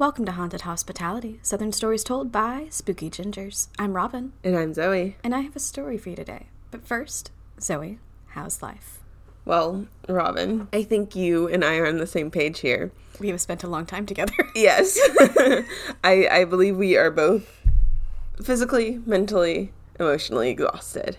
Welcome 0.00 0.24
to 0.24 0.32
Haunted 0.32 0.62
Hospitality, 0.62 1.40
Southern 1.42 1.72
Stories 1.72 2.02
Told 2.02 2.32
by 2.32 2.68
Spooky 2.70 3.10
Gingers. 3.10 3.68
I'm 3.78 3.92
Robin, 3.92 4.32
And 4.42 4.56
I'm 4.56 4.72
Zoey. 4.72 5.16
and 5.22 5.34
I 5.34 5.40
have 5.40 5.54
a 5.54 5.60
story 5.60 5.98
for 5.98 6.08
you 6.08 6.16
today. 6.16 6.46
But 6.70 6.86
first, 6.86 7.30
Zoey, 7.58 7.98
how's 8.28 8.62
life? 8.62 9.00
Well, 9.44 9.86
Robin, 10.08 10.68
I 10.72 10.84
think 10.84 11.14
you 11.14 11.48
and 11.48 11.62
I 11.62 11.76
are 11.76 11.86
on 11.86 11.98
the 11.98 12.06
same 12.06 12.30
page 12.30 12.60
here. 12.60 12.92
We 13.18 13.28
have 13.28 13.42
spent 13.42 13.62
a 13.62 13.68
long 13.68 13.84
time 13.84 14.06
together. 14.06 14.32
Yes. 14.54 14.98
I 16.02 16.26
I 16.30 16.44
believe 16.46 16.78
we 16.78 16.96
are 16.96 17.10
both 17.10 17.60
physically, 18.42 19.00
mentally, 19.04 19.72
emotionally 19.98 20.48
exhausted. 20.48 21.18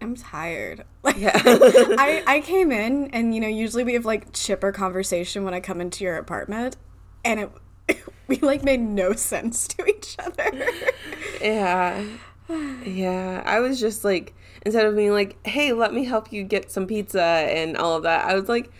I'm 0.00 0.16
tired. 0.16 0.84
Like, 1.04 1.16
Yeah. 1.16 1.30
I, 1.44 2.24
I 2.26 2.40
came 2.40 2.72
in, 2.72 3.08
and 3.12 3.32
you 3.36 3.40
know, 3.40 3.46
usually 3.46 3.84
we 3.84 3.94
have 3.94 4.04
like 4.04 4.32
chipper 4.32 4.72
conversation 4.72 5.44
when 5.44 5.54
I 5.54 5.60
come 5.60 5.80
into 5.80 6.02
your 6.02 6.16
apartment, 6.16 6.76
and 7.24 7.38
it 7.38 7.50
we 8.30 8.36
like 8.38 8.62
made 8.64 8.80
no 8.80 9.12
sense 9.12 9.68
to 9.68 9.84
each 9.86 10.16
other. 10.18 10.50
yeah. 11.42 12.02
Yeah. 12.84 13.42
I 13.44 13.60
was 13.60 13.78
just 13.78 14.04
like 14.04 14.34
instead 14.64 14.86
of 14.86 14.96
being 14.96 15.12
like, 15.12 15.36
"Hey, 15.46 15.72
let 15.72 15.92
me 15.92 16.04
help 16.04 16.32
you 16.32 16.42
get 16.44 16.70
some 16.70 16.86
pizza" 16.86 17.22
and 17.22 17.76
all 17.76 17.96
of 17.96 18.02
that. 18.04 18.24
I 18.24 18.34
was 18.34 18.48
like, 18.48 18.70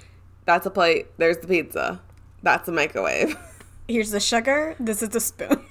"That's 0.47 0.67
a 0.67 0.71
plate. 0.71 1.07
There's 1.19 1.39
the 1.39 1.47
pizza. 1.47 2.01
That's 2.43 2.69
a 2.69 2.73
microwave." 2.73 3.37
Here's 3.89 4.11
the 4.11 4.21
sugar. 4.21 4.77
This 4.81 5.03
is 5.03 5.11
the 5.11 5.21
spoon. 5.21 5.65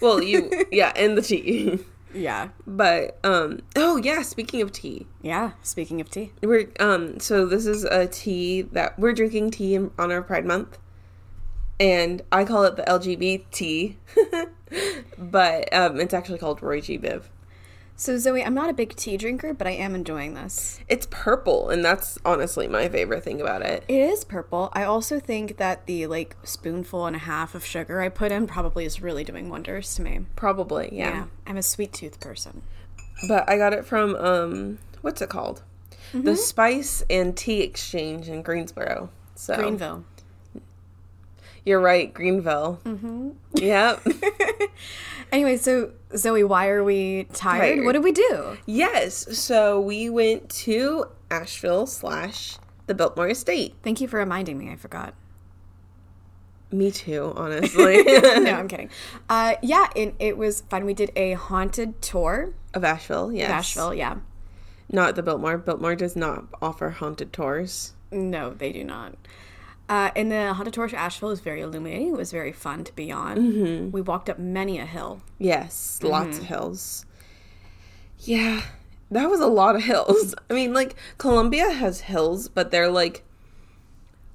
well, 0.00 0.22
you 0.22 0.50
yeah, 0.72 0.92
and 0.96 1.16
the 1.16 1.22
tea. 1.22 1.78
Yeah, 2.14 2.48
But 2.66 3.18
um 3.24 3.60
oh 3.74 3.96
yeah, 3.98 4.22
speaking 4.22 4.62
of 4.62 4.72
tea. 4.72 5.06
yeah. 5.22 5.50
Speaking 5.62 6.00
of 6.00 6.10
tea, 6.10 6.32
We're 6.42 6.70
um 6.80 7.20
so 7.20 7.44
this 7.44 7.66
is 7.66 7.84
a 7.84 8.06
tea 8.06 8.62
that 8.62 8.98
we're 8.98 9.12
drinking 9.12 9.50
tea 9.50 9.74
in 9.74 9.90
honor 9.98 10.18
of 10.18 10.26
Pride 10.26 10.46
Month. 10.46 10.78
And 11.78 12.22
I 12.32 12.44
call 12.44 12.64
it 12.64 12.76
the 12.76 12.82
LGBT, 12.84 13.96
but 15.18 15.72
um, 15.74 16.00
it's 16.00 16.14
actually 16.14 16.38
called 16.38 16.62
Roy 16.62 16.80
G. 16.80 16.98
Biv. 16.98 17.24
so 17.96 18.14
Zoey, 18.14 18.46
I'm 18.46 18.54
not 18.54 18.70
a 18.70 18.72
big 18.72 18.96
tea 18.96 19.18
drinker, 19.18 19.52
but 19.52 19.66
I 19.66 19.72
am 19.72 19.94
enjoying 19.94 20.32
this. 20.34 20.80
It's 20.88 21.06
purple, 21.10 21.68
and 21.68 21.84
that's 21.84 22.18
honestly 22.24 22.66
my 22.66 22.88
favorite 22.88 23.22
thing 23.24 23.40
about 23.42 23.60
it. 23.62 23.84
It 23.88 23.94
is 23.94 24.24
purple. 24.24 24.70
I 24.72 24.84
also 24.84 25.20
think 25.20 25.58
that 25.58 25.84
the 25.86 26.06
like 26.06 26.34
spoonful 26.44 27.06
and 27.06 27.14
a 27.14 27.20
half 27.20 27.54
of 27.54 27.64
sugar 27.64 28.00
I 28.00 28.08
put 28.08 28.32
in 28.32 28.46
probably 28.46 28.86
is 28.86 29.02
really 29.02 29.24
doing 29.24 29.50
wonders 29.50 29.94
to 29.96 30.02
me. 30.02 30.20
Probably, 30.34 30.88
yeah. 30.92 31.10
Yeah, 31.10 31.24
I'm 31.46 31.58
a 31.58 31.62
sweet 31.62 31.92
tooth 31.92 32.20
person. 32.20 32.62
But 33.28 33.48
I 33.48 33.58
got 33.58 33.72
it 33.74 33.84
from 33.84 34.14
um, 34.16 34.78
what's 35.02 35.20
it 35.20 35.28
called? 35.28 35.62
The 36.14 36.36
Spice 36.36 37.02
and 37.10 37.36
Tea 37.36 37.60
Exchange 37.62 38.28
in 38.28 38.40
Greensboro. 38.42 39.10
So 39.34 39.56
Greenville. 39.56 40.04
You're 41.66 41.80
right, 41.80 42.14
Greenville. 42.14 42.80
Mm-hmm. 42.84 43.30
Yep. 43.56 44.06
Anyway, 45.32 45.56
so 45.56 45.92
Zoey, 46.12 46.46
why 46.46 46.68
are 46.68 46.84
we 46.84 47.24
tired? 47.32 47.60
Tired. 47.60 47.84
What 47.84 47.92
did 47.92 48.04
we 48.04 48.12
do? 48.12 48.56
yes. 48.66 49.36
So 49.36 49.80
we 49.80 50.08
went 50.08 50.48
to 50.50 51.06
Asheville 51.30 51.86
slash 51.86 52.58
the 52.86 52.94
Biltmore 52.94 53.28
Estate. 53.28 53.74
Thank 53.82 54.00
you 54.00 54.08
for 54.08 54.18
reminding 54.18 54.58
me. 54.58 54.70
I 54.70 54.76
forgot. 54.76 55.14
Me 56.70 56.90
too, 56.90 57.32
honestly. 57.36 58.02
no, 58.04 58.52
I'm 58.52 58.68
kidding. 58.68 58.90
Uh, 59.28 59.54
yeah, 59.62 59.86
it, 59.94 60.14
it 60.18 60.36
was 60.36 60.62
fun. 60.62 60.84
We 60.84 60.94
did 60.94 61.10
a 61.16 61.32
haunted 61.32 62.00
tour 62.02 62.54
of 62.74 62.84
Asheville, 62.84 63.32
yes. 63.32 63.48
of 63.48 63.54
Asheville. 63.54 63.94
Yeah. 63.94 64.16
Not 64.90 65.16
the 65.16 65.22
Biltmore. 65.22 65.58
Biltmore 65.58 65.96
does 65.96 66.16
not 66.16 66.44
offer 66.62 66.90
haunted 66.90 67.32
tours. 67.32 67.94
No, 68.12 68.50
they 68.50 68.72
do 68.72 68.84
not. 68.84 69.16
Uh, 69.88 70.10
and 70.16 70.32
the 70.32 70.52
haunted 70.54 70.74
tour 70.74 70.88
to 70.88 70.96
Asheville 70.96 71.28
was 71.28 71.40
very 71.40 71.60
illuminating. 71.60 72.08
It 72.08 72.16
was 72.16 72.32
very 72.32 72.52
fun 72.52 72.82
to 72.84 72.92
be 72.94 73.12
on. 73.12 73.36
Mm-hmm. 73.38 73.90
We 73.92 74.00
walked 74.00 74.28
up 74.28 74.38
many 74.38 74.78
a 74.78 74.86
hill. 74.86 75.20
Yes, 75.38 76.00
lots 76.02 76.38
of 76.38 76.44
hills. 76.44 77.06
Yeah, 78.18 78.62
that 79.10 79.30
was 79.30 79.40
a 79.40 79.46
lot 79.46 79.76
of 79.76 79.82
hills. 79.82 80.34
I 80.50 80.54
mean, 80.54 80.72
like, 80.72 80.96
Columbia 81.18 81.70
has 81.70 82.00
hills, 82.00 82.48
but 82.48 82.70
they're 82.70 82.90
like 82.90 83.22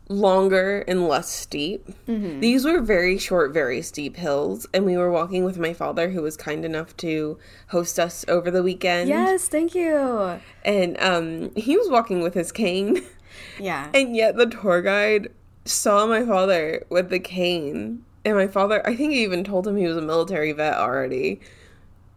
longer 0.08 0.84
and 0.88 1.08
less 1.08 1.30
steep. 1.30 1.90
These 2.06 2.66
were 2.66 2.82
very 2.82 3.18
short, 3.18 3.54
very 3.54 3.82
steep 3.82 4.18
hills, 4.18 4.68
and 4.74 4.86
we 4.86 4.98
were 4.98 5.12
walking 5.12 5.46
with 5.46 5.58
my 5.58 5.74
father, 5.74 6.10
who 6.10 6.22
was 6.22 6.36
kind 6.36 6.66
enough 6.66 6.96
to 6.98 7.40
host 7.68 7.98
us 8.00 8.26
over 8.28 8.52
the 8.52 8.62
weekend. 8.62 9.08
Yes, 9.10 9.48
thank 9.48 9.74
you. 9.74 10.40
And 10.64 10.98
um, 11.00 11.56
he 11.56 11.78
was 11.78 11.90
walking 11.90 12.22
with 12.22 12.34
his 12.34 12.52
cane. 12.52 13.02
Yeah. 13.58 13.90
And 13.94 14.14
yet 14.14 14.36
the 14.36 14.46
tour 14.46 14.82
guide 14.82 15.30
saw 15.66 16.06
my 16.06 16.26
father 16.26 16.86
with 16.90 17.10
the 17.10 17.20
cane. 17.20 18.04
And 18.24 18.36
my 18.36 18.48
father, 18.48 18.86
I 18.88 18.96
think 18.96 19.14
he 19.14 19.24
even 19.24 19.44
told 19.44 19.68
him 19.68 19.78
he 19.78 19.88
was 19.88 19.98
a 19.98 20.02
military 20.02 20.52
vet 20.52 20.76
already. 20.76 21.42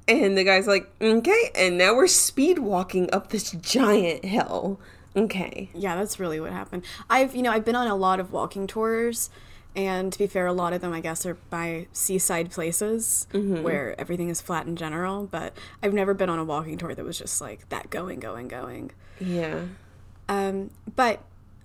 And 0.06 0.36
the 0.36 0.44
guy's 0.44 0.66
like, 0.66 0.90
okay. 1.00 1.50
And 1.54 1.78
now 1.78 1.94
we're 1.94 2.08
speed 2.08 2.58
walking 2.58 3.08
up 3.12 3.30
this 3.30 3.52
giant 3.52 4.24
hill. 4.24 4.78
Okay. 5.16 5.70
Yeah, 5.72 5.96
that's 5.96 6.20
really 6.20 6.40
what 6.40 6.52
happened. 6.52 6.84
I've, 7.08 7.34
you 7.34 7.42
know, 7.42 7.52
I've 7.52 7.64
been 7.64 7.76
on 7.76 7.86
a 7.86 7.94
lot 7.94 8.20
of 8.20 8.32
walking 8.32 8.66
tours, 8.66 9.30
and 9.76 10.12
to 10.12 10.18
be 10.18 10.26
fair, 10.26 10.46
a 10.46 10.52
lot 10.52 10.72
of 10.72 10.80
them, 10.80 10.92
I 10.92 11.00
guess, 11.00 11.24
are 11.24 11.34
by 11.50 11.86
seaside 11.92 12.50
places 12.50 13.26
where 13.32 13.98
everything 13.98 14.28
is 14.28 14.40
flat 14.40 14.66
in 14.66 14.76
general. 14.76 15.26
But 15.26 15.56
I've 15.82 15.94
never 15.94 16.14
been 16.14 16.28
on 16.28 16.38
a 16.38 16.44
walking 16.44 16.76
tour 16.78 16.94
that 16.94 17.04
was 17.04 17.18
just 17.18 17.40
like 17.40 17.68
that 17.70 17.90
going, 17.90 18.20
going, 18.20 18.48
going. 18.48 18.90
Yeah. 19.20 19.62
Um, 20.28 20.70
but 20.96 21.22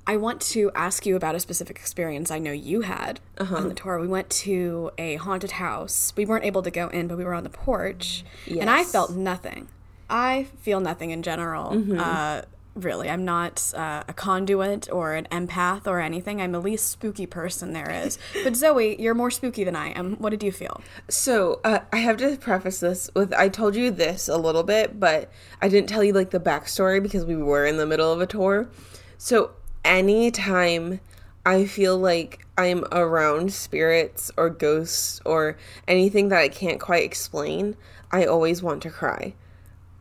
I 0.07 0.17
want 0.17 0.41
to 0.41 0.71
ask 0.73 1.05
you 1.05 1.15
about 1.15 1.35
a 1.35 1.39
specific 1.39 1.77
experience 1.77 2.31
I 2.31 2.39
know 2.39 2.51
you 2.51 2.81
had 2.81 3.19
on 3.39 3.69
the 3.69 3.75
tour. 3.75 3.99
We 3.99 4.07
went 4.07 4.29
to 4.31 4.91
a 4.97 5.15
haunted 5.17 5.51
house. 5.51 6.13
We 6.17 6.25
weren't 6.25 6.45
able 6.45 6.63
to 6.63 6.71
go 6.71 6.87
in, 6.87 7.07
but 7.07 7.17
we 7.17 7.23
were 7.23 7.33
on 7.35 7.43
the 7.43 7.49
porch, 7.49 8.23
and 8.47 8.69
I 8.69 8.83
felt 8.83 9.11
nothing. 9.11 9.67
I 10.09 10.47
feel 10.61 10.79
nothing 10.79 11.11
in 11.11 11.21
general. 11.21 11.99
Uh, 11.99 12.41
really, 12.75 13.09
I'm 13.09 13.23
not 13.25 13.71
uh, 13.75 14.03
a 14.07 14.13
conduit 14.13 14.91
or 14.91 15.13
an 15.13 15.27
empath 15.31 15.85
or 15.85 15.99
anything. 15.99 16.41
I'm 16.41 16.51
the 16.53 16.61
least 16.61 16.87
spooky 16.87 17.27
person 17.27 17.73
there 17.73 17.91
is. 17.91 18.17
But 18.43 18.53
Zoey, 18.53 18.97
you're 18.99 19.13
more 19.13 19.29
spooky 19.29 19.63
than 19.63 19.75
I 19.75 19.89
am. 19.89 20.15
What 20.15 20.31
did 20.31 20.41
you 20.41 20.51
feel? 20.51 20.81
So 21.09 21.59
uh, 21.63 21.79
I 21.93 21.97
have 21.97 22.17
to 22.17 22.35
preface 22.37 22.79
this 22.79 23.11
with 23.13 23.31
I 23.33 23.49
told 23.49 23.75
you 23.75 23.91
this 23.91 24.27
a 24.27 24.37
little 24.37 24.63
bit, 24.63 24.99
but 24.99 25.29
I 25.61 25.67
didn't 25.69 25.89
tell 25.89 26.03
you 26.03 26.13
like 26.13 26.31
the 26.31 26.39
backstory 26.39 27.03
because 27.03 27.25
we 27.25 27.35
were 27.35 27.65
in 27.65 27.77
the 27.77 27.85
middle 27.85 28.11
of 28.11 28.21
a 28.21 28.25
tour. 28.25 28.69
So 29.17 29.51
anytime 29.83 30.99
I 31.45 31.65
feel 31.65 31.97
like 31.97 32.45
I'm 32.57 32.85
around 32.91 33.53
spirits 33.53 34.31
or 34.37 34.49
ghosts 34.49 35.21
or 35.25 35.57
anything 35.87 36.29
that 36.29 36.39
I 36.39 36.49
can't 36.49 36.79
quite 36.79 37.03
explain, 37.03 37.75
I 38.11 38.25
always 38.25 38.61
want 38.61 38.83
to 38.83 38.89
cry. 38.89 39.33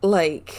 Like 0.01 0.55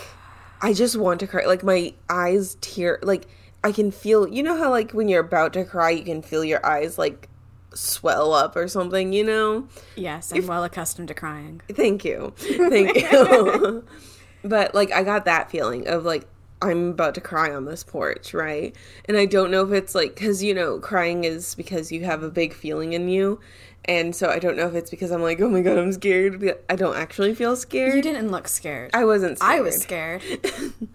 I 0.62 0.72
just 0.72 0.96
want 0.96 1.20
to 1.20 1.26
cry. 1.26 1.46
Like 1.46 1.62
my 1.62 1.94
eyes 2.08 2.56
tear 2.60 2.98
like 3.02 3.26
I 3.62 3.72
can 3.72 3.90
feel 3.90 4.26
you 4.26 4.42
know 4.42 4.56
how 4.56 4.70
like 4.70 4.92
when 4.92 5.08
you're 5.08 5.20
about 5.20 5.52
to 5.54 5.64
cry 5.64 5.90
you 5.90 6.02
can 6.02 6.22
feel 6.22 6.44
your 6.44 6.64
eyes 6.64 6.98
like 6.98 7.28
swell 7.74 8.32
up 8.32 8.56
or 8.56 8.68
something, 8.68 9.12
you 9.12 9.24
know? 9.24 9.68
Yes, 9.96 10.32
I'm 10.32 10.46
well 10.46 10.64
accustomed 10.64 11.08
to 11.08 11.14
crying. 11.14 11.60
Thank 11.70 12.04
you. 12.04 12.32
Thank 12.38 12.96
you. 12.96 13.84
but 14.42 14.74
like 14.74 14.92
I 14.92 15.02
got 15.02 15.24
that 15.26 15.50
feeling 15.50 15.86
of 15.88 16.04
like 16.04 16.26
I'm 16.62 16.90
about 16.90 17.14
to 17.14 17.20
cry 17.20 17.54
on 17.54 17.64
this 17.64 17.82
porch, 17.82 18.34
right? 18.34 18.74
And 19.06 19.16
I 19.16 19.26
don't 19.26 19.50
know 19.50 19.64
if 19.64 19.72
it's 19.72 19.94
like 19.94 20.16
cuz 20.16 20.42
you 20.42 20.54
know, 20.54 20.78
crying 20.78 21.24
is 21.24 21.54
because 21.54 21.90
you 21.90 22.04
have 22.04 22.22
a 22.22 22.30
big 22.30 22.52
feeling 22.52 22.92
in 22.92 23.08
you. 23.08 23.40
And 23.86 24.14
so 24.14 24.28
I 24.28 24.38
don't 24.38 24.56
know 24.56 24.66
if 24.66 24.74
it's 24.74 24.90
because 24.90 25.10
I'm 25.10 25.22
like, 25.22 25.40
"Oh 25.40 25.48
my 25.48 25.62
god, 25.62 25.78
I'm 25.78 25.92
scared." 25.92 26.58
I 26.68 26.76
don't 26.76 26.96
actually 26.96 27.34
feel 27.34 27.56
scared. 27.56 27.96
You 27.96 28.02
didn't 28.02 28.30
look 28.30 28.46
scared. 28.46 28.90
I 28.92 29.04
wasn't 29.04 29.38
scared. 29.38 29.52
I 29.52 29.60
was 29.60 29.80
scared. 29.80 30.22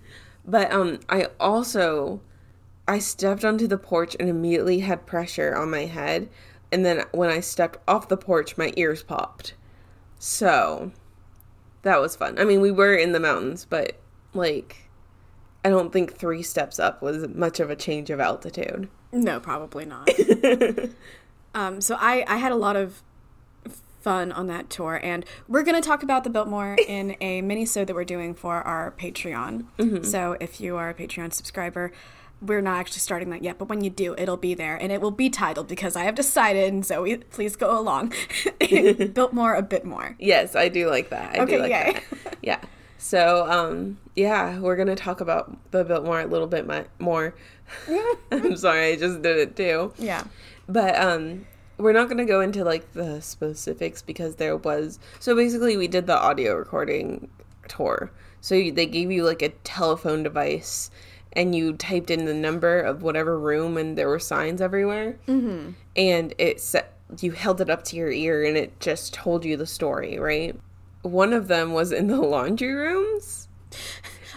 But 0.48 0.72
um 0.72 1.00
I 1.10 1.28
also 1.40 2.22
I 2.88 3.00
stepped 3.00 3.44
onto 3.44 3.68
the 3.68 3.78
porch 3.78 4.16
and 4.20 4.30
immediately 4.30 4.80
had 4.80 5.06
pressure 5.06 5.56
on 5.56 5.72
my 5.72 5.86
head. 5.86 6.30
And 6.72 6.86
then 6.86 7.04
when 7.12 7.30
I 7.30 7.40
stepped 7.40 7.80
off 7.88 8.10
the 8.10 8.18
porch, 8.18 8.58
my 8.58 8.72
ears 8.76 9.02
popped. 9.02 9.56
So 10.20 10.92
that 11.82 12.00
was 12.00 12.16
fun. 12.16 12.38
I 12.38 12.44
mean, 12.46 12.62
we 12.62 12.72
were 12.72 12.94
in 12.96 13.12
the 13.12 13.20
mountains, 13.20 13.66
but 13.68 13.98
like 14.34 14.85
I 15.66 15.70
don't 15.70 15.92
think 15.92 16.16
3 16.16 16.42
steps 16.44 16.80
up 16.80 17.02
was 17.02 17.28
much 17.28 17.60
of 17.60 17.70
a 17.70 17.76
change 17.76 18.10
of 18.12 18.20
altitude. 18.20 18.88
No, 19.12 19.40
probably 19.40 19.84
not. 19.86 20.08
um, 21.56 21.82
so 21.82 21.98
I, 22.00 22.24
I 22.28 22.38
had 22.38 22.52
a 22.52 22.56
lot 22.56 22.76
of 22.76 23.02
fun 24.02 24.32
on 24.32 24.46
that 24.48 24.70
tour, 24.70 25.00
and 25.02 25.26
we're 25.48 25.64
going 25.64 25.82
to 25.82 25.86
talk 25.86 26.04
about 26.04 26.24
the 26.24 26.30
Biltmore 26.30 26.78
in 26.88 27.16
a 27.20 27.42
mini-sode 27.42 27.88
that 27.88 27.96
we're 27.96 28.04
doing 28.04 28.36
for 28.36 28.62
our 28.62 28.92
Patreon. 28.92 30.06
So 30.06 30.38
if 30.40 30.62
you 30.62 30.76
are 30.78 30.90
a 30.90 30.94
Patreon 30.94 31.34
subscriber, 31.34 31.92
we're 32.42 32.62
not 32.62 32.78
actually 32.78 33.00
starting 33.00 33.32
that 33.32 33.42
yet, 33.42 33.58
but 33.58 33.68
when 33.68 33.84
you 33.84 33.90
do, 33.90 34.14
it'll 34.20 34.38
be 34.38 34.54
there, 34.54 34.76
and 34.76 34.92
it 34.92 35.02
will 35.02 35.10
be 35.10 35.32
titled 35.32 35.68
because 35.68 35.96
I 35.96 36.04
have 36.04 36.14
decided, 36.14 36.72
and 36.72 36.84
Zoey, 36.84 37.24
please 37.32 37.56
go 37.56 37.80
along, 37.80 38.14
Biltmore 39.14 39.56
a 39.56 39.64
bit 39.64 39.84
more. 39.86 40.16
Yes, 40.20 40.56
I 40.56 40.70
do 40.70 40.90
like 40.92 41.10
that. 41.10 41.40
I 41.40 41.44
Okay, 41.44 41.56
do 41.56 41.62
like 41.64 41.72
yay. 41.72 41.94
that. 42.24 42.38
Yeah. 42.44 42.60
So, 42.98 43.50
um, 43.50 43.98
yeah, 44.16 44.60
we're 44.60 44.76
gonna 44.76 44.96
talk 44.96 45.22
about 45.22 45.72
the 45.72 45.84
Biltmore 45.84 46.22
a 46.22 46.28
little 46.28 46.48
bit 46.48 46.68
more. 47.00 47.36
I'm 48.32 48.56
sorry, 48.58 48.94
I 48.94 48.96
just 48.96 49.22
did 49.22 49.38
it 49.38 49.56
too. 49.56 49.94
Yeah. 49.98 50.24
But 50.68 50.96
um, 51.00 51.46
we're 51.78 51.94
not 51.94 52.06
going 52.06 52.18
to 52.18 52.26
go 52.26 52.42
into 52.42 52.64
like 52.64 52.94
the 52.94 53.22
specifics 53.22 54.02
because 54.02 54.36
there 54.36 54.58
was 54.58 55.00
so 55.20 55.36
basically 55.36 55.78
we 55.78 55.88
did 55.88 56.08
the 56.08 56.18
audio 56.18 56.56
recording 56.56 57.30
tour 57.68 58.12
so 58.42 58.56
they 58.56 58.86
gave 58.86 59.12
you 59.12 59.24
like 59.24 59.42
a 59.42 59.50
telephone 59.50 60.24
device 60.24 60.90
and 61.34 61.54
you 61.54 61.74
typed 61.74 62.10
in 62.10 62.26
the 62.26 62.34
number 62.34 62.80
of 62.80 63.04
whatever 63.04 63.38
room 63.38 63.78
and 63.78 63.98
there 63.98 64.08
were 64.08 64.20
signs 64.20 64.62
everywhere 64.62 65.18
mm-hmm. 65.28 65.72
and 65.96 66.34
it 66.38 66.62
set 66.62 66.94
you 67.20 67.32
held 67.32 67.62
it 67.62 67.70
up 67.70 67.84
to 67.84 67.96
your 67.96 68.12
ear 68.12 68.44
and 68.44 68.58
it 68.58 68.80
just 68.80 69.14
told 69.14 69.44
you 69.44 69.58
the 69.58 69.68
story 69.68 70.18
right 70.18 70.56
one 71.06 71.34
of 71.34 71.48
them 71.48 71.74
was 71.74 71.92
in 71.92 72.08
the 72.08 72.22
laundry 72.22 72.74
rooms 72.74 73.48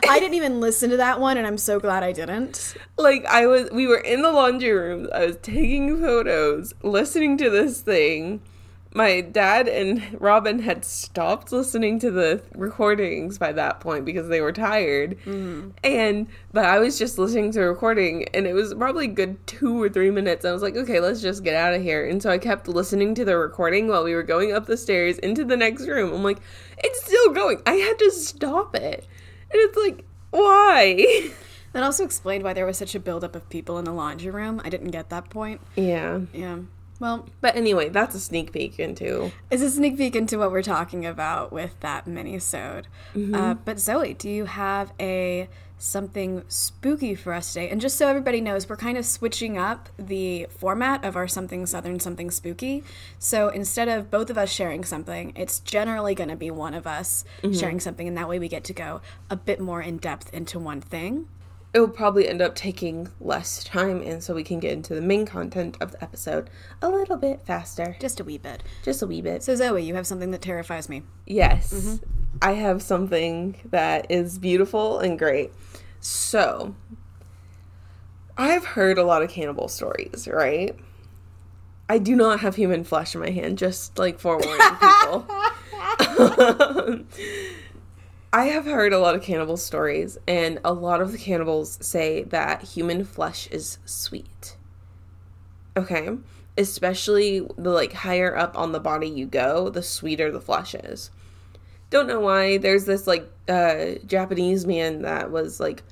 I 0.08 0.20
didn't 0.20 0.34
even 0.34 0.60
listen 0.60 0.90
to 0.90 0.96
that 0.98 1.20
one, 1.20 1.36
and 1.36 1.46
I'm 1.46 1.58
so 1.58 1.80
glad 1.80 2.02
I 2.02 2.12
didn't. 2.12 2.74
like 2.96 3.24
I 3.26 3.46
was 3.46 3.70
we 3.70 3.86
were 3.86 3.98
in 3.98 4.22
the 4.22 4.30
laundry 4.32 4.70
rooms. 4.72 5.08
I 5.12 5.26
was 5.26 5.36
taking 5.42 6.00
photos, 6.00 6.74
listening 6.82 7.36
to 7.38 7.50
this 7.50 7.80
thing. 7.80 8.40
My 8.94 9.20
dad 9.20 9.68
and 9.68 10.02
Robin 10.18 10.60
had 10.60 10.84
stopped 10.84 11.52
listening 11.52 11.98
to 12.00 12.10
the 12.10 12.42
recordings 12.54 13.36
by 13.38 13.52
that 13.52 13.80
point 13.80 14.04
because 14.04 14.28
they 14.28 14.40
were 14.40 14.52
tired. 14.52 15.18
Mm-hmm. 15.26 15.70
And 15.84 16.26
but 16.52 16.64
I 16.64 16.78
was 16.78 16.98
just 16.98 17.18
listening 17.18 17.52
to 17.52 17.60
the 17.60 17.68
recording 17.68 18.26
and 18.34 18.46
it 18.46 18.54
was 18.54 18.72
probably 18.74 19.04
a 19.04 19.08
good 19.08 19.46
2 19.46 19.82
or 19.82 19.88
3 19.88 20.10
minutes. 20.10 20.44
I 20.44 20.52
was 20.52 20.62
like, 20.62 20.74
"Okay, 20.76 21.00
let's 21.00 21.20
just 21.20 21.44
get 21.44 21.54
out 21.54 21.74
of 21.74 21.82
here." 21.82 22.06
And 22.08 22.22
so 22.22 22.30
I 22.30 22.38
kept 22.38 22.66
listening 22.66 23.14
to 23.16 23.24
the 23.24 23.36
recording 23.36 23.88
while 23.88 24.04
we 24.04 24.14
were 24.14 24.22
going 24.22 24.52
up 24.52 24.66
the 24.66 24.76
stairs 24.76 25.18
into 25.18 25.44
the 25.44 25.56
next 25.56 25.86
room. 25.86 26.12
I'm 26.12 26.24
like, 26.24 26.40
"It's 26.78 27.04
still 27.04 27.32
going." 27.32 27.60
I 27.66 27.74
had 27.74 27.98
to 27.98 28.10
stop 28.10 28.74
it. 28.74 29.06
And 29.50 29.60
it's 29.62 29.76
like, 29.76 30.04
"Why?" 30.30 31.30
That 31.74 31.82
also 31.82 32.02
explained 32.02 32.44
why 32.44 32.54
there 32.54 32.64
was 32.64 32.78
such 32.78 32.94
a 32.94 32.98
buildup 33.00 33.36
of 33.36 33.46
people 33.50 33.76
in 33.78 33.84
the 33.84 33.92
laundry 33.92 34.30
room. 34.30 34.60
I 34.64 34.70
didn't 34.70 34.90
get 34.90 35.10
that 35.10 35.28
point. 35.28 35.60
yeah. 35.76 36.20
Yeah. 36.32 36.60
Well, 37.00 37.26
But 37.40 37.54
anyway, 37.56 37.88
that's 37.90 38.14
a 38.14 38.20
sneak 38.20 38.52
peek 38.52 38.78
into. 38.80 39.30
it's 39.50 39.62
a 39.62 39.70
sneak 39.70 39.96
peek 39.96 40.16
into 40.16 40.38
what 40.38 40.50
we're 40.50 40.62
talking 40.62 41.06
about 41.06 41.52
with 41.52 41.78
that 41.80 42.06
mini-sode. 42.06 42.88
Uh, 43.14 43.54
but 43.54 43.76
Zoey, 43.76 44.16
do 44.18 44.28
you 44.28 44.46
have 44.46 44.92
a 44.98 45.48
something 45.80 46.42
spooky 46.48 47.14
for 47.14 47.32
us 47.32 47.52
today? 47.52 47.68
And 47.70 47.80
just 47.80 47.96
so 47.96 48.08
everybody 48.08 48.40
knows, 48.40 48.68
we're 48.68 48.76
kind 48.76 48.98
of 48.98 49.06
switching 49.06 49.56
up 49.56 49.88
the 49.96 50.48
format 50.50 51.04
of 51.04 51.14
our 51.14 51.28
something 51.28 51.66
southern, 51.66 52.00
something 52.00 52.32
spooky. 52.32 52.82
So 53.20 53.48
instead 53.48 53.88
of 53.88 54.10
both 54.10 54.28
of 54.28 54.36
us 54.36 54.50
sharing 54.50 54.82
something, 54.84 55.32
it's 55.36 55.60
generally 55.60 56.16
going 56.16 56.30
to 56.30 56.36
be 56.36 56.50
one 56.50 56.74
of 56.74 56.84
us 56.88 57.24
sharing 57.54 57.78
something, 57.78 58.08
and 58.08 58.16
that 58.16 58.28
way 58.28 58.40
we 58.40 58.48
get 58.48 58.64
to 58.64 58.72
go 58.72 59.00
a 59.30 59.36
bit 59.36 59.60
more 59.60 59.80
in 59.80 59.98
depth 59.98 60.34
into 60.34 60.58
one 60.58 60.80
thing. 60.80 61.28
It 61.74 61.80
will 61.80 61.88
probably 61.88 62.26
end 62.26 62.40
up 62.40 62.54
taking 62.54 63.08
less 63.20 63.62
time, 63.62 64.00
and 64.00 64.22
so 64.22 64.34
we 64.34 64.42
can 64.42 64.58
get 64.58 64.72
into 64.72 64.94
the 64.94 65.02
main 65.02 65.26
content 65.26 65.76
of 65.80 65.92
the 65.92 66.02
episode 66.02 66.48
a 66.80 66.88
little 66.88 67.18
bit 67.18 67.42
faster. 67.42 67.96
Just 68.00 68.20
a 68.20 68.24
wee 68.24 68.38
bit. 68.38 68.62
Just 68.82 69.02
a 69.02 69.06
wee 69.06 69.20
bit. 69.20 69.42
So 69.42 69.52
Zoey, 69.52 69.84
you 69.84 69.94
have 69.94 70.06
something 70.06 70.30
that 70.30 70.40
terrifies 70.40 70.88
me. 70.88 71.02
Yes, 71.26 71.72
mm-hmm. 71.72 71.96
I 72.40 72.52
have 72.52 72.80
something 72.80 73.56
that 73.66 74.10
is 74.10 74.38
beautiful 74.38 74.98
and 74.98 75.18
great. 75.18 75.52
So, 76.00 76.74
I've 78.38 78.64
heard 78.64 78.96
a 78.96 79.04
lot 79.04 79.22
of 79.22 79.28
cannibal 79.28 79.68
stories, 79.68 80.26
right? 80.30 80.74
I 81.90 81.98
do 81.98 82.16
not 82.16 82.40
have 82.40 82.56
human 82.56 82.84
flesh 82.84 83.14
in 83.14 83.20
my 83.20 83.30
hand, 83.30 83.58
just 83.58 83.98
like 83.98 84.18
forewarning 84.18 84.58
people. 84.80 85.26
I 88.32 88.46
have 88.46 88.66
heard 88.66 88.92
a 88.92 88.98
lot 88.98 89.14
of 89.14 89.22
cannibal 89.22 89.56
stories, 89.56 90.18
and 90.26 90.60
a 90.62 90.72
lot 90.72 91.00
of 91.00 91.12
the 91.12 91.18
cannibals 91.18 91.78
say 91.80 92.24
that 92.24 92.62
human 92.62 93.04
flesh 93.04 93.46
is 93.50 93.78
sweet. 93.86 94.56
Okay? 95.76 96.10
Especially 96.58 97.40
the 97.56 97.70
like 97.70 97.94
higher 97.94 98.36
up 98.36 98.58
on 98.58 98.72
the 98.72 98.80
body 98.80 99.08
you 99.08 99.24
go, 99.24 99.70
the 99.70 99.82
sweeter 99.82 100.30
the 100.30 100.42
flesh 100.42 100.74
is. 100.74 101.10
Don't 101.88 102.06
know 102.06 102.20
why. 102.20 102.58
There's 102.58 102.84
this 102.84 103.06
like 103.06 103.30
uh 103.48 103.92
Japanese 104.04 104.66
man 104.66 105.02
that 105.02 105.30
was 105.30 105.58
like 105.58 105.82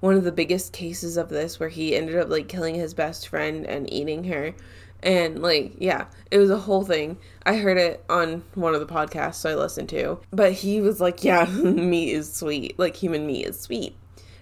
one 0.00 0.14
of 0.14 0.24
the 0.24 0.32
biggest 0.32 0.72
cases 0.72 1.18
of 1.18 1.28
this 1.28 1.60
where 1.60 1.68
he 1.68 1.94
ended 1.94 2.16
up 2.16 2.30
like 2.30 2.48
killing 2.48 2.74
his 2.74 2.94
best 2.94 3.28
friend 3.28 3.66
and 3.66 3.92
eating 3.92 4.24
her. 4.24 4.54
And 5.02 5.42
like, 5.42 5.74
yeah, 5.78 6.06
it 6.30 6.38
was 6.38 6.50
a 6.50 6.58
whole 6.58 6.84
thing. 6.84 7.18
I 7.44 7.56
heard 7.56 7.76
it 7.78 8.04
on 8.08 8.44
one 8.54 8.74
of 8.74 8.80
the 8.80 8.86
podcasts 8.86 9.48
I 9.48 9.54
listened 9.56 9.88
to. 9.90 10.20
But 10.30 10.52
he 10.52 10.80
was 10.80 11.00
like, 11.00 11.24
yeah, 11.24 11.44
meat 11.50 12.12
is 12.12 12.32
sweet. 12.32 12.78
Like 12.78 12.94
human 12.96 13.26
meat 13.26 13.46
is 13.46 13.58
sweet. 13.60 13.96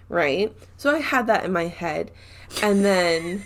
Right? 0.09 0.55
So 0.77 0.93
I 0.95 0.99
had 0.99 1.27
that 1.27 1.45
in 1.45 1.51
my 1.53 1.65
head. 1.67 2.11
And 2.61 2.83
then 2.85 3.43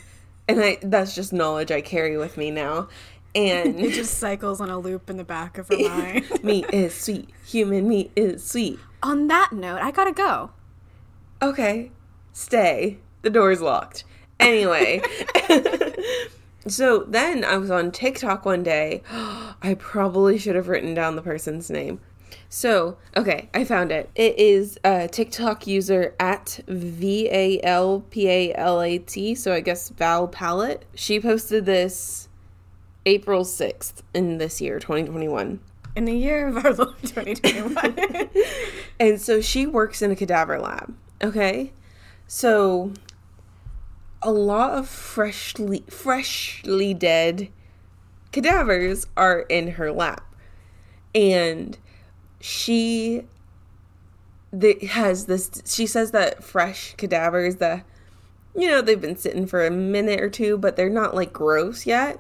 and 0.48 0.60
I 0.62 0.78
that's 0.82 1.16
just 1.16 1.32
knowledge 1.32 1.72
I 1.72 1.82
carry 1.82 2.18
with 2.18 2.38
me 2.38 2.52
now. 2.52 2.90
And 3.34 3.80
It 3.80 3.94
just 3.94 4.18
cycles 4.18 4.60
on 4.60 4.70
a 4.70 4.78
loop 4.80 5.10
in 5.10 5.18
the 5.18 5.24
back 5.24 5.58
of 5.58 5.68
her 5.70 5.78
mind. 5.90 6.26
meat 6.44 6.66
is 6.74 6.94
sweet. 6.94 7.30
Human 7.46 7.88
meat 7.88 8.12
is 8.16 8.44
sweet. 8.44 8.80
on 9.04 9.28
that 9.28 9.52
note, 9.54 9.80
I 9.82 9.92
gotta 9.92 10.12
go. 10.12 10.52
Okay, 11.42 11.92
stay. 12.34 12.98
The 13.22 13.30
door's 13.30 13.62
locked. 13.62 14.04
Anyway, 14.40 15.02
so 16.68 17.06
then 17.08 17.44
I 17.44 17.58
was 17.58 17.72
on 17.72 17.92
TikTok 17.92 18.46
one 18.46 18.64
day. 18.64 19.02
I 19.12 19.76
probably 19.78 20.38
should 20.38 20.56
have 20.56 20.68
written 20.68 20.94
down 20.94 21.16
the 21.16 21.22
person's 21.22 21.70
name. 21.70 22.00
So, 22.50 22.98
okay, 23.18 23.50
I 23.54 23.66
found 23.66 23.92
it. 23.92 24.10
It 24.16 24.38
is 24.38 24.80
a 24.84 25.08
TikTok 25.08 25.68
user 25.68 26.16
at 26.20 26.60
V 26.68 27.28
A 27.30 27.60
L 27.64 28.06
P 28.10 28.30
A 28.30 28.54
L 28.56 28.82
A 28.82 28.98
T. 28.98 29.36
So 29.36 29.54
I 29.54 29.60
guess 29.60 29.90
Val 29.90 30.28
Palette. 30.28 30.86
She 30.94 31.20
posted 31.20 31.66
this 31.66 32.30
April 33.06 33.44
6th 33.44 34.02
in 34.14 34.38
this 34.38 34.62
year, 34.62 34.80
2021. 34.80 35.60
In 35.96 36.06
the 36.06 36.14
year 36.14 36.48
of 36.48 36.66
our 36.66 36.74
Lord 36.74 36.96
2021. 37.04 38.30
And 39.00 39.20
so 39.20 39.42
she 39.42 39.68
works 39.68 40.02
in 40.02 40.12
a 40.12 40.16
cadaver 40.16 40.60
lab. 40.60 40.96
Okay? 41.22 41.74
So 42.28 42.94
a 44.26 44.32
lot 44.32 44.72
of 44.72 44.88
freshly 44.88 45.84
freshly 45.88 46.94
dead 46.94 47.50
cadavers 48.32 49.08
are 49.16 49.42
in 49.42 49.72
her 49.72 49.92
lap 49.92 50.36
And 51.14 51.78
she 52.42 53.24
th- 54.60 54.84
has 54.90 55.26
this 55.26 55.50
she 55.66 55.88
says 55.88 56.12
that 56.12 56.44
fresh 56.44 56.94
cadavers 56.98 57.58
that 57.58 57.86
you 58.56 58.68
know 58.68 58.82
they've 58.82 59.00
been 59.00 59.16
sitting 59.16 59.46
for 59.46 59.66
a 59.66 59.72
minute 59.72 60.20
or 60.20 60.30
two 60.30 60.58
but 60.58 60.76
they're 60.76 60.90
not 60.90 61.16
like 61.16 61.32
gross 61.32 61.86
yet 61.86 62.20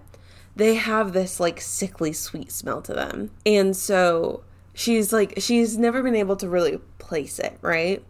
they 0.55 0.75
have 0.75 1.13
this 1.13 1.39
like 1.39 1.59
sickly 1.59 2.13
sweet 2.13 2.51
smell 2.51 2.81
to 2.81 2.93
them. 2.93 3.31
And 3.45 3.75
so 3.75 4.43
she's 4.73 5.11
like, 5.11 5.33
she's 5.37 5.77
never 5.77 6.01
been 6.01 6.15
able 6.15 6.37
to 6.37 6.49
really 6.49 6.79
place 6.97 7.39
it, 7.39 7.57
right? 7.61 8.03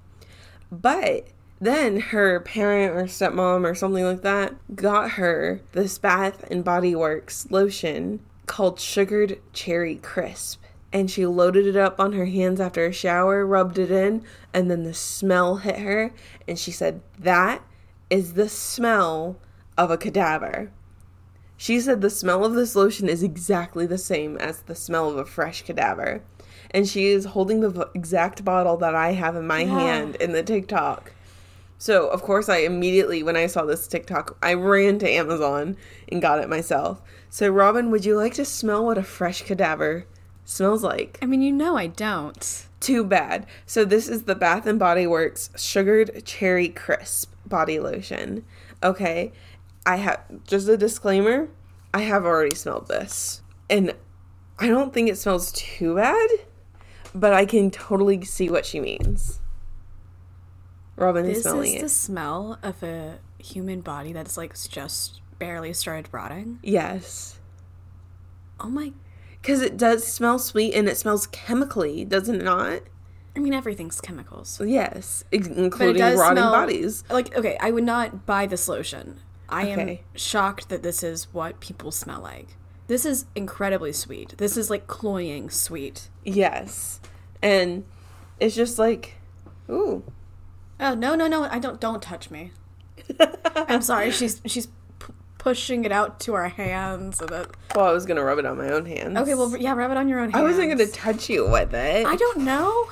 But 0.71 1.27
then 1.59 1.99
her 1.99 2.39
parent 2.39 2.95
or 2.95 3.03
stepmom 3.03 3.63
or 3.63 3.75
something 3.75 4.03
like 4.03 4.21
that 4.21 4.53
got 4.75 5.11
her 5.11 5.61
this 5.71 5.97
Bath 5.97 6.43
and 6.51 6.63
Body 6.63 6.95
Works 6.95 7.49
lotion 7.49 8.19
called 8.45 8.79
Sugared 8.79 9.39
Cherry 9.53 9.95
Crisp. 9.95 10.61
And 10.91 11.11
she 11.11 11.25
loaded 11.25 11.65
it 11.65 11.75
up 11.75 11.99
on 11.99 12.13
her 12.13 12.25
hands 12.25 12.61
after 12.61 12.85
a 12.85 12.93
shower, 12.93 13.45
rubbed 13.45 13.77
it 13.77 13.91
in, 13.91 14.23
and 14.53 14.71
then 14.71 14.83
the 14.83 14.93
smell 14.93 15.57
hit 15.57 15.79
her. 15.79 16.13
And 16.47 16.57
she 16.57 16.71
said, 16.71 17.01
That 17.19 17.61
is 18.09 18.33
the 18.33 18.47
smell 18.47 19.37
of 19.77 19.91
a 19.91 19.97
cadaver. 19.97 20.71
She 21.57 21.79
said 21.79 22.01
the 22.01 22.09
smell 22.09 22.45
of 22.45 22.53
this 22.53 22.75
lotion 22.75 23.09
is 23.09 23.23
exactly 23.23 23.85
the 23.85 23.97
same 23.97 24.37
as 24.37 24.61
the 24.61 24.75
smell 24.75 25.09
of 25.09 25.17
a 25.17 25.25
fresh 25.25 25.63
cadaver. 25.63 26.21
And 26.71 26.87
she 26.87 27.07
is 27.07 27.25
holding 27.25 27.61
the 27.61 27.89
exact 27.93 28.43
bottle 28.43 28.77
that 28.77 28.95
I 28.95 29.13
have 29.13 29.35
in 29.35 29.47
my 29.47 29.63
hand 29.63 30.15
in 30.15 30.33
the 30.33 30.43
TikTok. 30.43 31.13
So, 31.77 32.07
of 32.07 32.21
course, 32.21 32.47
I 32.49 32.57
immediately, 32.57 33.21
when 33.21 33.35
I 33.35 33.47
saw 33.47 33.65
this 33.65 33.87
TikTok, 33.87 34.37
I 34.41 34.53
ran 34.53 34.97
to 34.99 35.09
Amazon 35.09 35.77
and 36.09 36.21
got 36.21 36.39
it 36.39 36.49
myself. 36.49 37.01
So, 37.29 37.49
Robin, 37.49 37.91
would 37.91 38.05
you 38.05 38.15
like 38.15 38.33
to 38.35 38.45
smell 38.45 38.85
what 38.85 38.97
a 38.97 39.03
fresh 39.03 39.41
cadaver 39.41 40.05
smells 40.45 40.83
like? 40.83 41.19
I 41.21 41.25
mean, 41.25 41.41
you 41.41 41.51
know 41.51 41.75
I 41.75 41.87
don't. 41.87 42.67
Too 42.79 43.03
bad. 43.03 43.45
So, 43.65 43.83
this 43.83 44.07
is 44.07 44.23
the 44.23 44.35
Bath 44.35 44.65
and 44.65 44.79
Body 44.79 45.05
Works 45.05 45.49
Sugared 45.57 46.23
Cherry 46.25 46.69
Crisp 46.69 47.33
body 47.45 47.79
lotion. 47.79 48.45
Okay. 48.81 49.33
I 49.85 49.97
have 49.97 50.21
just 50.47 50.67
a 50.67 50.77
disclaimer. 50.77 51.49
I 51.93 52.01
have 52.01 52.25
already 52.25 52.55
smelled 52.55 52.87
this. 52.87 53.41
And 53.69 53.93
I 54.57 54.67
don't 54.67 54.93
think 54.93 55.09
it 55.09 55.17
smells 55.17 55.51
too 55.51 55.95
bad, 55.95 56.29
but 57.13 57.33
I 57.33 57.45
can 57.45 57.69
totally 57.69 58.23
see 58.23 58.49
what 58.49 58.65
she 58.65 58.79
means. 58.79 59.39
Robin 60.97 61.25
is 61.25 61.37
This 61.37 61.43
smelling 61.43 61.73
is 61.73 61.79
it. 61.79 61.81
the 61.81 61.89
smell 61.89 62.59
of 62.63 62.81
a 62.83 63.19
human 63.37 63.81
body 63.81 64.13
that's 64.13 64.37
like 64.37 64.55
just 64.69 65.21
barely 65.39 65.73
started 65.73 66.07
rotting. 66.11 66.59
Yes. 66.63 67.39
Oh 68.59 68.69
my. 68.69 68.93
Because 69.41 69.61
it 69.61 69.77
does 69.77 70.05
smell 70.07 70.39
sweet 70.39 70.73
and 70.73 70.87
it 70.87 70.97
smells 70.97 71.27
chemically, 71.27 72.05
does 72.05 72.29
it 72.29 72.41
not? 72.41 72.81
I 73.35 73.39
mean, 73.39 73.53
everything's 73.53 73.99
chemicals. 73.99 74.61
Yes, 74.65 75.25
ex- 75.33 75.47
But 75.49 75.57
it 75.57 75.63
including 75.63 76.01
rotting 76.01 76.37
smell 76.37 76.51
bodies. 76.51 77.03
Like, 77.09 77.35
okay, 77.37 77.57
I 77.59 77.69
would 77.71 77.83
not 77.83 78.25
buy 78.25 78.45
this 78.47 78.67
lotion. 78.69 79.19
I 79.49 79.71
Okay. 79.73 79.91
am 80.13 80.17
shocked 80.17 80.69
that 80.69 80.81
this 80.83 81.03
is 81.03 81.25
what 81.33 81.59
people 81.59 81.91
smell 81.91 82.21
like. 82.21 82.55
This 82.87 83.05
is 83.05 83.25
incredibly 83.35 83.91
sweet. 83.91 84.35
This 84.37 84.55
is 84.57 84.69
like 84.69 84.87
cloying 84.87 85.49
sweet. 85.49 86.09
Yes. 86.23 87.01
And 87.41 87.83
it's 88.39 88.55
just 88.55 88.79
like, 88.79 89.15
ooh. 89.69 90.03
Oh 90.79 90.93
no 90.93 91.15
no 91.15 91.27
no! 91.27 91.43
I 91.45 91.59
don't 91.59 91.79
don't 91.79 92.01
touch 92.01 92.29
me. 92.31 92.51
I'm 93.55 93.81
sorry. 93.81 94.11
She's 94.11 94.41
she's 94.45 94.67
p- 94.99 95.13
pushing 95.37 95.85
it 95.85 95.91
out 95.91 96.19
to 96.21 96.33
our 96.33 96.49
hands. 96.49 97.17
So 97.17 97.25
that 97.27 97.47
Well, 97.75 97.85
I 97.85 97.91
was 97.91 98.05
gonna 98.05 98.23
rub 98.23 98.39
it 98.39 98.45
on 98.45 98.57
my 98.57 98.69
own 98.69 98.85
hands. 98.85 99.17
okay. 99.17 99.35
Well, 99.35 99.55
yeah, 99.57 99.73
rub 99.73 99.91
it 99.91 99.97
on 99.97 100.07
your 100.09 100.19
own. 100.19 100.31
Hands. 100.31 100.35
I 100.41 100.43
wasn't 100.43 100.69
gonna 100.69 100.87
touch 100.87 101.29
you 101.29 101.47
with 101.49 101.73
it. 101.73 102.05
I 102.05 102.15
don't 102.15 102.39
know. 102.39 102.87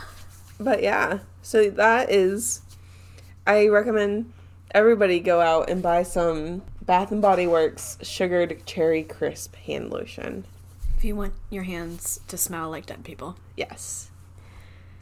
But 0.59 0.81
yeah, 0.83 1.19
so 1.41 1.69
that 1.71 2.09
is. 2.11 2.61
I 3.45 3.67
recommend 3.67 4.31
everybody 4.71 5.19
go 5.19 5.41
out 5.41 5.69
and 5.69 5.81
buy 5.83 6.03
some 6.03 6.61
Bath 6.81 7.11
and 7.11 7.21
Body 7.21 7.47
Works 7.47 7.97
sugared 8.01 8.65
cherry 8.65 9.03
crisp 9.03 9.55
hand 9.55 9.89
lotion. 9.89 10.45
If 10.97 11.03
you 11.03 11.15
want 11.17 11.33
your 11.49 11.63
hands 11.63 12.21
to 12.29 12.37
smell 12.37 12.69
like 12.69 12.85
dead 12.85 13.03
people. 13.03 13.35
Yes. 13.57 14.09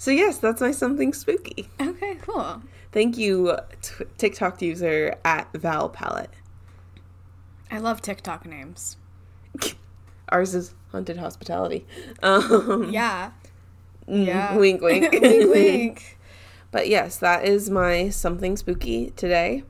So 0.02 0.10
yes, 0.10 0.40
that's 0.40 0.62
my 0.62 0.72
something 0.72 1.14
spooky. 1.14 1.70
Okay, 1.80 2.16
cool. 2.24 2.64
Thank 2.92 3.20
you, 3.20 3.56
t- 3.84 4.06
TikTok 4.18 4.60
user 4.60 5.16
at 5.24 5.48
Val 5.54 5.90
Palette. 5.90 6.32
I 7.70 7.78
love 7.78 8.02
TikTok 8.02 8.48
names. 8.48 8.98
Ours 10.30 10.56
is 10.56 10.74
haunted 10.92 11.18
hospitality. 11.18 11.86
Um, 12.24 12.90
Yeah. 12.92 13.30
mm, 14.08 14.26
Yeah. 14.26 14.58
Wink, 14.64 14.82
wink, 14.82 15.12
wink, 15.22 15.54
wink. 15.54 16.18
But 16.72 16.88
yes, 16.90 17.18
that 17.18 17.46
is 17.46 17.70
my 17.70 18.10
something 18.10 18.58
spooky 18.58 19.12
today. 19.12 19.62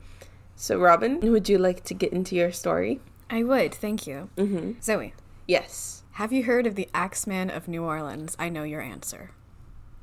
So, 0.55 0.79
Robin, 0.79 1.19
would 1.29 1.49
you 1.49 1.57
like 1.57 1.83
to 1.83 1.93
get 1.93 2.13
into 2.13 2.37
your 2.37 2.53
story? 2.53 3.01
I 3.29 3.43
would. 3.43 3.73
Thank 3.75 4.07
you. 4.07 4.29
Mm-hmm. 4.37 4.79
Zoey, 4.79 5.11
Yes. 5.45 6.03
have 6.11 6.31
you 6.31 6.43
heard 6.45 6.65
of 6.67 6.75
the 6.75 6.87
Axeman 6.93 7.49
of 7.49 7.67
New 7.67 7.83
Orleans? 7.83 8.37
I 8.39 8.47
know 8.47 8.63
your 8.63 8.79
answer. 8.81 9.31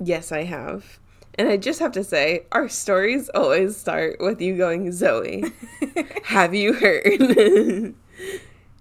Yes, 0.01 0.33
I 0.33 0.45
have. 0.45 0.99
And 1.35 1.49
I 1.49 1.57
just 1.57 1.79
have 1.79 1.93
to 1.93 2.03
say, 2.03 2.47
our 2.51 2.69
stories 2.69 3.29
always 3.29 3.77
start 3.77 4.17
with 4.21 4.41
you 4.41 4.57
going, 4.57 4.87
Zoey, 4.89 5.53
have 6.25 6.53
you 6.55 6.73
heard? 6.73 7.05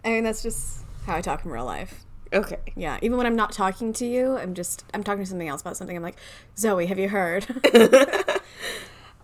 I 0.04 0.10
mean, 0.10 0.24
that's 0.24 0.42
just 0.42 0.84
how 1.06 1.16
I 1.16 1.22
talk 1.22 1.46
in 1.46 1.52
real 1.52 1.66
life. 1.66 2.04
okay. 2.34 2.58
Yeah, 2.76 2.98
even 3.02 3.18
when 3.18 3.28
I'm 3.28 3.36
not 3.36 3.52
talking 3.52 3.94
to 3.94 4.06
you, 4.06 4.38
I'm 4.38 4.54
just 4.54 4.84
I'm 4.94 5.04
talking 5.04 5.24
to 5.24 5.30
something 5.30 5.48
else 5.48 5.62
about 5.62 5.78
something. 5.78 5.96
I'm 5.96 6.04
like, 6.04 6.18
Zoey, 6.56 6.88
have 6.88 6.98
you 6.98 7.10
heard? 7.10 7.46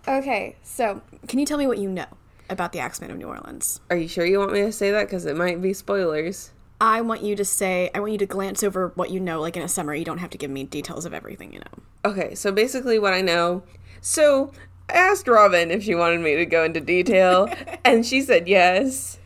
okay, 0.08 0.56
so 0.62 1.02
can 1.26 1.38
you 1.38 1.46
tell 1.46 1.58
me 1.58 1.66
what 1.66 1.78
you 1.78 1.90
know 1.90 2.06
about 2.50 2.72
the 2.72 2.78
Axeman 2.78 3.10
of 3.10 3.18
New 3.18 3.26
Orleans? 3.26 3.80
Are 3.90 3.96
you 3.96 4.06
sure 4.08 4.24
you 4.24 4.38
want 4.38 4.52
me 4.52 4.62
to 4.62 4.72
say 4.72 4.90
that? 4.92 5.04
Because 5.04 5.26
it 5.26 5.36
might 5.36 5.60
be 5.60 5.72
spoilers. 5.72 6.50
I 6.80 7.00
want 7.00 7.22
you 7.22 7.36
to 7.36 7.44
say 7.44 7.90
I 7.94 8.00
want 8.00 8.12
you 8.12 8.18
to 8.18 8.26
glance 8.26 8.62
over 8.62 8.88
what 8.94 9.10
you 9.10 9.20
know, 9.20 9.40
like 9.40 9.56
in 9.56 9.62
a 9.62 9.68
summary. 9.68 9.98
You 10.00 10.04
don't 10.04 10.18
have 10.18 10.30
to 10.30 10.38
give 10.38 10.50
me 10.50 10.64
details 10.64 11.04
of 11.04 11.14
everything 11.14 11.52
you 11.52 11.60
know. 11.60 12.10
Okay, 12.10 12.34
so 12.34 12.52
basically, 12.52 12.98
what 12.98 13.14
I 13.14 13.20
know. 13.20 13.62
So, 14.00 14.52
I 14.90 14.94
asked 14.94 15.28
Robin 15.28 15.70
if 15.70 15.82
she 15.84 15.94
wanted 15.94 16.20
me 16.20 16.36
to 16.36 16.44
go 16.46 16.64
into 16.64 16.80
detail, 16.80 17.48
and 17.84 18.04
she 18.04 18.20
said 18.20 18.48
yes. 18.48 19.18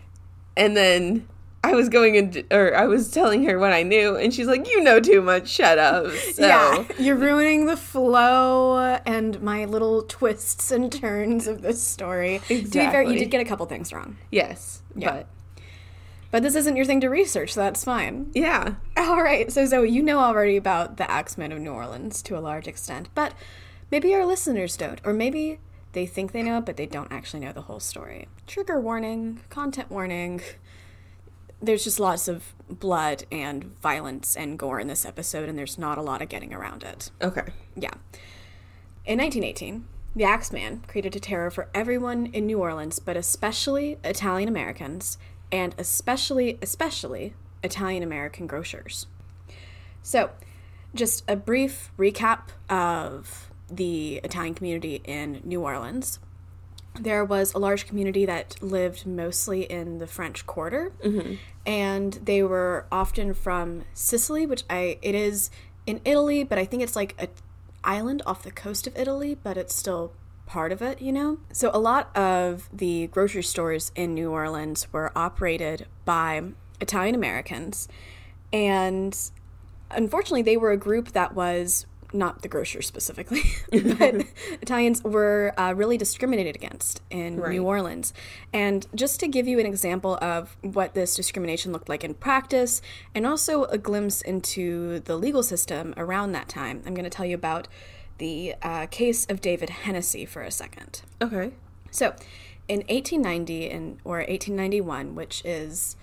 And 0.56 0.76
then 0.76 1.26
I 1.64 1.72
was 1.74 1.88
going 1.88 2.14
into, 2.14 2.44
or 2.52 2.76
I 2.76 2.86
was 2.86 3.10
telling 3.10 3.44
her 3.44 3.58
what 3.58 3.72
I 3.72 3.82
knew, 3.82 4.14
and 4.16 4.32
she's 4.32 4.46
like, 4.46 4.68
"You 4.68 4.82
know 4.82 5.00
too 5.00 5.20
much. 5.22 5.48
Shut 5.48 5.78
up." 5.78 6.12
So, 6.12 6.46
Yeah, 6.46 6.84
you're 6.98 7.16
ruining 7.16 7.66
the 7.66 7.76
flow 7.76 8.76
and 9.04 9.40
my 9.42 9.64
little 9.64 10.02
twists 10.02 10.70
and 10.70 10.92
turns 10.92 11.48
of 11.48 11.62
this 11.62 11.82
story. 11.82 12.40
To 12.48 12.54
be 12.54 12.64
fair, 12.70 13.02
you 13.02 13.18
did 13.18 13.30
get 13.30 13.40
a 13.40 13.44
couple 13.44 13.66
things 13.66 13.92
wrong, 13.92 14.16
yes, 14.30 14.82
Yeah. 14.94 15.10
but 15.12 15.26
but 16.30 16.42
this 16.42 16.54
isn't 16.54 16.76
your 16.76 16.84
thing 16.84 17.00
to 17.00 17.08
research, 17.08 17.54
so 17.54 17.60
that's 17.60 17.84
fine. 17.84 18.30
yeah, 18.34 18.74
All 18.96 19.22
right, 19.22 19.50
so 19.50 19.64
Zoey, 19.64 19.90
you 19.90 20.02
know 20.02 20.18
already 20.18 20.56
about 20.56 20.96
the 20.96 21.10
Axeman 21.10 21.52
of 21.52 21.60
New 21.60 21.72
Orleans 21.72 22.22
to 22.22 22.36
a 22.36 22.40
large 22.40 22.66
extent, 22.68 23.08
but 23.14 23.34
maybe 23.90 24.14
our 24.14 24.26
listeners 24.26 24.76
don't, 24.76 25.00
or 25.04 25.12
maybe 25.12 25.58
they 25.92 26.04
think 26.06 26.32
they 26.32 26.42
know 26.42 26.58
it, 26.58 26.66
but 26.66 26.76
they 26.76 26.86
don't 26.86 27.10
actually 27.10 27.40
know 27.40 27.52
the 27.52 27.62
whole 27.62 27.80
story. 27.80 28.28
Trigger 28.46 28.78
warning, 28.80 29.40
content 29.48 29.90
warning. 29.90 30.42
There's 31.60 31.82
just 31.82 31.98
lots 31.98 32.28
of 32.28 32.54
blood 32.68 33.24
and 33.32 33.64
violence 33.80 34.36
and 34.36 34.58
gore 34.58 34.78
in 34.78 34.86
this 34.86 35.04
episode, 35.04 35.48
and 35.48 35.58
there's 35.58 35.78
not 35.78 35.98
a 35.98 36.02
lot 36.02 36.22
of 36.22 36.28
getting 36.28 36.52
around 36.54 36.82
it. 36.84 37.10
okay, 37.22 37.42
Yeah. 37.74 37.94
In 39.06 39.18
1918, 39.18 39.86
the 40.14 40.24
Axeman 40.24 40.82
created 40.86 41.16
a 41.16 41.20
terror 41.20 41.50
for 41.50 41.68
everyone 41.74 42.26
in 42.26 42.46
New 42.46 42.58
Orleans, 42.60 42.98
but 42.98 43.16
especially 43.16 43.96
Italian 44.04 44.48
Americans, 44.48 45.16
and 45.50 45.74
especially, 45.78 46.58
especially 46.62 47.34
Italian 47.62 48.02
American 48.02 48.46
grocers. 48.46 49.06
So, 50.02 50.30
just 50.94 51.24
a 51.28 51.36
brief 51.36 51.90
recap 51.98 52.48
of 52.70 53.50
the 53.70 54.16
Italian 54.24 54.54
community 54.54 55.02
in 55.04 55.40
New 55.44 55.62
Orleans. 55.62 56.18
There 56.98 57.24
was 57.24 57.54
a 57.54 57.58
large 57.58 57.86
community 57.86 58.26
that 58.26 58.60
lived 58.62 59.06
mostly 59.06 59.62
in 59.62 59.98
the 59.98 60.06
French 60.06 60.46
Quarter, 60.46 60.92
mm-hmm. 61.04 61.34
and 61.66 62.14
they 62.14 62.42
were 62.42 62.86
often 62.90 63.34
from 63.34 63.84
Sicily, 63.92 64.46
which 64.46 64.64
I 64.68 64.98
it 65.02 65.14
is 65.14 65.50
in 65.86 66.00
Italy, 66.04 66.42
but 66.42 66.58
I 66.58 66.64
think 66.64 66.82
it's 66.82 66.96
like 66.96 67.14
a 67.18 67.28
island 67.84 68.22
off 68.26 68.42
the 68.42 68.50
coast 68.50 68.86
of 68.86 68.96
Italy, 68.96 69.36
but 69.40 69.56
it's 69.56 69.74
still 69.74 70.12
part 70.48 70.72
of 70.72 70.82
it, 70.82 71.00
you 71.00 71.12
know? 71.12 71.38
So 71.52 71.70
a 71.72 71.78
lot 71.78 72.14
of 72.16 72.68
the 72.72 73.06
grocery 73.08 73.42
stores 73.42 73.92
in 73.94 74.14
New 74.14 74.30
Orleans 74.30 74.92
were 74.92 75.12
operated 75.16 75.86
by 76.04 76.42
Italian 76.80 77.14
Americans, 77.14 77.86
and 78.52 79.16
unfortunately, 79.90 80.42
they 80.42 80.56
were 80.56 80.72
a 80.72 80.76
group 80.76 81.12
that 81.12 81.34
was 81.34 81.86
not 82.12 82.40
the 82.40 82.48
grocers 82.48 82.86
specifically, 82.86 83.42
but 83.70 84.24
Italians 84.62 85.04
were 85.04 85.52
uh, 85.58 85.74
really 85.76 85.98
discriminated 85.98 86.56
against 86.56 87.02
in 87.10 87.38
Right. 87.38 87.52
New 87.52 87.64
Orleans. 87.64 88.14
And 88.50 88.86
just 88.94 89.20
to 89.20 89.28
give 89.28 89.46
you 89.46 89.58
an 89.58 89.66
example 89.66 90.18
of 90.22 90.56
what 90.62 90.94
this 90.94 91.14
discrimination 91.14 91.70
looked 91.72 91.90
like 91.90 92.04
in 92.04 92.14
practice, 92.14 92.80
and 93.14 93.26
also 93.26 93.64
a 93.64 93.76
glimpse 93.76 94.22
into 94.22 95.00
the 95.00 95.16
legal 95.16 95.42
system 95.42 95.92
around 95.96 96.32
that 96.32 96.48
time, 96.48 96.82
I'm 96.86 96.94
going 96.94 97.04
to 97.04 97.10
tell 97.10 97.26
you 97.26 97.34
about 97.34 97.68
the 98.18 98.54
uh, 98.62 98.86
case 98.86 99.26
of 99.26 99.40
David 99.40 99.70
Hennessy 99.70 100.24
for 100.26 100.42
a 100.42 100.50
second. 100.50 101.02
okay, 101.22 101.52
So, 101.90 102.14
in 102.68 102.80
1890 102.88 103.70
and 103.70 103.98
or 104.04 104.18
1891, 104.18 105.14
which 105.14 105.42
is 105.44 105.96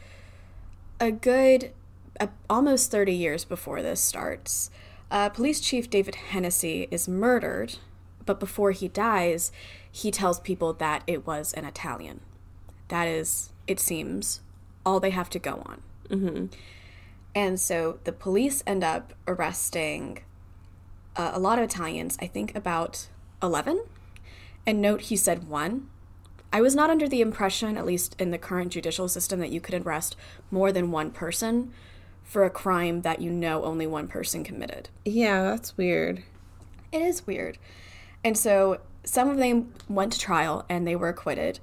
a 0.99 1.11
good 1.11 1.71
uh, 2.19 2.27
almost 2.49 2.89
30 2.91 3.13
years 3.13 3.45
before 3.45 3.81
this 3.81 4.01
starts, 4.01 4.71
uh, 5.11 5.29
Police 5.29 5.59
Chief 5.59 5.89
David 5.89 6.15
Hennessy 6.15 6.87
is 6.89 7.07
murdered, 7.07 7.75
but 8.25 8.39
before 8.39 8.71
he 8.71 8.87
dies, 8.87 9.51
he 9.91 10.09
tells 10.09 10.39
people 10.39 10.73
that 10.73 11.03
it 11.05 11.27
was 11.27 11.53
an 11.53 11.65
Italian. 11.65 12.21
That 12.87 13.07
is, 13.07 13.51
it 13.67 13.79
seems, 13.79 14.41
all 14.85 14.99
they 14.99 15.11
have 15.11 15.29
to 15.31 15.39
go 15.39 15.61
on. 15.65 15.81
And 17.35 17.59
so 17.59 17.99
the 18.05 18.11
police 18.13 18.63
end 18.65 18.83
up 18.83 19.13
arresting 19.27 20.23
uh, 21.15 21.31
a 21.33 21.39
lot 21.39 21.59
of 21.59 21.65
Italians, 21.65 22.17
I 22.21 22.27
think 22.27 22.55
about 22.55 23.07
11. 23.41 23.83
And 24.65 24.81
note 24.81 25.01
he 25.01 25.15
said 25.15 25.47
one. 25.47 25.89
I 26.51 26.61
was 26.61 26.75
not 26.75 26.89
under 26.89 27.07
the 27.07 27.21
impression, 27.21 27.77
at 27.77 27.85
least 27.85 28.15
in 28.19 28.31
the 28.31 28.37
current 28.37 28.71
judicial 28.71 29.07
system, 29.07 29.39
that 29.39 29.51
you 29.51 29.59
could 29.59 29.85
arrest 29.85 30.15
more 30.49 30.71
than 30.71 30.91
one 30.91 31.11
person 31.11 31.73
for 32.23 32.43
a 32.43 32.49
crime 32.49 33.01
that 33.01 33.21
you 33.21 33.29
know 33.29 33.63
only 33.63 33.85
one 33.85 34.07
person 34.07 34.43
committed. 34.43 34.89
yeah, 35.05 35.43
that's 35.43 35.77
weird. 35.77 36.23
It 36.91 37.01
is 37.01 37.27
weird. 37.27 37.57
And 38.23 38.37
so 38.37 38.79
some 39.03 39.29
of 39.29 39.37
them 39.37 39.73
went 39.87 40.13
to 40.13 40.19
trial 40.19 40.65
and 40.67 40.87
they 40.87 40.95
were 40.95 41.09
acquitted, 41.09 41.59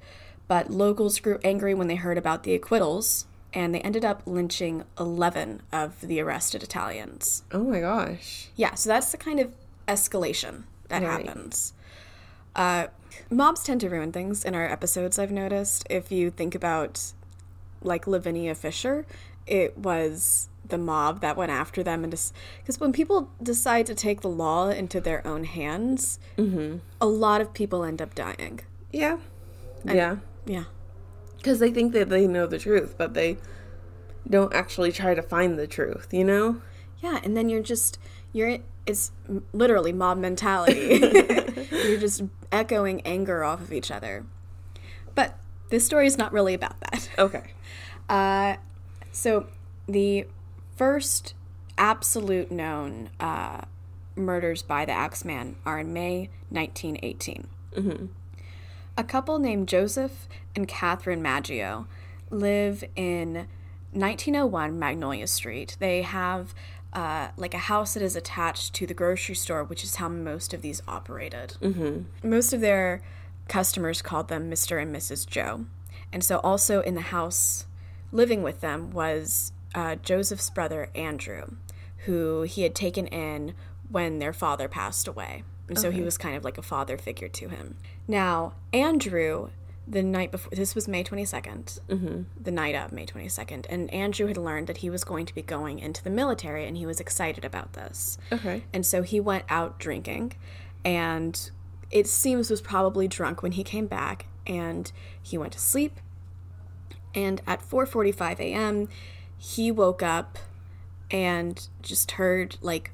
but 0.47 0.69
locals 0.69 1.19
grew 1.19 1.39
angry 1.43 1.73
when 1.73 1.87
they 1.87 1.95
heard 1.95 2.17
about 2.17 2.43
the 2.43 2.53
acquittals 2.53 3.25
and 3.53 3.73
they 3.73 3.81
ended 3.81 4.03
up 4.03 4.23
lynching 4.25 4.83
11 4.99 5.61
of 5.71 6.01
the 6.01 6.19
arrested 6.19 6.63
Italians. 6.63 7.43
Oh 7.51 7.63
my 7.63 7.79
gosh. 7.79 8.47
Yeah, 8.55 8.73
so 8.75 8.89
that's 8.89 9.11
the 9.11 9.17
kind 9.17 9.39
of 9.39 9.53
escalation 9.87 10.63
that 10.89 11.03
Right. 11.03 11.25
happens. 11.25 11.73
Uh, 12.55 12.87
mobs 13.29 13.63
tend 13.63 13.81
to 13.81 13.89
ruin 13.89 14.11
things 14.11 14.43
in 14.45 14.55
our 14.55 14.65
episodes, 14.65 15.17
I've 15.19 15.31
noticed. 15.31 15.85
If 15.89 16.11
you 16.11 16.29
think 16.29 16.55
about, 16.55 17.13
like, 17.81 18.07
Lavinia 18.07 18.55
Fisher, 18.55 19.05
it 19.47 19.77
was 19.77 20.49
the 20.67 20.77
mob 20.77 21.19
that 21.21 21.35
went 21.35 21.51
after 21.51 21.83
them. 21.83 22.03
and 22.03 22.11
Because 22.61 22.79
when 22.79 22.93
people 22.93 23.29
decide 23.41 23.85
to 23.87 23.95
take 23.95 24.21
the 24.21 24.29
law 24.29 24.69
into 24.69 25.01
their 25.01 25.25
own 25.27 25.43
hands, 25.43 26.19
a 26.37 27.05
lot 27.05 27.41
of 27.41 27.53
people 27.53 27.83
end 27.83 28.01
up 28.01 28.15
dying. 28.15 28.61
Yeah, 28.91 29.17
yeah, 29.85 30.17
Yeah. 30.45 30.63
Because 31.43 31.59
they 31.59 31.71
think 31.71 31.91
that 31.91 32.07
they 32.07 32.25
know 32.25 32.47
the 32.47 32.57
truth, 32.57 32.95
but 32.97 33.13
they 33.13 33.37
don't 34.27 34.53
actually 34.53 34.93
try 34.93 35.13
to 35.13 35.21
find 35.21 35.59
the 35.59 35.67
truth. 35.67 36.07
You 36.11 36.23
know? 36.23 36.61
Yeah, 37.01 37.19
and 37.21 37.35
then 37.35 37.49
you're 37.49 37.61
just 37.61 37.99
you're 38.31 38.59
it's 38.85 39.11
literally 39.51 39.91
mob 39.91 40.17
mentality. 40.17 41.01
you're 41.71 41.99
just 41.99 42.23
echoing 42.51 43.01
anger 43.01 43.43
off 43.43 43.59
of 43.59 43.73
each 43.73 43.91
other. 43.91 44.25
But 45.15 45.37
this 45.69 45.85
story 45.85 46.07
is 46.07 46.17
not 46.17 46.31
really 46.31 46.53
about 46.53 46.79
that. 46.79 47.09
Okay. 47.19 47.43
Uh, 48.09 48.57
so 49.13 49.47
the 49.87 50.27
first 50.75 51.33
absolute 51.77 52.51
known 52.51 53.09
uh, 53.17 53.61
murders 54.13 54.61
by 54.61 54.83
the 54.83 54.91
Axeman 54.91 55.55
are 55.65 55.79
in 55.79 55.93
May 55.93 56.29
1918. 56.49 57.47
A 58.97 59.03
couple 59.05 59.39
named 59.39 59.69
Joseph 59.69 60.27
and 60.55 60.67
Catherine 60.67 61.21
Maggio 61.21 61.87
live 62.29 62.83
in 62.95 63.47
1901 63.91 64.77
Magnolia 64.77 65.27
Street. 65.27 65.77
They 65.79 66.01
have 66.01 66.53
uh, 66.93 67.29
like 67.37 67.53
a 67.53 67.59
house 67.59 67.93
that 67.95 68.03
is 68.03 68.15
attached 68.15 68.73
to 68.75 68.87
the 68.87 68.93
grocery 68.93 69.35
store, 69.35 69.63
which 69.63 69.83
is 69.83 69.95
how 69.95 70.09
most 70.09 70.53
of 70.53 70.61
these 70.61 70.81
operated. 70.87 71.57
Mm-hmm. 71.61 72.29
Most 72.29 72.53
of 72.53 72.61
their 72.61 73.01
customers 73.47 74.01
called 74.01 74.27
them 74.27 74.49
Mr. 74.49 74.81
and 74.81 74.95
Mrs. 74.95 75.27
Joe. 75.27 75.65
And 76.11 76.23
so, 76.23 76.37
also 76.39 76.81
in 76.81 76.95
the 76.95 77.01
house 77.01 77.65
living 78.11 78.43
with 78.43 78.61
them 78.61 78.91
was 78.91 79.51
uh, 79.73 79.95
Joseph's 79.95 80.49
brother, 80.51 80.89
Andrew, 80.93 81.55
who 82.05 82.43
he 82.43 82.61
had 82.61 82.75
taken 82.75 83.07
in 83.07 83.55
when 83.89 84.19
their 84.19 84.33
father 84.33 84.67
passed 84.67 85.07
away. 85.07 85.43
And 85.67 85.79
so 85.79 85.91
he 85.91 86.01
was 86.01 86.17
kind 86.17 86.35
of 86.35 86.43
like 86.43 86.57
a 86.57 86.61
father 86.61 86.97
figure 86.97 87.29
to 87.29 87.47
him. 87.47 87.77
Now, 88.07 88.53
Andrew, 88.73 89.49
the 89.87 90.01
night 90.01 90.31
before, 90.31 90.51
this 90.55 90.75
was 90.75 90.87
May 90.87 91.03
22nd, 91.03 91.79
mm-hmm. 91.87 92.21
the 92.41 92.51
night 92.51 92.75
of 92.75 92.91
May 92.91 93.05
22nd, 93.05 93.65
and 93.69 93.93
Andrew 93.93 94.27
had 94.27 94.37
learned 94.37 94.67
that 94.67 94.77
he 94.77 94.89
was 94.89 95.03
going 95.03 95.25
to 95.25 95.35
be 95.35 95.41
going 95.41 95.79
into 95.79 96.03
the 96.03 96.09
military 96.09 96.65
and 96.65 96.77
he 96.77 96.85
was 96.85 96.99
excited 96.99 97.43
about 97.43 97.73
this. 97.73 98.17
Okay. 98.31 98.63
And 98.73 98.85
so 98.85 99.01
he 99.01 99.19
went 99.19 99.43
out 99.49 99.79
drinking 99.79 100.33
and 100.85 101.51
it 101.91 102.07
seems 102.07 102.49
was 102.49 102.61
probably 102.61 103.07
drunk 103.07 103.43
when 103.43 103.53
he 103.53 103.63
came 103.63 103.87
back 103.87 104.25
and 104.47 104.91
he 105.21 105.37
went 105.37 105.53
to 105.53 105.59
sleep. 105.59 105.99
And 107.13 107.41
at 107.45 107.61
4:45 107.61 108.39
a.m., 108.39 108.87
he 109.37 109.71
woke 109.71 110.01
up 110.01 110.39
and 111.11 111.67
just 111.81 112.11
heard 112.11 112.57
like 112.61 112.91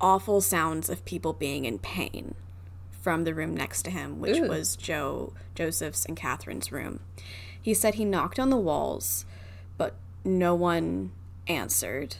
awful 0.00 0.40
sounds 0.40 0.88
of 0.88 1.04
people 1.04 1.32
being 1.32 1.64
in 1.64 1.78
pain 1.78 2.34
from 3.06 3.22
the 3.22 3.32
room 3.32 3.56
next 3.56 3.84
to 3.84 3.90
him, 3.92 4.18
which 4.18 4.36
Ew. 4.36 4.48
was 4.48 4.74
Joe 4.74 5.32
Joseph's 5.54 6.04
and 6.06 6.16
Catherine's 6.16 6.72
room. 6.72 6.98
He 7.62 7.72
said 7.72 7.94
he 7.94 8.04
knocked 8.04 8.40
on 8.40 8.50
the 8.50 8.56
walls, 8.56 9.24
but 9.78 9.94
no 10.24 10.56
one 10.56 11.12
answered. 11.46 12.16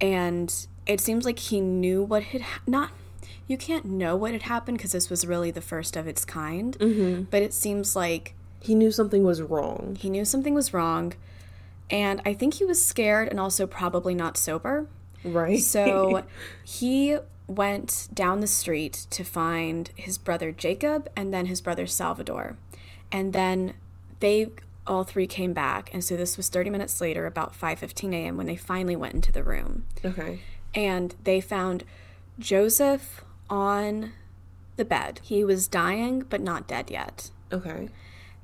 And 0.00 0.66
it 0.86 1.02
seems 1.02 1.26
like 1.26 1.38
he 1.38 1.60
knew 1.60 2.02
what 2.02 2.22
had 2.22 2.40
ha- 2.40 2.62
not 2.66 2.92
you 3.46 3.58
can't 3.58 3.84
know 3.84 4.16
what 4.16 4.32
had 4.32 4.44
happened 4.44 4.78
because 4.78 4.92
this 4.92 5.10
was 5.10 5.26
really 5.26 5.50
the 5.50 5.60
first 5.60 5.98
of 5.98 6.06
its 6.08 6.24
kind. 6.24 6.78
Mm-hmm. 6.78 7.24
But 7.24 7.42
it 7.42 7.52
seems 7.52 7.94
like 7.94 8.32
He 8.58 8.74
knew 8.74 8.90
something 8.90 9.22
was 9.22 9.42
wrong. 9.42 9.98
he 10.00 10.08
knew 10.08 10.24
something 10.24 10.54
was 10.54 10.72
wrong, 10.72 11.12
and 11.90 12.22
I 12.24 12.32
think 12.32 12.54
he 12.54 12.64
was 12.64 12.82
scared 12.82 13.28
and 13.28 13.38
also 13.38 13.66
probably 13.66 14.14
not 14.14 14.38
sober. 14.38 14.86
Right. 15.24 15.60
So 15.60 16.22
he 16.64 17.18
went 17.50 18.08
down 18.14 18.40
the 18.40 18.46
street 18.46 19.06
to 19.10 19.24
find 19.24 19.90
his 19.96 20.18
brother 20.18 20.52
Jacob 20.52 21.10
and 21.16 21.34
then 21.34 21.46
his 21.46 21.60
brother 21.60 21.86
Salvador. 21.86 22.56
And 23.10 23.32
then 23.32 23.74
they 24.20 24.50
all 24.86 25.04
three 25.04 25.26
came 25.26 25.52
back 25.52 25.90
and 25.92 26.02
so 26.02 26.16
this 26.16 26.36
was 26.36 26.48
30 26.48 26.70
minutes 26.70 27.00
later 27.00 27.26
about 27.26 27.52
5:15 27.52 28.12
a.m. 28.14 28.36
when 28.36 28.46
they 28.46 28.56
finally 28.56 28.96
went 28.96 29.14
into 29.14 29.32
the 29.32 29.42
room. 29.42 29.84
okay. 30.04 30.40
And 30.74 31.16
they 31.24 31.40
found 31.40 31.82
Joseph 32.38 33.24
on 33.48 34.12
the 34.76 34.84
bed. 34.84 35.20
He 35.24 35.44
was 35.44 35.66
dying 35.66 36.20
but 36.20 36.40
not 36.40 36.68
dead 36.68 36.90
yet. 36.90 37.30
Okay. 37.52 37.88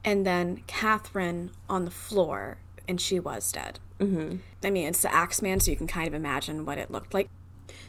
And 0.05 0.27
then 0.27 0.63
Catherine 0.67 1.53
on 1.69 1.85
the 1.85 1.90
floor 1.90 2.59
and 2.88 3.01
she 3.01 3.21
was 3.21 3.53
dead. 3.53 3.79
Mm-hmm. 4.01 4.37
I 4.64 4.71
mean, 4.71 4.88
it's 4.88 5.03
the 5.03 5.14
Axeman, 5.14 5.61
so 5.61 5.71
you 5.71 5.77
can 5.77 5.87
kind 5.87 6.07
of 6.07 6.14
imagine 6.14 6.66
what 6.66 6.79
it 6.79 6.90
looked 6.90 7.14
like. 7.14 7.29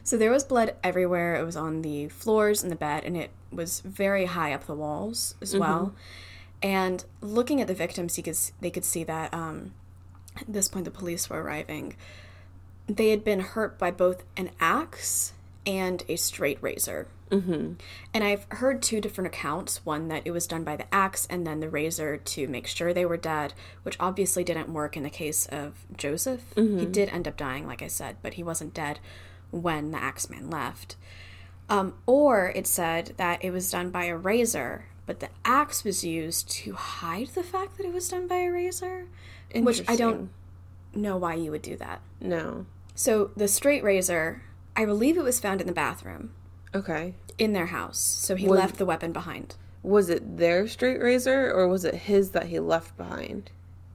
So 0.04 0.18
there 0.18 0.32
was 0.32 0.44
blood 0.44 0.76
everywhere. 0.84 1.36
It 1.36 1.46
was 1.46 1.56
on 1.56 1.82
the 1.82 2.08
floors 2.10 2.64
and 2.64 2.72
the 2.72 2.76
bed, 2.76 3.04
and 3.04 3.18
it 3.18 3.32
was 3.52 3.82
very 3.82 4.26
high 4.26 4.54
up 4.54 4.66
the 4.66 4.76
walls 4.76 5.36
as 5.42 5.56
well. 5.56 5.94
And 6.62 7.04
looking 7.22 7.62
at 7.62 7.68
the 7.68 7.74
victims, 7.74 8.18
you 8.18 8.24
could 8.24 8.38
they 8.62 8.72
could 8.72 8.86
see 8.86 9.04
that 9.04 9.34
um, 9.34 9.74
at 10.36 10.52
this 10.52 10.68
point 10.68 10.86
the 10.86 10.92
police 10.92 11.30
were 11.30 11.42
arriving. 11.42 11.96
They 12.88 13.10
had 13.10 13.24
been 13.24 13.42
hurt 13.42 13.78
by 13.78 13.92
both 13.92 14.24
an 14.36 14.52
axe 14.60 15.34
and 15.66 16.04
a 16.08 16.16
straight 16.16 16.58
razor. 16.62 17.08
Mm-hmm. 17.30 17.74
And 18.14 18.24
I've 18.24 18.46
heard 18.50 18.82
two 18.82 19.02
different 19.02 19.28
accounts 19.28 19.86
one 19.86 20.08
that 20.08 20.22
it 20.24 20.32
was 20.32 20.48
done 20.48 20.64
by 20.64 20.78
the 20.78 20.94
axe 20.96 21.28
and 21.30 21.46
then 21.46 21.60
the 21.60 21.70
razor 21.70 22.16
to 22.16 22.48
make 22.48 22.68
sure 22.68 22.94
they 22.94 23.06
were 23.06 23.18
dead, 23.18 23.54
which 23.84 23.98
obviously 24.00 24.46
didn't 24.46 24.72
work 24.72 24.96
in 24.96 25.04
the 25.04 25.10
case 25.10 25.46
of 25.48 25.74
Joseph. 25.96 26.42
He 26.80 26.86
did 26.86 27.10
end 27.10 27.28
up 27.28 27.36
dying, 27.36 27.68
like 27.68 27.82
I 27.82 27.88
said, 27.88 28.16
but 28.22 28.36
he 28.36 28.44
wasn't 28.44 28.74
dead 28.74 29.00
when 29.52 29.92
the 29.92 30.02
axeman 30.02 30.50
left. 30.50 30.96
Um, 31.70 31.96
or 32.06 32.52
it 32.56 32.66
said 32.68 33.14
that 33.18 33.44
it 33.44 33.52
was 33.52 33.70
done 33.72 33.90
by 33.90 34.06
a 34.06 34.16
razor, 34.16 34.86
but 35.06 35.20
the 35.20 35.30
axe 35.44 35.84
was 35.84 36.04
used 36.04 36.50
to 36.52 36.74
hide 36.74 37.28
the 37.30 37.44
fact 37.44 37.78
that 37.78 37.86
it 37.86 37.94
was 37.94 38.08
done 38.10 38.28
by 38.28 38.38
a 38.38 38.50
razor, 38.52 39.08
which 39.54 39.84
I 39.88 39.96
don't 39.96 40.30
know 40.94 41.18
why 41.18 41.34
you 41.36 41.52
would 41.52 41.62
do 41.62 41.76
that. 41.78 42.02
No. 42.22 42.66
So 42.96 43.32
the 43.36 43.48
straight 43.48 43.84
razor, 43.84 44.44
I 44.76 44.86
believe 44.86 45.18
it 45.18 45.24
was 45.24 45.40
found 45.40 45.60
in 45.62 45.68
the 45.68 45.74
bathroom 45.74 46.32
Okay. 46.74 47.16
in 47.38 47.54
their 47.54 47.68
house. 47.68 48.00
So 48.00 48.36
he 48.36 48.48
Was- 48.48 48.60
left 48.60 48.78
the 48.78 48.86
weapon 48.86 49.12
behind. 49.12 49.56
Was 49.84 50.10
it 50.10 50.38
their 50.38 50.68
straight 50.68 51.02
razor 51.02 51.52
or 51.54 51.68
was 51.68 51.86
it 51.86 51.94
his 51.96 52.32
that 52.32 52.48
he 52.48 52.60
left 52.60 52.98
behind? 52.98 53.52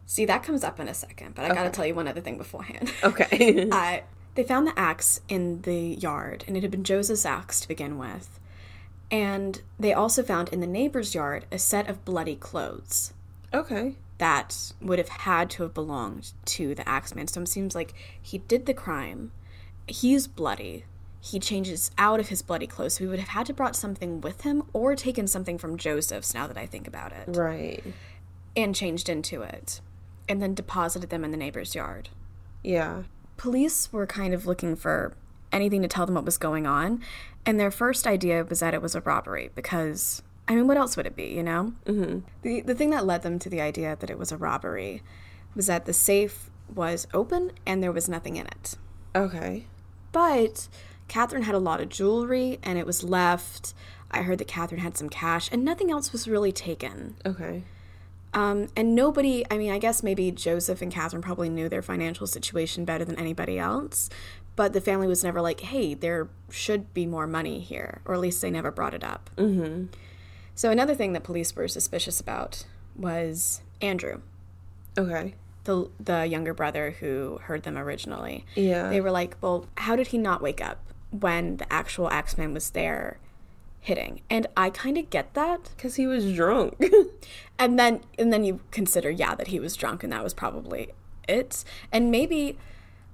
See, 0.06 0.24
that 0.26 0.42
comes 0.42 0.62
up 0.62 0.78
in 0.78 0.88
a 0.88 0.94
second, 0.94 1.34
but 1.34 1.44
I 1.50 1.54
gotta 1.54 1.70
tell 1.70 1.86
you 1.86 1.94
one 1.94 2.06
other 2.08 2.20
thing 2.20 2.36
beforehand. 2.38 2.92
Okay. 3.02 3.68
uh, 3.72 3.98
they 4.34 4.42
found 4.44 4.66
the 4.66 4.78
axe 4.78 5.20
in 5.28 5.62
the 5.62 5.78
yard, 5.78 6.44
and 6.46 6.56
it 6.56 6.62
had 6.62 6.70
been 6.70 6.84
Joseph's 6.84 7.26
axe 7.26 7.60
to 7.60 7.68
begin 7.68 7.98
with. 7.98 8.40
And 9.10 9.60
they 9.78 9.92
also 9.92 10.22
found 10.22 10.48
in 10.48 10.60
the 10.60 10.66
neighbor's 10.66 11.14
yard 11.14 11.44
a 11.52 11.58
set 11.58 11.88
of 11.88 12.04
bloody 12.04 12.34
clothes 12.34 13.12
okay. 13.52 13.96
that 14.16 14.72
would 14.80 14.98
have 14.98 15.10
had 15.10 15.50
to 15.50 15.64
have 15.64 15.74
belonged 15.74 16.32
to 16.46 16.74
the 16.74 16.88
axeman. 16.88 17.28
So 17.28 17.42
it 17.42 17.48
seems 17.48 17.74
like 17.74 17.92
he 18.20 18.38
did 18.38 18.64
the 18.64 18.72
crime. 18.72 19.32
He's 19.86 20.26
bloody. 20.26 20.86
He 21.20 21.38
changes 21.38 21.90
out 21.98 22.20
of 22.20 22.30
his 22.30 22.40
bloody 22.40 22.66
clothes. 22.66 22.94
So 22.94 23.04
he 23.04 23.08
would 23.08 23.18
have 23.18 23.28
had 23.28 23.46
to 23.46 23.52
brought 23.52 23.76
something 23.76 24.22
with 24.22 24.42
him 24.42 24.62
or 24.72 24.96
taken 24.96 25.26
something 25.26 25.58
from 25.58 25.76
Joseph's 25.76 26.32
now 26.32 26.46
that 26.46 26.56
I 26.56 26.64
think 26.64 26.88
about 26.88 27.12
it. 27.12 27.36
Right. 27.36 27.84
and 28.56 28.74
changed 28.74 29.08
into 29.08 29.42
it 29.42 29.80
and 30.28 30.42
then 30.42 30.54
deposited 30.54 31.10
them 31.10 31.24
in 31.24 31.30
the 31.30 31.36
neighbor's 31.36 31.74
yard. 31.74 32.08
Yeah. 32.62 33.02
Police 33.42 33.92
were 33.92 34.06
kind 34.06 34.32
of 34.32 34.46
looking 34.46 34.76
for 34.76 35.14
anything 35.50 35.82
to 35.82 35.88
tell 35.88 36.06
them 36.06 36.14
what 36.14 36.24
was 36.24 36.38
going 36.38 36.64
on, 36.64 37.02
and 37.44 37.58
their 37.58 37.72
first 37.72 38.06
idea 38.06 38.44
was 38.44 38.60
that 38.60 38.72
it 38.72 38.80
was 38.80 38.94
a 38.94 39.00
robbery 39.00 39.50
because 39.56 40.22
I 40.46 40.54
mean, 40.54 40.68
what 40.68 40.76
else 40.76 40.96
would 40.96 41.06
it 41.06 41.16
be, 41.16 41.24
you 41.24 41.42
know? 41.42 41.72
Mm-hmm. 41.84 42.20
The 42.42 42.60
the 42.60 42.76
thing 42.76 42.90
that 42.90 43.04
led 43.04 43.22
them 43.22 43.40
to 43.40 43.48
the 43.48 43.60
idea 43.60 43.96
that 43.98 44.10
it 44.10 44.16
was 44.16 44.30
a 44.30 44.36
robbery 44.36 45.02
was 45.56 45.66
that 45.66 45.86
the 45.86 45.92
safe 45.92 46.50
was 46.72 47.08
open 47.12 47.50
and 47.66 47.82
there 47.82 47.90
was 47.90 48.08
nothing 48.08 48.36
in 48.36 48.46
it. 48.46 48.76
Okay. 49.12 49.66
But 50.12 50.68
Catherine 51.08 51.42
had 51.42 51.56
a 51.56 51.58
lot 51.58 51.80
of 51.80 51.88
jewelry 51.88 52.60
and 52.62 52.78
it 52.78 52.86
was 52.86 53.02
left. 53.02 53.74
I 54.12 54.22
heard 54.22 54.38
that 54.38 54.46
Catherine 54.46 54.82
had 54.82 54.96
some 54.96 55.08
cash 55.08 55.48
and 55.50 55.64
nothing 55.64 55.90
else 55.90 56.12
was 56.12 56.28
really 56.28 56.52
taken. 56.52 57.16
Okay. 57.26 57.64
Um, 58.34 58.68
and 58.76 58.94
nobody, 58.94 59.44
I 59.50 59.58
mean, 59.58 59.70
I 59.70 59.78
guess 59.78 60.02
maybe 60.02 60.30
Joseph 60.30 60.80
and 60.80 60.90
Catherine 60.90 61.22
probably 61.22 61.50
knew 61.50 61.68
their 61.68 61.82
financial 61.82 62.26
situation 62.26 62.84
better 62.86 63.04
than 63.04 63.18
anybody 63.18 63.58
else, 63.58 64.08
but 64.56 64.72
the 64.72 64.80
family 64.80 65.06
was 65.06 65.22
never 65.22 65.40
like, 65.42 65.60
hey, 65.60 65.92
there 65.94 66.28
should 66.50 66.94
be 66.94 67.04
more 67.06 67.26
money 67.26 67.60
here, 67.60 68.00
or 68.06 68.14
at 68.14 68.20
least 68.20 68.40
they 68.40 68.50
never 68.50 68.70
brought 68.70 68.94
it 68.94 69.04
up. 69.04 69.28
Mm-hmm. 69.36 69.86
So 70.54 70.70
another 70.70 70.94
thing 70.94 71.12
that 71.12 71.22
police 71.24 71.54
were 71.54 71.68
suspicious 71.68 72.20
about 72.20 72.64
was 72.96 73.60
Andrew, 73.80 74.20
Okay. 74.98 75.34
the 75.64 75.88
the 75.98 76.26
younger 76.26 76.52
brother 76.54 76.90
who 77.00 77.38
heard 77.44 77.62
them 77.62 77.76
originally. 77.78 78.44
Yeah. 78.54 78.88
They 78.90 79.00
were 79.00 79.10
like, 79.10 79.36
well, 79.40 79.66
how 79.76 79.96
did 79.96 80.08
he 80.08 80.18
not 80.18 80.42
wake 80.42 80.60
up 80.60 80.78
when 81.10 81.56
the 81.58 81.70
actual 81.72 82.10
Axeman 82.10 82.52
was 82.54 82.70
there 82.70 83.18
hitting? 83.82 84.22
And 84.30 84.46
I 84.56 84.70
kind 84.70 84.96
of 84.96 85.10
get 85.10 85.34
that. 85.34 85.70
Because 85.76 85.96
he 85.96 86.06
was 86.06 86.32
drunk. 86.34 86.82
and 87.58 87.78
then 87.78 88.00
and 88.18 88.32
then 88.32 88.44
you 88.44 88.60
consider 88.70 89.10
yeah 89.10 89.34
that 89.34 89.48
he 89.48 89.60
was 89.60 89.76
drunk 89.76 90.02
and 90.02 90.12
that 90.12 90.24
was 90.24 90.32
probably 90.34 90.88
it 91.28 91.62
and 91.92 92.10
maybe 92.10 92.58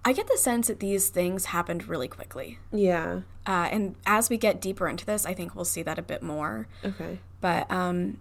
i 0.04 0.12
get 0.12 0.26
the 0.28 0.38
sense 0.38 0.68
that 0.68 0.80
these 0.80 1.08
things 1.10 1.46
happened 1.46 1.86
really 1.86 2.08
quickly 2.08 2.58
yeah. 2.72 3.20
uh, 3.46 3.68
and 3.70 3.94
as 4.06 4.30
we 4.30 4.38
get 4.38 4.60
deeper 4.60 4.88
into 4.88 5.04
this 5.04 5.26
i 5.26 5.34
think 5.34 5.54
we'll 5.54 5.64
see 5.66 5.82
that 5.82 5.98
a 5.98 6.02
bit 6.02 6.22
more 6.22 6.66
Okay. 6.84 7.18
but 7.42 7.70
um 7.70 8.16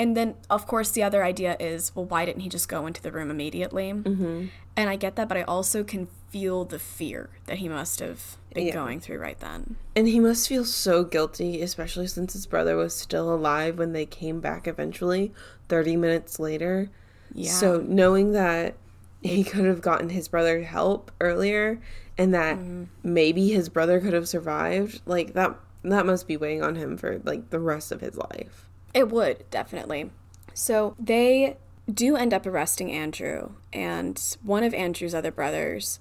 and 0.00 0.16
then 0.16 0.34
of 0.48 0.66
course 0.66 0.90
the 0.96 1.02
other 1.08 1.22
idea 1.32 1.52
is 1.60 1.94
well 1.94 2.04
why 2.12 2.24
didn't 2.24 2.40
he 2.46 2.48
just 2.48 2.68
go 2.68 2.80
into 2.88 3.00
the 3.02 3.12
room 3.12 3.30
immediately 3.30 3.88
mm-hmm. 3.92 4.46
and 4.76 4.90
i 4.90 4.96
get 5.04 5.14
that 5.16 5.28
but 5.28 5.36
i 5.36 5.42
also 5.42 5.84
can 5.92 6.08
feel 6.30 6.64
the 6.64 6.78
fear 6.78 7.28
that 7.46 7.58
he 7.58 7.68
must 7.68 8.00
have 8.00 8.20
been 8.54 8.66
Yeah. 8.68 8.74
going 8.74 8.98
through 9.00 9.18
right 9.18 9.38
then 9.40 9.76
And 9.96 10.06
he 10.08 10.20
must 10.20 10.48
feel 10.48 10.64
so 10.64 11.02
guilty, 11.04 11.60
especially 11.62 12.06
since 12.06 12.32
his 12.34 12.46
brother 12.46 12.76
was 12.76 12.94
still 12.94 13.28
alive 13.34 13.78
when 13.78 13.92
they 13.92 14.06
came 14.06 14.38
back 14.40 14.66
eventually, 14.68 15.32
30 15.68 15.96
minutes 15.96 16.38
later. 16.38 16.88
yeah 17.34 17.50
So 17.52 17.84
knowing 17.86 18.30
that 18.32 18.76
he 19.22 19.42
could 19.44 19.64
have 19.66 19.80
gotten 19.82 20.08
his 20.10 20.28
brother 20.28 20.62
help 20.62 21.10
earlier 21.20 21.80
and 22.16 22.32
that 22.32 22.56
Mm-hmm. 22.56 22.84
maybe 23.02 23.48
his 23.50 23.68
brother 23.68 23.98
could 24.00 24.12
have 24.14 24.28
survived. 24.28 25.02
Like 25.04 25.34
that 25.34 25.58
that 25.82 26.06
must 26.06 26.28
be 26.28 26.36
weighing 26.36 26.62
on 26.62 26.76
him 26.76 26.96
for 26.96 27.20
like 27.24 27.50
the 27.50 27.58
rest 27.58 27.90
of 27.90 28.00
his 28.00 28.16
life. 28.16 28.68
It 28.94 29.10
would, 29.10 29.44
definitely. 29.50 30.10
So 30.54 30.94
they 30.98 31.56
do 31.92 32.16
end 32.16 32.34
up 32.34 32.46
arresting 32.46 32.92
Andrew 32.92 33.50
and 33.72 34.20
one 34.42 34.64
of 34.64 34.74
Andrew's 34.74 35.14
other 35.14 35.32
brothers. 35.32 35.98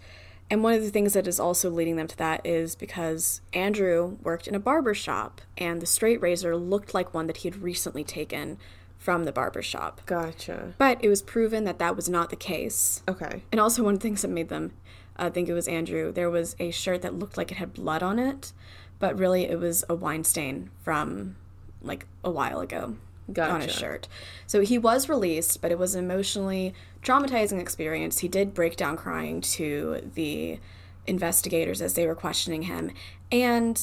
And 0.52 0.63
one 0.63 0.73
of 0.73 0.82
the 0.82 0.89
things 0.89 1.13
that 1.13 1.28
is 1.28 1.39
also 1.39 1.69
leading 1.69 1.95
them 1.95 2.08
to 2.08 2.17
that 2.17 2.45
is 2.45 2.75
because 2.75 3.41
Andrew 3.54 4.17
worked 4.23 4.47
in 4.47 4.56
a 4.56 4.60
barber 4.60 4.95
shop 4.95 5.41
and 5.58 5.82
the 5.82 5.86
straight 5.86 6.21
razor 6.21 6.56
looked 6.58 6.93
like 6.93 7.13
one 7.13 7.28
that 7.28 7.38
he 7.38 7.49
had 7.49 7.62
recently 7.62 8.04
taken 8.04 8.58
from 8.97 9.23
the 9.23 9.32
barber 9.32 9.62
shop. 9.62 10.02
Gotcha. 10.06 10.73
But 10.78 11.04
it 11.04 11.10
was 11.10 11.21
proven 11.21 11.63
that 11.65 11.80
that 11.80 11.95
was 11.95 12.10
not 12.10 12.32
the 12.32 12.36
case. 12.36 13.04
Okay. 13.08 13.43
And 13.52 13.62
also, 13.62 13.84
one 13.84 13.93
of 13.93 13.99
the 13.99 14.04
things 14.04 14.23
that 14.23 14.28
made 14.28 14.49
them 14.49 14.73
uh, 15.17 15.30
think 15.30 15.49
it 15.49 15.54
was 15.54 15.67
Andrew, 15.67 16.12
there 16.12 16.30
was 16.30 16.56
a 16.60 16.71
shirt 16.71 17.02
that 17.04 17.17
looked 17.17 17.38
like 17.38 17.52
it 17.52 17.58
had 17.58 17.73
blood 17.73 18.02
on 18.02 18.19
it, 18.19 18.52
but 18.99 19.17
really 19.17 19.45
it 19.45 19.60
was 19.60 19.86
a 19.89 19.95
wine 19.95 20.23
stain 20.23 20.69
from 20.82 21.36
like 21.81 22.05
a 22.23 22.29
while 22.29 22.59
ago 22.59 22.95
on 23.37 23.61
his 23.61 23.73
shirt. 23.73 24.07
So 24.47 24.61
he 24.61 24.77
was 24.77 25.07
released, 25.07 25.61
but 25.61 25.71
it 25.71 25.77
was 25.77 25.95
an 25.95 26.03
emotionally 26.03 26.73
traumatizing 27.03 27.59
experience. 27.59 28.19
He 28.19 28.27
did 28.27 28.53
break 28.53 28.75
down 28.75 28.97
crying 28.97 29.41
to 29.41 30.09
the 30.15 30.59
investigators 31.05 31.81
as 31.81 31.93
they 31.93 32.07
were 32.07 32.15
questioning 32.15 32.63
him. 32.63 32.91
And, 33.31 33.81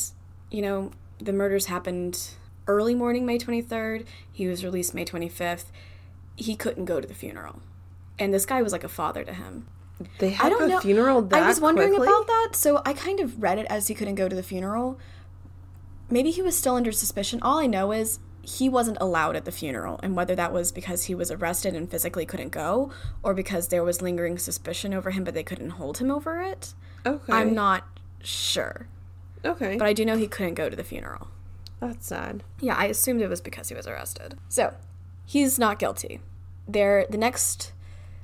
you 0.50 0.62
know, 0.62 0.90
the 1.18 1.32
murders 1.32 1.66
happened 1.66 2.30
early 2.66 2.94
morning, 2.94 3.24
May 3.24 3.38
23rd. 3.38 4.04
He 4.32 4.46
was 4.46 4.64
released 4.64 4.94
May 4.94 5.04
25th. 5.04 5.66
He 6.37 6.56
couldn't 6.56 6.85
go 6.85 7.00
to 7.00 7.06
the 7.06 7.14
funeral. 7.14 7.61
And 8.18 8.35
this 8.35 8.46
guy 8.46 8.62
was 8.62 8.72
like 8.72 8.85
a 8.85 8.88
father 8.88 9.24
to 9.24 9.32
him. 9.32 9.68
They 10.18 10.28
I 10.28 10.30
had 10.30 10.48
don't 10.50 10.64
a 10.64 10.68
know. 10.68 10.80
funeral 10.80 11.22
that 11.22 11.42
I 11.42 11.46
was 11.48 11.61
wondering 11.61 11.88
quickly? 11.90 12.09
about 12.09 12.26
that, 12.26 12.48
so 12.52 12.82
I 12.85 12.92
kind 12.92 13.18
of 13.20 13.42
read 13.42 13.59
it 13.59 13.66
as 13.70 13.88
he 13.88 13.94
couldn't 13.94 14.16
go 14.16 14.28
to 14.28 14.37
the 14.37 14.42
funeral. 14.42 14.98
Maybe 16.11 16.31
he 16.31 16.42
was 16.42 16.57
still 16.57 16.75
under 16.77 16.92
suspicion. 16.92 17.40
All 17.42 17.59
I 17.59 17.66
know 17.66 17.92
is 17.92 18.19
he 18.42 18.69
wasn't 18.69 18.99
allowed 19.01 19.35
at 19.35 19.45
the 19.45 19.51
funeral, 19.53 19.99
and 20.03 20.14
whether 20.14 20.35
that 20.37 20.53
was 20.53 20.71
because 20.71 21.05
he 21.05 21.14
was 21.14 21.31
arrested 21.33 21.75
and 21.75 21.90
physically 21.90 22.25
couldn't 22.25 22.51
go, 22.51 22.92
or 23.23 23.35
because 23.35 23.69
there 23.69 23.83
was 23.83 24.01
lingering 24.01 24.38
suspicion 24.38 24.95
over 24.95 25.11
him, 25.11 25.25
but 25.25 25.35
they 25.35 25.42
couldn't 25.42 25.71
hold 25.71 25.99
him 25.99 26.11
over 26.12 26.40
it. 26.42 26.75
Okay. 27.05 27.33
I'm 27.33 27.55
not 27.55 27.85
sure, 28.23 28.87
Okay. 29.45 29.77
but 29.77 29.87
I 29.87 29.92
do 29.92 30.05
know 30.05 30.16
he 30.16 30.29
couldn't 30.29 30.55
go 30.55 30.69
to 30.69 30.77
the 30.77 30.85
funeral. 30.85 31.29
That's 31.81 32.07
sad. 32.07 32.45
Yeah, 32.61 32.77
I 32.77 32.87
assumed 32.87 33.21
it 33.21 33.29
was 33.29 33.40
because 33.40 33.69
he 33.69 33.75
was 33.75 33.87
arrested. 33.88 34.37
So, 34.49 34.75
he's 35.25 35.59
not 35.59 35.79
guilty. 35.81 36.21
There, 36.69 37.05
the 37.11 37.19
next 37.19 37.73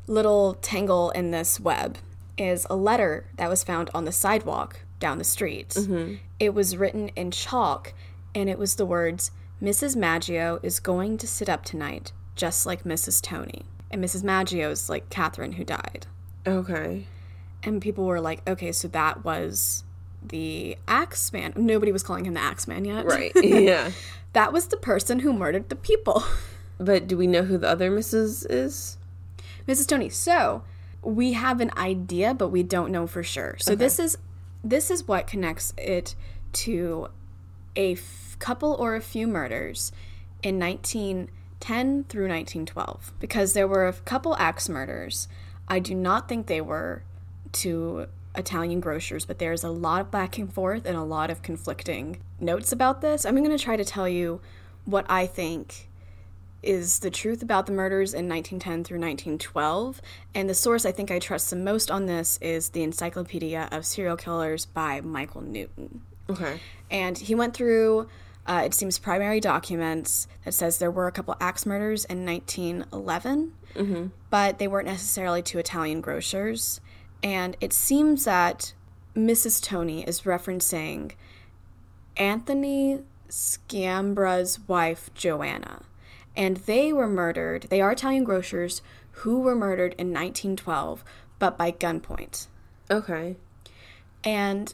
little 0.06 0.54
tangle 0.54 1.10
in 1.10 1.32
this 1.32 1.58
web 1.60 1.98
is 2.38 2.66
a 2.70 2.76
letter 2.76 3.26
that 3.36 3.48
was 3.50 3.62
found 3.64 3.90
on 3.92 4.04
the 4.04 4.12
sidewalk 4.12 4.80
down 5.00 5.18
the 5.18 5.24
street. 5.24 5.70
Mm-hmm. 5.70 6.14
It 6.42 6.54
was 6.54 6.76
written 6.76 7.10
in 7.10 7.30
chalk, 7.30 7.94
and 8.34 8.50
it 8.50 8.58
was 8.58 8.74
the 8.74 8.84
words, 8.84 9.30
Mrs. 9.62 9.94
Maggio 9.94 10.58
is 10.64 10.80
going 10.80 11.16
to 11.18 11.28
sit 11.28 11.48
up 11.48 11.64
tonight, 11.64 12.10
just 12.34 12.66
like 12.66 12.82
Mrs. 12.82 13.22
Tony. 13.22 13.62
And 13.92 14.02
Mrs. 14.02 14.24
Maggio 14.24 14.68
is 14.72 14.90
like 14.90 15.08
Catherine 15.08 15.52
who 15.52 15.62
died. 15.62 16.08
Okay. 16.44 17.06
And 17.62 17.80
people 17.80 18.06
were 18.06 18.20
like, 18.20 18.42
okay, 18.50 18.72
so 18.72 18.88
that 18.88 19.24
was 19.24 19.84
the 20.20 20.76
Axeman. 20.88 21.52
Nobody 21.54 21.92
was 21.92 22.02
calling 22.02 22.24
him 22.24 22.34
the 22.34 22.40
Axeman 22.40 22.86
yet. 22.86 23.06
Right. 23.06 23.30
yeah. 23.36 23.92
That 24.32 24.52
was 24.52 24.66
the 24.66 24.76
person 24.76 25.20
who 25.20 25.32
murdered 25.32 25.68
the 25.68 25.76
people. 25.76 26.24
But 26.78 27.06
do 27.06 27.16
we 27.16 27.28
know 27.28 27.44
who 27.44 27.56
the 27.56 27.68
other 27.68 27.88
Mrs. 27.88 28.44
is? 28.50 28.98
Mrs. 29.68 29.86
Tony. 29.86 30.08
So, 30.08 30.64
we 31.02 31.34
have 31.34 31.60
an 31.60 31.70
idea, 31.76 32.34
but 32.34 32.48
we 32.48 32.64
don't 32.64 32.90
know 32.90 33.06
for 33.06 33.22
sure. 33.22 33.54
So 33.60 33.76
this 33.76 34.00
is 34.00 34.18
this 34.64 34.90
is 34.90 35.06
what 35.08 35.26
connects 35.26 35.74
it 35.76 36.14
to 36.52 37.08
a 37.76 37.92
f- 37.92 38.36
couple 38.38 38.74
or 38.74 38.94
a 38.94 39.00
few 39.00 39.26
murders 39.26 39.92
in 40.42 40.58
1910 40.58 42.04
through 42.04 42.28
1912 42.28 43.12
because 43.18 43.52
there 43.54 43.66
were 43.66 43.86
a 43.86 43.92
couple 43.92 44.36
axe 44.36 44.68
murders. 44.68 45.28
I 45.68 45.78
do 45.78 45.94
not 45.94 46.28
think 46.28 46.46
they 46.46 46.60
were 46.60 47.02
to 47.52 48.06
Italian 48.34 48.80
grocers, 48.80 49.24
but 49.24 49.38
there's 49.38 49.64
a 49.64 49.70
lot 49.70 50.00
of 50.00 50.10
back 50.10 50.38
and 50.38 50.52
forth 50.52 50.86
and 50.86 50.96
a 50.96 51.02
lot 51.02 51.30
of 51.30 51.42
conflicting 51.42 52.22
notes 52.40 52.72
about 52.72 53.00
this. 53.00 53.24
I'm 53.24 53.36
going 53.36 53.50
to 53.56 53.62
try 53.62 53.76
to 53.76 53.84
tell 53.84 54.08
you 54.08 54.40
what 54.84 55.06
I 55.08 55.26
think 55.26 55.88
is 56.62 57.00
the 57.00 57.10
truth 57.10 57.42
about 57.42 57.66
the 57.66 57.72
murders 57.72 58.14
in 58.14 58.28
1910 58.28 58.84
through 58.84 58.98
1912. 58.98 60.00
And 60.34 60.48
the 60.48 60.54
source 60.54 60.84
I 60.86 60.92
think 60.92 61.10
I 61.10 61.18
trust 61.18 61.50
the 61.50 61.56
most 61.56 61.90
on 61.90 62.06
this 62.06 62.38
is 62.40 62.70
the 62.70 62.82
Encyclopedia 62.82 63.68
of 63.72 63.84
Serial 63.84 64.16
Killers 64.16 64.66
by 64.66 65.00
Michael 65.00 65.40
Newton. 65.42 66.02
Okay. 66.30 66.60
And 66.90 67.18
he 67.18 67.34
went 67.34 67.54
through, 67.54 68.08
uh, 68.46 68.62
it 68.64 68.74
seems, 68.74 68.98
primary 68.98 69.40
documents 69.40 70.28
that 70.44 70.54
says 70.54 70.78
there 70.78 70.90
were 70.90 71.06
a 71.08 71.12
couple 71.12 71.36
axe 71.40 71.66
murders 71.66 72.04
in 72.04 72.24
1911, 72.24 73.52
but 74.30 74.58
they 74.58 74.68
weren't 74.68 74.86
necessarily 74.86 75.42
to 75.42 75.58
Italian 75.58 76.00
grocers. 76.00 76.80
And 77.22 77.56
it 77.60 77.72
seems 77.72 78.24
that 78.24 78.72
Mrs. 79.16 79.62
Tony 79.62 80.02
is 80.06 80.22
referencing 80.22 81.12
Anthony 82.16 83.00
Sciambra's 83.28 84.60
wife, 84.68 85.10
Joanna. 85.14 85.82
And 86.36 86.58
they 86.58 86.92
were 86.92 87.08
murdered, 87.08 87.66
they 87.68 87.80
are 87.80 87.92
Italian 87.92 88.24
grocers 88.24 88.80
who 89.16 89.40
were 89.40 89.54
murdered 89.54 89.94
in 89.98 90.08
1912, 90.08 91.04
but 91.38 91.58
by 91.58 91.70
gunpoint. 91.70 92.46
Okay. 92.90 93.36
And 94.24 94.72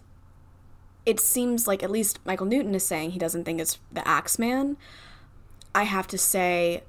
it 1.05 1.21
seems 1.21 1.67
like 1.67 1.83
at 1.83 1.91
least 1.91 2.21
Michael 2.25 2.47
Newton 2.47 2.75
is 2.75 2.85
saying 2.85 3.13
he 3.13 3.19
doesn't 3.19 3.45
think 3.45 3.61
it's 3.61 3.79
the 3.91 4.07
Axeman. 4.07 4.77
I 5.75 5.85
have 5.85 6.07
to 6.09 6.19
say, 6.19 6.83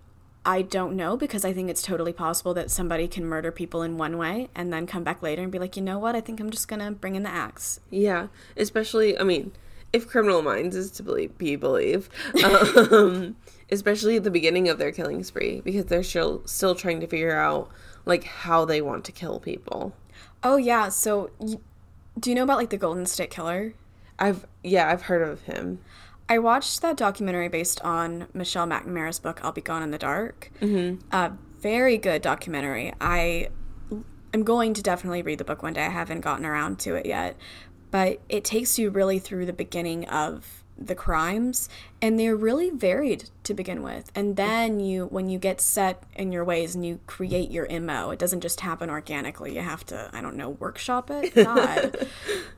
I 0.45 0.62
don't 0.62 0.95
know 0.95 1.17
because 1.17 1.45
I 1.45 1.53
think 1.53 1.69
it's 1.69 1.82
totally 1.82 2.13
possible 2.13 2.53
that 2.53 2.71
somebody 2.71 3.08
can 3.08 3.25
murder 3.25 3.51
people 3.51 3.82
in 3.82 3.97
one 3.97 4.17
way 4.17 4.49
and 4.55 4.71
then 4.73 4.88
come 4.88 5.03
back 5.03 5.21
later 5.21 5.41
and 5.41 5.51
be 5.51 5.60
like, 5.60 5.75
you 5.75 5.82
know 5.82 5.99
what? 5.99 6.15
I 6.15 6.21
think 6.21 6.39
I'm 6.39 6.49
just 6.49 6.67
gonna 6.67 6.91
bring 6.91 7.15
in 7.15 7.23
the 7.23 7.29
axe. 7.29 7.79
Yeah. 7.89 8.27
Especially, 8.58 9.17
I 9.17 9.23
mean, 9.23 9.51
if 9.93 10.08
Criminal 10.08 10.41
Minds 10.41 10.75
is 10.75 10.91
to 10.91 11.03
believe, 11.03 11.38
be 11.38 11.55
believe, 11.55 12.10
um, 12.43 13.36
especially 13.71 14.17
at 14.17 14.23
the 14.23 14.32
beginning 14.32 14.69
of 14.69 14.77
their 14.77 14.91
killing 14.91 15.23
spree, 15.23 15.62
because 15.62 15.86
they're 15.86 16.03
still 16.03 16.41
still 16.45 16.75
trying 16.75 16.99
to 17.01 17.08
figure 17.08 17.38
out 17.38 17.69
like 18.05 18.23
how 18.23 18.65
they 18.65 18.82
want 18.82 19.05
to 19.05 19.12
kill 19.12 19.39
people. 19.39 19.95
Oh 20.43 20.58
yeah. 20.58 20.89
So, 20.89 21.32
y- 21.39 21.58
do 22.19 22.29
you 22.29 22.36
know 22.36 22.43
about 22.43 22.58
like 22.58 22.69
the 22.69 22.77
Golden 22.77 23.05
State 23.05 23.29
Killer? 23.29 23.73
I've 24.17 24.45
yeah, 24.63 24.89
I've 24.89 25.03
heard 25.03 25.21
of 25.21 25.41
him. 25.43 25.79
I 26.27 26.38
watched 26.38 26.82
that 26.82 26.95
documentary 26.95 27.47
based 27.49 27.82
on 27.82 28.27
Michelle 28.34 28.67
McNamara's 28.67 29.19
book 29.19 29.39
"I'll 29.43 29.51
Be 29.51 29.62
Gone 29.62 29.84
in 29.84 29.91
the 29.91 29.97
Dark." 29.97 30.51
Mm-hmm. 30.62 31.01
A 31.12 31.34
very 31.60 31.97
good 31.97 32.21
documentary. 32.21 32.93
I 33.01 33.49
am 34.34 34.43
going 34.43 34.73
to 34.75 34.82
definitely 34.82 35.21
read 35.21 35.39
the 35.39 35.43
book 35.43 35.63
one 35.63 35.73
day. 35.73 35.86
I 35.86 35.89
haven't 35.89 36.21
gotten 36.21 36.45
around 36.45 36.79
to 36.79 36.95
it 36.95 37.05
yet, 37.05 37.36
but 37.91 38.21
it 38.29 38.43
takes 38.43 38.77
you 38.77 38.89
really 38.89 39.19
through 39.19 39.45
the 39.45 39.53
beginning 39.53 40.08
of 40.08 40.58
the 40.79 40.95
crimes, 40.95 41.69
and 42.01 42.19
they're 42.19 42.35
really 42.35 42.69
varied 42.69 43.29
to 43.43 43.53
begin 43.53 43.83
with. 43.83 44.11
And 44.15 44.35
then 44.35 44.79
you, 44.79 45.05
when 45.07 45.29
you 45.29 45.39
get 45.39 45.61
set 45.61 46.03
in 46.15 46.31
your 46.31 46.43
ways 46.43 46.75
and 46.75 46.85
you 46.85 46.99
create 47.07 47.51
your 47.51 47.67
mo, 47.79 48.11
it 48.11 48.19
doesn't 48.19 48.41
just 48.41 48.61
happen 48.61 48.89
organically. 48.89 49.55
You 49.55 49.61
have 49.61 49.85
to, 49.87 50.09
I 50.13 50.21
don't 50.21 50.35
know, 50.35 50.49
workshop 50.49 51.09
it. 51.11 51.35
God, 51.35 52.07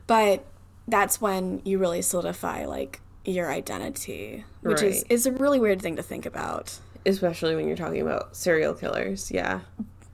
but 0.06 0.44
that's 0.88 1.20
when 1.20 1.62
you 1.64 1.78
really 1.78 2.02
solidify 2.02 2.64
like 2.66 3.00
your 3.24 3.50
identity, 3.50 4.44
which 4.62 4.82
is 4.82 5.04
is 5.08 5.26
a 5.26 5.32
really 5.32 5.60
weird 5.60 5.80
thing 5.80 5.96
to 5.96 6.02
think 6.02 6.26
about. 6.26 6.78
Especially 7.04 7.56
when 7.56 7.66
you're 7.66 7.76
talking 7.76 8.02
about 8.02 8.36
serial 8.36 8.74
killers. 8.74 9.30
Yeah. 9.30 9.60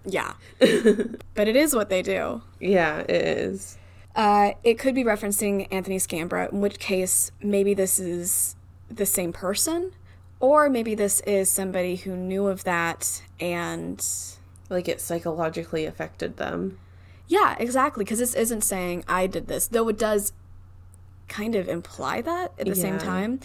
Yeah, 0.05 0.33
but 0.59 1.49
it 1.49 1.57
is 1.57 1.75
what 1.75 1.91
they 1.91 2.01
do. 2.01 2.41
Yeah, 2.61 3.01
it 3.01 3.11
is. 3.11 3.77
Uh, 4.15 4.53
it 4.65 4.79
could 4.79 4.95
be 4.95 5.05
referencing 5.05 5.69
Anthony 5.71 5.97
Sciambra, 5.99 6.53
in 6.53 6.61
which 6.61 6.79
case 6.79 7.31
maybe 7.41 7.75
this 7.75 7.99
is 7.99 8.57
the 8.91 9.07
same 9.07 9.33
person, 9.33 9.93
or 10.41 10.69
maybe 10.69 10.95
this 10.95 11.21
is 11.21 11.51
somebody 11.51 11.97
who 11.97 12.17
knew 12.17 12.47
of 12.47 12.65
that 12.65 13.23
and. 13.41 14.05
Like 14.71 14.89
it 14.89 15.01
psychologically 15.01 15.87
affected 15.87 16.37
them. 16.37 16.79
Yeah, 17.27 17.57
exactly. 17.59 18.05
Because 18.05 18.19
this 18.19 18.35
isn't 18.35 18.63
saying 18.63 19.05
I 19.07 19.27
did 19.27 19.47
this, 19.47 19.67
though 19.67 19.89
it 19.89 19.99
does 19.99 20.33
kind 21.29 21.55
of 21.55 21.69
imply 21.69 22.23
that 22.23 22.53
at 22.59 22.67
the 22.67 22.75
same 22.75 22.99
time. 22.99 23.41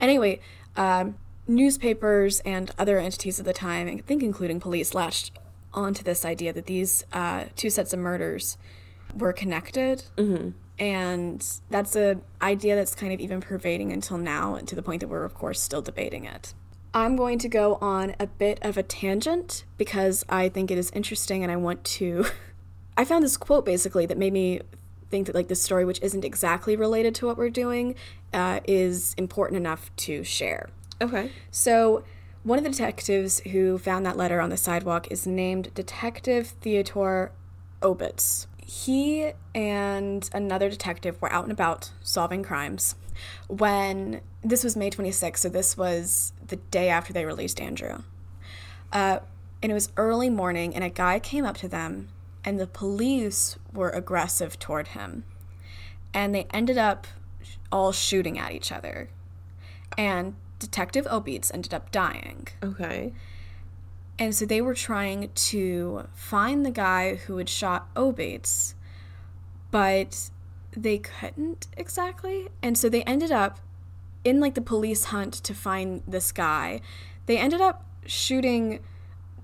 Anyway, 0.00 0.40
um, 0.76 1.16
newspapers 1.46 2.40
and 2.40 2.70
other 2.78 2.98
entities 2.98 3.38
at 3.38 3.46
the 3.46 3.52
time, 3.52 3.88
I 3.88 3.98
think 3.98 4.22
including 4.22 4.58
police, 4.58 4.94
latched 4.94 5.38
onto 5.72 6.02
this 6.02 6.24
idea 6.24 6.52
that 6.52 6.66
these 6.66 7.04
uh, 7.12 7.44
two 7.54 7.70
sets 7.70 7.92
of 7.92 7.98
murders 7.98 8.56
were 9.16 9.32
connected. 9.32 10.04
Mm-hmm. 10.16 10.50
And 10.78 11.46
that's 11.70 11.96
an 11.96 12.22
idea 12.42 12.76
that's 12.76 12.94
kind 12.94 13.12
of 13.12 13.20
even 13.20 13.40
pervading 13.40 13.92
until 13.92 14.18
now, 14.18 14.58
to 14.58 14.74
the 14.74 14.82
point 14.82 15.00
that 15.00 15.08
we're, 15.08 15.24
of 15.24 15.34
course, 15.34 15.60
still 15.60 15.80
debating 15.80 16.24
it. 16.24 16.52
I'm 16.92 17.16
going 17.16 17.38
to 17.40 17.48
go 17.48 17.76
on 17.80 18.14
a 18.20 18.26
bit 18.26 18.58
of 18.62 18.76
a 18.76 18.82
tangent 18.82 19.64
because 19.78 20.24
I 20.28 20.48
think 20.48 20.70
it 20.70 20.78
is 20.78 20.90
interesting 20.92 21.42
and 21.42 21.52
I 21.52 21.56
want 21.56 21.84
to 21.84 22.26
I 22.96 23.04
found 23.04 23.22
this 23.22 23.36
quote 23.36 23.64
basically 23.64 24.06
that 24.06 24.16
made 24.16 24.32
me 24.32 24.60
think 25.10 25.26
that 25.26 25.34
like 25.34 25.48
this 25.48 25.62
story, 25.62 25.84
which 25.84 26.00
isn't 26.02 26.24
exactly 26.24 26.76
related 26.76 27.14
to 27.16 27.26
what 27.26 27.36
we're 27.36 27.50
doing, 27.50 27.94
uh, 28.32 28.60
is 28.66 29.14
important 29.18 29.58
enough 29.58 29.94
to 29.96 30.24
share. 30.24 30.68
Okay. 31.00 31.30
So, 31.50 32.04
one 32.42 32.58
of 32.58 32.64
the 32.64 32.70
detectives 32.70 33.40
who 33.40 33.76
found 33.76 34.06
that 34.06 34.16
letter 34.16 34.40
on 34.40 34.50
the 34.50 34.56
sidewalk 34.56 35.08
is 35.10 35.26
named 35.26 35.74
Detective 35.74 36.48
Theodore 36.60 37.32
Obitz. 37.82 38.46
He 38.66 39.30
and 39.54 40.28
another 40.34 40.68
detective 40.68 41.22
were 41.22 41.32
out 41.32 41.44
and 41.44 41.52
about 41.52 41.92
solving 42.02 42.42
crimes 42.42 42.96
when 43.46 44.20
this 44.42 44.64
was 44.64 44.76
May 44.76 44.90
26th, 44.90 45.38
so 45.38 45.48
this 45.48 45.76
was 45.76 46.32
the 46.48 46.56
day 46.56 46.88
after 46.88 47.12
they 47.12 47.24
released 47.24 47.60
Andrew. 47.60 48.02
Uh, 48.92 49.20
and 49.62 49.70
it 49.70 49.74
was 49.74 49.90
early 49.96 50.30
morning, 50.30 50.74
and 50.74 50.82
a 50.82 50.90
guy 50.90 51.20
came 51.20 51.44
up 51.44 51.56
to 51.58 51.68
them, 51.68 52.08
and 52.44 52.58
the 52.58 52.66
police 52.66 53.56
were 53.72 53.90
aggressive 53.90 54.58
toward 54.58 54.88
him. 54.88 55.24
And 56.12 56.34
they 56.34 56.46
ended 56.52 56.76
up 56.76 57.06
all 57.70 57.92
shooting 57.92 58.36
at 58.36 58.52
each 58.52 58.72
other. 58.72 59.10
And 59.96 60.34
Detective 60.58 61.04
Obitz 61.06 61.52
ended 61.54 61.72
up 61.72 61.92
dying. 61.92 62.48
Okay. 62.62 63.12
And 64.18 64.34
so 64.34 64.46
they 64.46 64.60
were 64.60 64.74
trying 64.74 65.30
to 65.34 66.08
find 66.14 66.64
the 66.64 66.70
guy 66.70 67.16
who 67.16 67.36
had 67.36 67.48
shot 67.48 67.92
Obitz, 67.94 68.74
but 69.70 70.30
they 70.74 70.98
couldn't 70.98 71.66
exactly. 71.76 72.48
And 72.62 72.78
so 72.78 72.88
they 72.88 73.02
ended 73.02 73.30
up 73.30 73.60
in 74.24 74.40
like 74.40 74.54
the 74.54 74.60
police 74.60 75.04
hunt 75.04 75.34
to 75.34 75.54
find 75.54 76.02
this 76.06 76.32
guy. 76.32 76.80
They 77.26 77.38
ended 77.38 77.60
up 77.60 77.84
shooting 78.06 78.80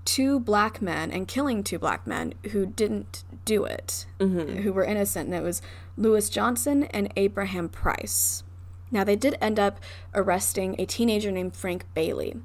two 0.05 0.39
black 0.39 0.81
men 0.81 1.11
and 1.11 1.27
killing 1.27 1.63
two 1.63 1.79
black 1.79 2.05
men 2.05 2.33
who 2.51 2.65
didn't 2.65 3.23
do 3.45 3.65
it, 3.65 4.05
mm-hmm. 4.19 4.61
who 4.61 4.73
were 4.73 4.83
innocent. 4.83 5.27
And 5.27 5.35
it 5.35 5.43
was 5.43 5.61
Lewis 5.97 6.29
Johnson 6.29 6.83
and 6.85 7.11
Abraham 7.15 7.69
Price. 7.69 8.43
Now, 8.91 9.03
they 9.03 9.15
did 9.15 9.35
end 9.41 9.59
up 9.59 9.79
arresting 10.13 10.75
a 10.77 10.85
teenager 10.85 11.31
named 11.31 11.55
Frank 11.55 11.85
Bailey, 11.95 12.35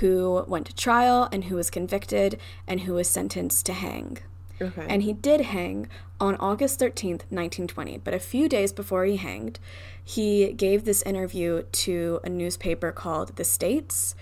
who 0.00 0.44
went 0.48 0.66
to 0.66 0.74
trial 0.74 1.28
and 1.32 1.44
who 1.44 1.56
was 1.56 1.70
convicted 1.70 2.38
and 2.66 2.80
who 2.82 2.94
was 2.94 3.08
sentenced 3.08 3.66
to 3.66 3.72
hang. 3.72 4.18
Okay. 4.60 4.86
And 4.88 5.02
he 5.02 5.12
did 5.12 5.40
hang 5.40 5.88
on 6.20 6.36
August 6.36 6.78
13th, 6.78 7.24
1920. 7.30 7.98
But 7.98 8.14
a 8.14 8.20
few 8.20 8.48
days 8.48 8.72
before 8.72 9.04
he 9.04 9.16
hanged, 9.16 9.58
he 10.04 10.52
gave 10.52 10.84
this 10.84 11.02
interview 11.02 11.62
to 11.62 12.20
a 12.22 12.28
newspaper 12.28 12.92
called 12.92 13.36
The 13.36 13.44
States. 13.44 14.14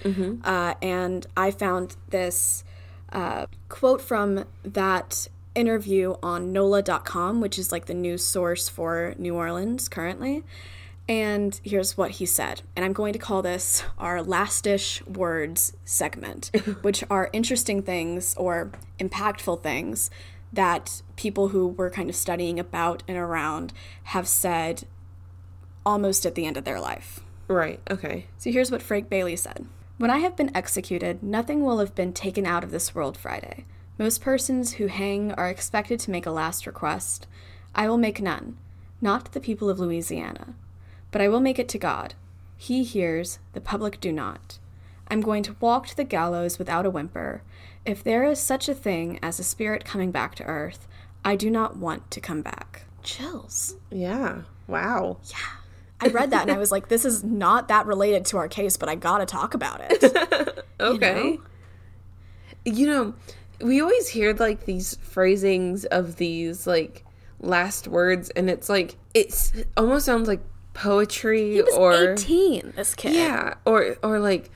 Uh, 0.44 0.74
and 0.80 1.26
I 1.37 1.50
found 1.50 1.96
this 2.09 2.64
uh, 3.12 3.46
quote 3.68 4.00
from 4.00 4.44
that 4.64 5.28
interview 5.54 6.14
on 6.22 6.52
NOLA.com, 6.52 7.40
which 7.40 7.59
is 7.59 7.72
like 7.72 7.87
the 7.87 7.94
news 7.94 8.24
source 8.24 8.68
for 8.68 9.14
New 9.18 9.35
Orleans 9.35 9.88
currently. 9.88 10.44
And 11.11 11.61
here's 11.64 11.96
what 11.96 12.12
he 12.12 12.25
said. 12.25 12.62
And 12.77 12.85
I'm 12.85 12.92
going 12.92 13.12
to 13.14 13.18
call 13.18 13.42
this 13.42 13.83
our 13.99 14.23
lastish 14.23 15.05
words 15.07 15.73
segment, 15.85 16.53
which 16.83 17.03
are 17.11 17.29
interesting 17.33 17.83
things 17.83 18.33
or 18.37 18.70
impactful 19.01 19.61
things 19.61 20.09
that 20.53 21.03
people 21.16 21.49
who 21.49 21.66
were 21.66 21.90
kind 21.90 22.09
of 22.09 22.14
studying 22.14 22.61
about 22.61 23.03
and 23.09 23.18
around 23.18 23.73
have 24.05 24.29
said 24.29 24.85
almost 25.85 26.25
at 26.25 26.37
the 26.37 26.46
end 26.46 26.57
of 26.57 26.62
their 26.64 26.79
life. 26.79 27.18
right. 27.49 27.81
Okay. 27.90 28.27
So 28.38 28.53
here's 28.53 28.70
what 28.70 28.81
Frank 28.81 29.09
Bailey 29.09 29.35
said 29.35 29.66
When 29.99 30.11
I 30.11 30.18
have 30.18 30.37
been 30.37 30.57
executed, 30.57 31.25
nothing 31.25 31.64
will 31.64 31.81
have 31.81 31.96
been 31.96 32.12
taken 32.12 32.46
out 32.46 32.62
of 32.62 32.70
this 32.70 32.94
world 32.94 33.18
Friday. 33.18 33.64
Most 33.99 34.20
persons 34.20 34.75
who 34.75 34.87
hang 34.87 35.33
are 35.33 35.49
expected 35.49 35.99
to 36.01 36.12
make 36.12 36.27
a 36.27 36.31
last 36.31 36.68
request. 36.68 37.27
I 37.75 37.88
will 37.88 37.99
make 37.99 38.23
none, 38.23 38.59
not 39.01 39.33
the 39.33 39.40
people 39.40 39.68
of 39.68 39.81
Louisiana. 39.81 40.55
But 41.11 41.20
I 41.20 41.29
will 41.29 41.40
make 41.40 41.59
it 41.59 41.68
to 41.70 41.79
God. 41.79 42.14
He 42.57 42.85
hears, 42.85 43.38
the 43.53 43.61
public 43.61 44.01
do 44.01 44.12
not. 44.12 44.59
I'm 45.09 45.20
going 45.20 45.42
to 45.44 45.57
walk 45.61 45.88
to 45.88 45.96
the 45.96 46.05
gallows 46.05 46.59
without 46.59 46.87
a 46.87 46.90
whimper. 46.90 47.42
If 47.85 48.05
there 48.05 48.25
is 48.25 48.38
such 48.38 48.68
a 48.68 48.75
thing 48.75 49.18
as 49.23 49.40
a 49.40 49.44
spirit 49.44 49.85
coming 49.85 50.11
back 50.11 50.35
to 50.37 50.44
earth, 50.44 50.87
I 51.25 51.37
do 51.37 51.51
not 51.51 51.77
want 51.77 52.11
to 52.12 52.20
come 52.20 52.42
back. 52.42 52.85
Chills. 53.03 53.77
Yeah. 53.90 54.42
Wow. 54.66 55.18
Yeah. 55.25 55.37
I 56.03 56.09
read 56.09 56.31
that 56.31 56.42
and 56.42 56.53
I 56.53 56.59
was 56.59 56.70
like, 56.70 56.88
this 56.88 57.05
is 57.05 57.25
not 57.25 57.68
that 57.68 57.87
related 57.87 58.25
to 58.27 58.38
our 58.38 58.49
case, 58.49 58.77
but 58.77 58.88
I 58.88 58.94
gotta 58.94 59.27
talk 59.27 59.55
about 59.55 59.81
it. 59.83 60.64
Okay. 60.81 61.38
You 62.64 62.87
know, 62.87 63.14
we 63.61 63.81
always 63.81 64.09
hear 64.09 64.33
like 64.33 64.64
these 64.64 64.96
phrasings 65.03 65.85
of 65.85 66.16
these 66.16 66.66
like 66.66 67.05
last 67.40 67.87
words, 67.87 68.31
and 68.31 68.49
it's 68.49 68.68
like 68.68 68.96
it's 69.12 69.55
it 69.55 69.68
almost 69.77 70.07
sounds 70.07 70.27
like 70.27 70.40
poetry 70.74 71.54
He 71.54 71.62
was 71.62 71.74
or 71.76 72.12
18, 72.12 72.72
this 72.76 72.94
kid. 72.94 73.14
yeah, 73.14 73.54
or 73.64 73.96
or 74.02 74.18
like 74.20 74.50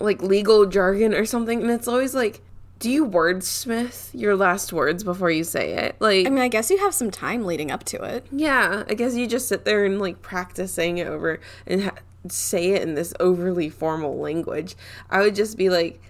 like 0.00 0.22
legal 0.22 0.66
jargon 0.66 1.14
or 1.14 1.24
something, 1.24 1.62
and 1.62 1.70
it's 1.70 1.88
always 1.88 2.14
like, 2.14 2.40
do 2.80 2.90
you 2.90 3.06
wordsmith 3.06 4.10
your 4.12 4.36
last 4.36 4.72
words 4.72 5.04
before 5.04 5.30
you 5.30 5.44
say 5.44 5.72
it? 5.74 5.96
Like, 6.00 6.26
I 6.26 6.30
mean, 6.30 6.40
I 6.40 6.48
guess 6.48 6.70
you 6.70 6.78
have 6.78 6.92
some 6.94 7.10
time 7.10 7.44
leading 7.44 7.70
up 7.70 7.84
to 7.84 8.02
it. 8.02 8.26
yeah, 8.32 8.84
I 8.88 8.94
guess 8.94 9.14
you 9.14 9.26
just 9.26 9.48
sit 9.48 9.64
there 9.64 9.84
and 9.84 10.00
like 10.00 10.20
practice 10.22 10.72
saying 10.72 10.98
it 10.98 11.06
over 11.06 11.40
and 11.66 11.84
ha- 11.84 11.94
say 12.28 12.70
it 12.72 12.82
in 12.82 12.94
this 12.94 13.14
overly 13.20 13.68
formal 13.70 14.18
language. 14.18 14.74
I 15.10 15.20
would 15.20 15.34
just 15.34 15.56
be 15.56 15.70
like, 15.70 16.00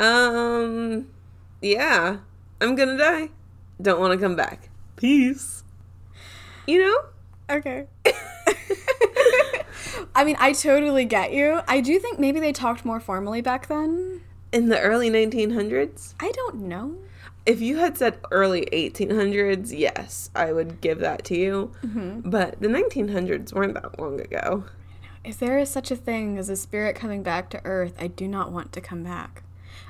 um, 0.00 1.06
yeah, 1.60 2.18
I'm 2.60 2.74
gonna 2.74 2.96
die. 2.98 3.30
Don't 3.80 4.00
want 4.00 4.12
to 4.12 4.18
come 4.18 4.36
back. 4.36 4.70
Peace. 4.96 5.62
You 6.66 6.80
know? 6.80 7.56
Okay. 7.56 7.86
I 10.16 10.24
mean, 10.24 10.36
I 10.38 10.52
totally 10.52 11.04
get 11.04 11.34
you. 11.34 11.60
I 11.68 11.82
do 11.82 11.98
think 11.98 12.18
maybe 12.18 12.40
they 12.40 12.52
talked 12.52 12.86
more 12.86 13.00
formally 13.00 13.42
back 13.42 13.68
then. 13.68 14.22
In 14.50 14.70
the 14.70 14.80
early 14.80 15.10
1900s? 15.10 16.14
I 16.18 16.32
don't 16.32 16.62
know. 16.62 16.96
If 17.44 17.60
you 17.60 17.76
had 17.76 17.98
said 17.98 18.18
early 18.30 18.66
1800s, 18.72 19.78
yes, 19.78 20.30
I 20.34 20.52
would 20.52 20.80
give 20.80 21.00
that 21.00 21.22
to 21.26 21.36
you. 21.36 21.70
Mm-hmm. 21.84 22.30
But 22.30 22.58
the 22.62 22.68
1900s 22.68 23.52
weren't 23.52 23.74
that 23.74 24.00
long 24.00 24.18
ago. 24.18 24.64
If 25.22 25.38
there 25.38 25.58
is 25.58 25.68
such 25.68 25.90
a 25.90 25.96
thing 25.96 26.38
as 26.38 26.48
a 26.48 26.56
spirit 26.56 26.96
coming 26.96 27.22
back 27.22 27.50
to 27.50 27.60
Earth, 27.66 27.94
I 28.00 28.06
do 28.06 28.26
not 28.26 28.52
want 28.52 28.72
to 28.72 28.80
come 28.80 29.02
back. 29.02 29.42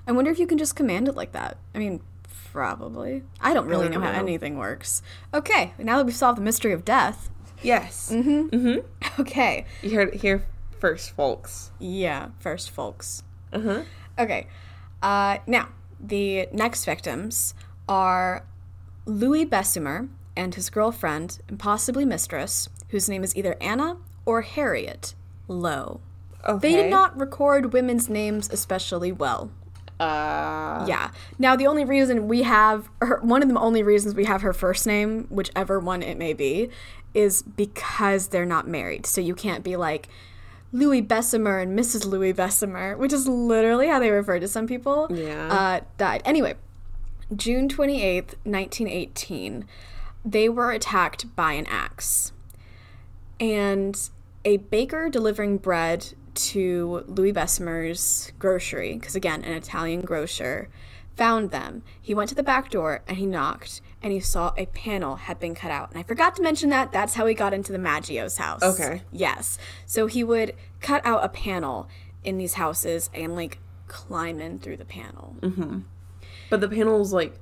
I 0.09 0.13
wonder 0.13 0.33
if 0.33 0.41
you 0.41 0.49
can 0.49 0.59
just 0.59 0.75
command 0.75 1.07
it 1.07 1.15
like 1.15 1.33
that. 1.33 1.57
I 1.73 1.79
mean, 1.79 2.01
probably. 2.53 3.23
I 3.41 3.55
don't 3.55 3.69
really 3.69 3.87
I 3.87 3.91
don't 3.91 4.01
know 4.01 4.13
how 4.13 4.19
anything 4.19 4.59
works. 4.59 5.03
Okay, 5.33 5.73
now 5.79 5.99
that 5.99 6.07
we've 6.07 6.17
solved 6.17 6.39
the 6.39 6.43
mystery 6.43 6.73
of 6.73 6.85
death. 6.85 7.31
Yes. 7.63 8.13
Okay. 9.19 9.65
You 9.83 9.91
heard 9.91 10.09
it 10.15 10.21
here 10.21 10.45
first, 10.79 11.11
folks. 11.13 11.71
Yeah, 11.79 12.29
first, 12.39 12.71
folks. 12.71 13.23
Huh. 13.53 13.83
Okay. 14.19 14.47
Uh, 15.03 15.39
now, 15.47 15.69
the 16.01 16.49
next 16.53 16.85
victims 16.85 17.55
are 17.89 18.45
Louis 19.07 19.47
Besumer 19.47 20.09
and 20.37 20.55
his 20.55 20.69
girlfriend, 20.69 21.39
and 21.49 21.59
possibly 21.59 22.05
mistress, 22.05 22.69
whose 22.91 23.09
name 23.09 23.25
is 23.25 23.35
either 23.37 23.57
Anna 23.61 23.97
or 24.27 24.43
Harriet 24.43 25.15
Lowe. 25.49 26.01
Okay. 26.47 26.69
They 26.75 26.83
did 26.83 26.91
not 26.91 27.19
record 27.19 27.73
women's 27.73 28.09
names 28.11 28.49
especially 28.53 29.13
well. 29.13 29.51
Uh, 29.99 30.85
Yeah. 30.87 31.11
Now, 31.39 31.57
the 31.57 31.67
only 31.67 31.85
reason 31.85 32.29
we 32.29 32.43
have 32.43 32.89
her, 33.01 33.19
one 33.23 33.43
of 33.43 33.49
the 33.49 33.59
only 33.59 33.83
reasons 33.83 34.15
we 34.15 34.25
have 34.27 34.43
her 34.43 34.53
first 34.53 34.87
name, 34.87 35.27
whichever 35.31 35.81
one 35.81 36.03
it 36.03 36.19
may 36.19 36.35
be, 36.35 36.69
is 37.17 37.41
because 37.41 38.29
they're 38.29 38.45
not 38.45 38.69
married. 38.69 39.07
So 39.07 39.23
you 39.23 39.35
can't 39.35 39.65
be 39.65 39.75
like 39.75 40.09
Louis 40.71 41.03
Besumer 41.03 41.63
and 41.63 41.77
Mrs. 41.77 42.05
Louis 42.05 42.35
Besumer, 42.35 42.99
which 42.99 43.13
is 43.13 43.27
literally 43.27 43.89
how 43.89 43.99
they 43.99 44.11
refer 44.11 44.39
to 44.39 44.47
some 44.47 44.67
people. 44.67 45.09
Yeah. 45.11 45.49
Uh, 45.51 45.81
died. 45.97 46.21
Anyway, 46.27 46.57
June 47.35 47.69
28th, 47.69 48.35
1918, 48.45 49.65
they 50.27 50.49
were 50.51 50.73
attacked 50.73 51.35
by 51.35 51.53
an 51.55 51.67
axe. 51.67 52.33
And 53.41 53.99
a 54.45 54.59
baker 54.59 55.09
delivering 55.09 55.57
bread 55.57 56.13
to 56.35 57.03
Louis 57.07 57.33
Besumer's 57.33 58.31
grocery, 58.39 58.95
because 58.95 59.17
again, 59.17 59.43
an 59.43 59.55
Italian 59.55 60.03
grocer, 60.03 60.69
found 61.17 61.51
them. 61.51 61.83
He 62.01 62.13
went 62.13 62.29
to 62.29 62.35
the 62.35 62.43
back 62.43 62.71
door 62.71 63.01
and 63.09 63.17
he 63.17 63.25
knocked 63.25 63.81
and 64.03 64.13
he 64.13 64.21
saw 64.21 64.53
a 64.57 64.67
panel 64.67 65.17
had 65.17 65.39
been 65.39 65.55
cut 65.55 65.71
out. 65.71 65.91
And 65.91 65.99
I 65.99 66.03
forgot 66.03 66.37
to 66.37 66.43
mention 66.43 66.71
that. 66.71 66.93
That's 66.93 67.15
how 67.15 67.27
he 67.27 67.35
got 67.35 67.53
into 67.53 67.73
the 67.73 67.79
Maggio's 67.79 68.37
house. 68.37 68.63
Okay. 68.63 69.03
Yes. 69.11 69.59
So 69.87 70.07
he 70.07 70.23
would 70.23 70.55
cut 70.81 71.05
out 71.05 71.25
a 71.25 71.29
panel 71.29 71.89
in 72.23 72.39
these 72.39 72.55
houses 72.55 73.11
and 73.15 73.35
like 73.35 73.59
climb 73.89 74.41
in 74.41 74.59
through 74.59 74.77
the 74.77 74.85
panel. 74.85 75.37
Mm-hmm. 75.41 75.81
But 76.51 76.61
the 76.61 76.69
panel's 76.69 77.13
like 77.13 77.39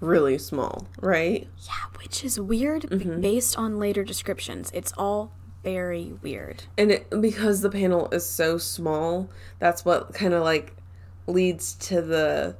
really 0.00 0.38
small, 0.38 0.88
right? 1.00 1.46
Yeah, 1.66 1.98
which 2.00 2.24
is 2.24 2.40
weird 2.40 2.88
b- 2.88 2.96
mm-hmm. 2.96 3.20
based 3.20 3.58
on 3.58 3.78
later 3.78 4.04
descriptions. 4.04 4.70
It's 4.72 4.92
all 4.96 5.32
very 5.62 6.14
weird. 6.22 6.64
And 6.76 6.92
it, 6.92 7.20
because 7.20 7.60
the 7.60 7.70
panel 7.70 8.08
is 8.10 8.24
so 8.24 8.58
small, 8.58 9.28
that's 9.58 9.84
what 9.84 10.14
kind 10.14 10.34
of 10.34 10.42
like 10.42 10.74
leads 11.26 11.74
to 11.74 12.00
the 12.00 12.56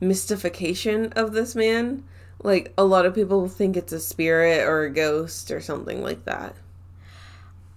mystification 0.00 1.12
of 1.14 1.32
this 1.32 1.54
man. 1.54 2.04
Like 2.46 2.72
a 2.78 2.84
lot 2.84 3.06
of 3.06 3.12
people 3.12 3.48
think 3.48 3.76
it's 3.76 3.92
a 3.92 3.98
spirit 3.98 4.68
or 4.68 4.84
a 4.84 4.90
ghost 4.90 5.50
or 5.50 5.60
something 5.60 6.00
like 6.00 6.26
that. 6.26 6.54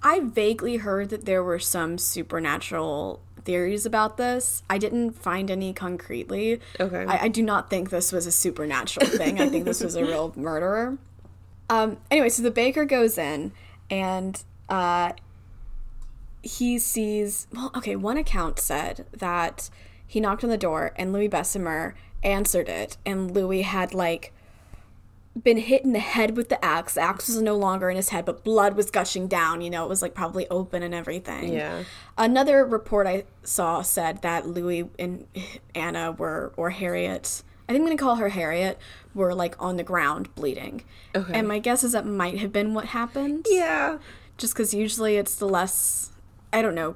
I 0.04 0.20
vaguely 0.20 0.78
heard 0.78 1.10
that 1.10 1.26
there 1.26 1.44
were 1.44 1.58
some 1.58 1.98
supernatural 1.98 3.20
theories 3.44 3.88
about 3.88 4.18
this. 4.18 4.62
I 4.70 4.78
didn't 4.78 5.14
find 5.14 5.50
any 5.50 5.74
concretely. 5.74 6.62
Okay. 6.80 7.04
I, 7.04 7.24
I 7.24 7.28
do 7.30 7.42
not 7.42 7.72
think 7.72 7.90
this 7.90 8.12
was 8.12 8.28
a 8.28 8.32
supernatural 8.32 9.08
thing. 9.08 9.42
I 9.42 9.50
think 9.50 9.66
this 9.66 9.84
was 9.84 9.96
a 9.96 10.06
real 10.06 10.34
murderer. 10.38 11.00
Um, 11.68 11.98
anyway, 12.12 12.30
so 12.30 12.44
the 12.44 12.52
baker 12.52 12.86
goes 12.86 13.18
in 13.18 13.54
and 13.90 14.44
uh, 14.70 15.14
he 16.44 16.78
sees. 16.78 17.48
Well, 17.52 17.72
okay, 17.76 17.96
one 17.96 18.18
account 18.18 18.60
said 18.60 19.08
that 19.14 19.72
he 20.06 20.20
knocked 20.20 20.44
on 20.44 20.52
the 20.52 20.60
door 20.60 20.94
and 20.96 21.12
Louis 21.12 21.28
Besumer 21.28 21.96
answered 22.22 22.70
it, 22.70 22.98
and 23.04 23.32
Louis 23.32 23.64
had 23.64 23.96
like 23.96 24.32
been 25.42 25.58
hit 25.58 25.84
in 25.84 25.94
the 25.94 26.00
head 26.00 26.36
with 26.36 26.50
the 26.50 26.64
axe. 26.64 26.96
The 26.96 27.02
axe 27.02 27.28
was 27.28 27.42
no 27.42 27.56
longer 27.56 27.90
in 27.90 27.96
his 27.96 28.10
head, 28.10 28.26
but 28.26 28.44
blood 28.44 28.76
was 28.76 28.90
gushing 28.92 29.28
down. 29.28 29.62
You 29.62 29.70
know, 29.70 29.86
it 29.86 29.90
was 29.90 30.02
like 30.02 30.14
probably 30.14 30.48
open 30.50 30.84
and 30.84 30.94
everything. 30.94 31.54
Yeah. 31.54 31.84
Another 32.18 32.66
report 32.66 33.08
I 33.08 33.24
saw 33.44 33.82
said 33.82 34.22
that 34.22 34.48
Louis 34.48 34.90
and 34.98 35.28
Anna 35.76 36.12
were, 36.12 36.52
or 36.58 36.72
Harriet, 36.72 37.44
I 37.68 37.72
think 37.72 37.82
I'm 37.82 37.86
going 37.86 37.98
to 37.98 38.04
call 38.04 38.16
her 38.16 38.30
Harriet, 38.30 38.80
were 39.14 39.34
like 39.34 39.56
on 39.60 39.78
the 39.78 39.84
ground 39.84 40.34
bleeding. 40.36 40.84
Okay. 41.16 41.34
And 41.34 41.48
my 41.48 41.60
guess 41.60 41.84
is 41.84 41.92
that 41.94 42.06
might 42.06 42.40
have 42.40 42.52
been 42.52 42.74
what 42.74 42.86
happened. 42.86 43.46
Yeah. 43.50 44.00
Just 44.38 44.54
because 44.54 44.74
usually 44.74 45.18
it's 45.18 45.36
the 45.36 45.48
less, 45.48 46.12
I 46.52 46.62
don't 46.62 46.76
know, 46.76 46.96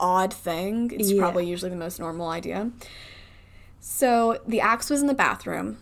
odd 0.00 0.32
thing. 0.32 0.90
It's 0.92 1.10
Yeah. 1.12 1.20
probably 1.20 1.46
usually 1.46 1.70
the 1.70 1.76
most 1.76 2.00
normal 2.00 2.28
idea. 2.28 2.70
So 3.80 4.40
the 4.46 4.60
axe 4.60 4.90
was 4.90 5.00
in 5.00 5.06
the 5.06 5.14
bathroom. 5.14 5.78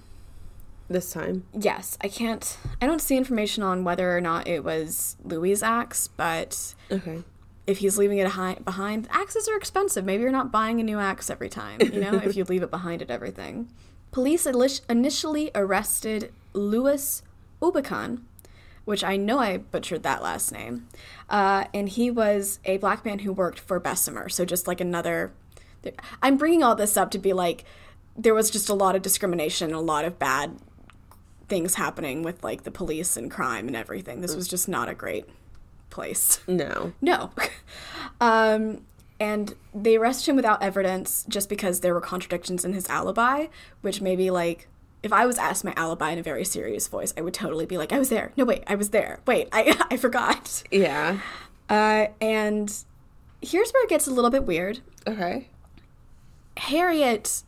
This 0.88 1.10
time. 1.12 1.44
Yes, 1.52 1.98
I 2.00 2.08
can't. 2.08 2.56
I 2.80 2.86
don't 2.86 3.00
see 3.00 3.16
information 3.16 3.62
on 3.64 3.82
whether 3.82 4.16
or 4.16 4.20
not 4.20 4.46
it 4.46 4.62
was 4.62 5.16
Louis' 5.24 5.62
axe, 5.62 6.08
but 6.08 6.74
Okay. 6.92 7.24
if 7.66 7.78
he's 7.78 7.98
leaving 7.98 8.18
it 8.18 8.28
hi- 8.28 8.58
behind, 8.64 9.08
axes 9.10 9.48
are 9.48 9.56
expensive. 9.56 10.04
Maybe 10.04 10.22
you're 10.22 10.30
not 10.30 10.52
buying 10.52 10.78
a 10.78 10.84
new 10.84 10.98
axe 11.00 11.28
every 11.28 11.48
time, 11.48 11.80
you 11.80 12.00
know, 12.00 12.14
if 12.22 12.36
you 12.36 12.44
leave 12.48 12.62
it 12.62 12.70
behind 12.70 13.02
at 13.02 13.10
everything. 13.10 13.68
Police 14.12 14.44
init- 14.46 14.82
initially 14.88 15.50
arrested 15.56 16.32
Louis 16.52 17.20
Oubicon, 17.60 18.20
which 18.84 19.02
I 19.02 19.16
know 19.16 19.40
I 19.40 19.56
butchered 19.58 20.04
that 20.04 20.22
last 20.22 20.52
name, 20.52 20.86
uh, 21.28 21.64
and 21.74 21.88
he 21.88 22.12
was 22.12 22.60
a 22.64 22.76
black 22.76 23.04
man 23.04 23.18
who 23.20 23.32
worked 23.32 23.58
for 23.58 23.80
Besumer. 23.80 24.30
So 24.30 24.44
just 24.44 24.68
like 24.68 24.80
another. 24.80 25.32
I'm 26.22 26.36
bringing 26.36 26.62
all 26.62 26.76
this 26.76 26.96
up 26.96 27.10
to 27.12 27.18
be 27.18 27.32
like, 27.32 27.64
there 28.16 28.34
was 28.34 28.50
just 28.50 28.68
a 28.68 28.74
lot 28.74 28.94
of 28.96 29.02
discrimination, 29.02 29.74
a 29.74 29.80
lot 29.80 30.04
of 30.04 30.18
bad 30.18 30.56
things 31.48 31.74
happening 31.74 32.22
with 32.22 32.42
like 32.42 32.64
the 32.64 32.70
police 32.70 33.16
and 33.16 33.30
crime 33.30 33.66
and 33.66 33.76
everything. 33.76 34.20
This 34.20 34.34
was 34.34 34.48
just 34.48 34.68
not 34.68 34.88
a 34.88 34.94
great 34.94 35.26
place. 35.90 36.40
No. 36.46 36.92
No. 37.00 37.30
um, 38.20 38.82
and 39.18 39.54
they 39.74 39.96
arrested 39.96 40.30
him 40.30 40.36
without 40.36 40.62
evidence 40.62 41.24
just 41.28 41.48
because 41.48 41.80
there 41.80 41.94
were 41.94 42.00
contradictions 42.00 42.64
in 42.64 42.72
his 42.72 42.88
alibi, 42.88 43.46
which 43.80 44.00
maybe 44.00 44.30
like 44.30 44.68
if 45.02 45.12
I 45.12 45.24
was 45.24 45.38
asked 45.38 45.64
my 45.64 45.72
alibi 45.76 46.10
in 46.10 46.18
a 46.18 46.22
very 46.22 46.44
serious 46.44 46.88
voice, 46.88 47.14
I 47.16 47.20
would 47.22 47.32
totally 47.34 47.64
be 47.64 47.78
like, 47.78 47.92
I 47.92 47.98
was 47.98 48.08
there. 48.08 48.32
No, 48.36 48.44
wait, 48.44 48.64
I 48.66 48.74
was 48.74 48.90
there. 48.90 49.20
Wait, 49.26 49.48
I, 49.52 49.76
I 49.90 49.96
forgot. 49.96 50.64
Yeah. 50.70 51.20
Uh, 51.70 52.06
and 52.20 52.74
here's 53.40 53.70
where 53.70 53.84
it 53.84 53.88
gets 53.88 54.06
a 54.06 54.10
little 54.10 54.30
bit 54.30 54.44
weird. 54.44 54.80
Okay. 55.06 55.48
Harriet 56.56 57.42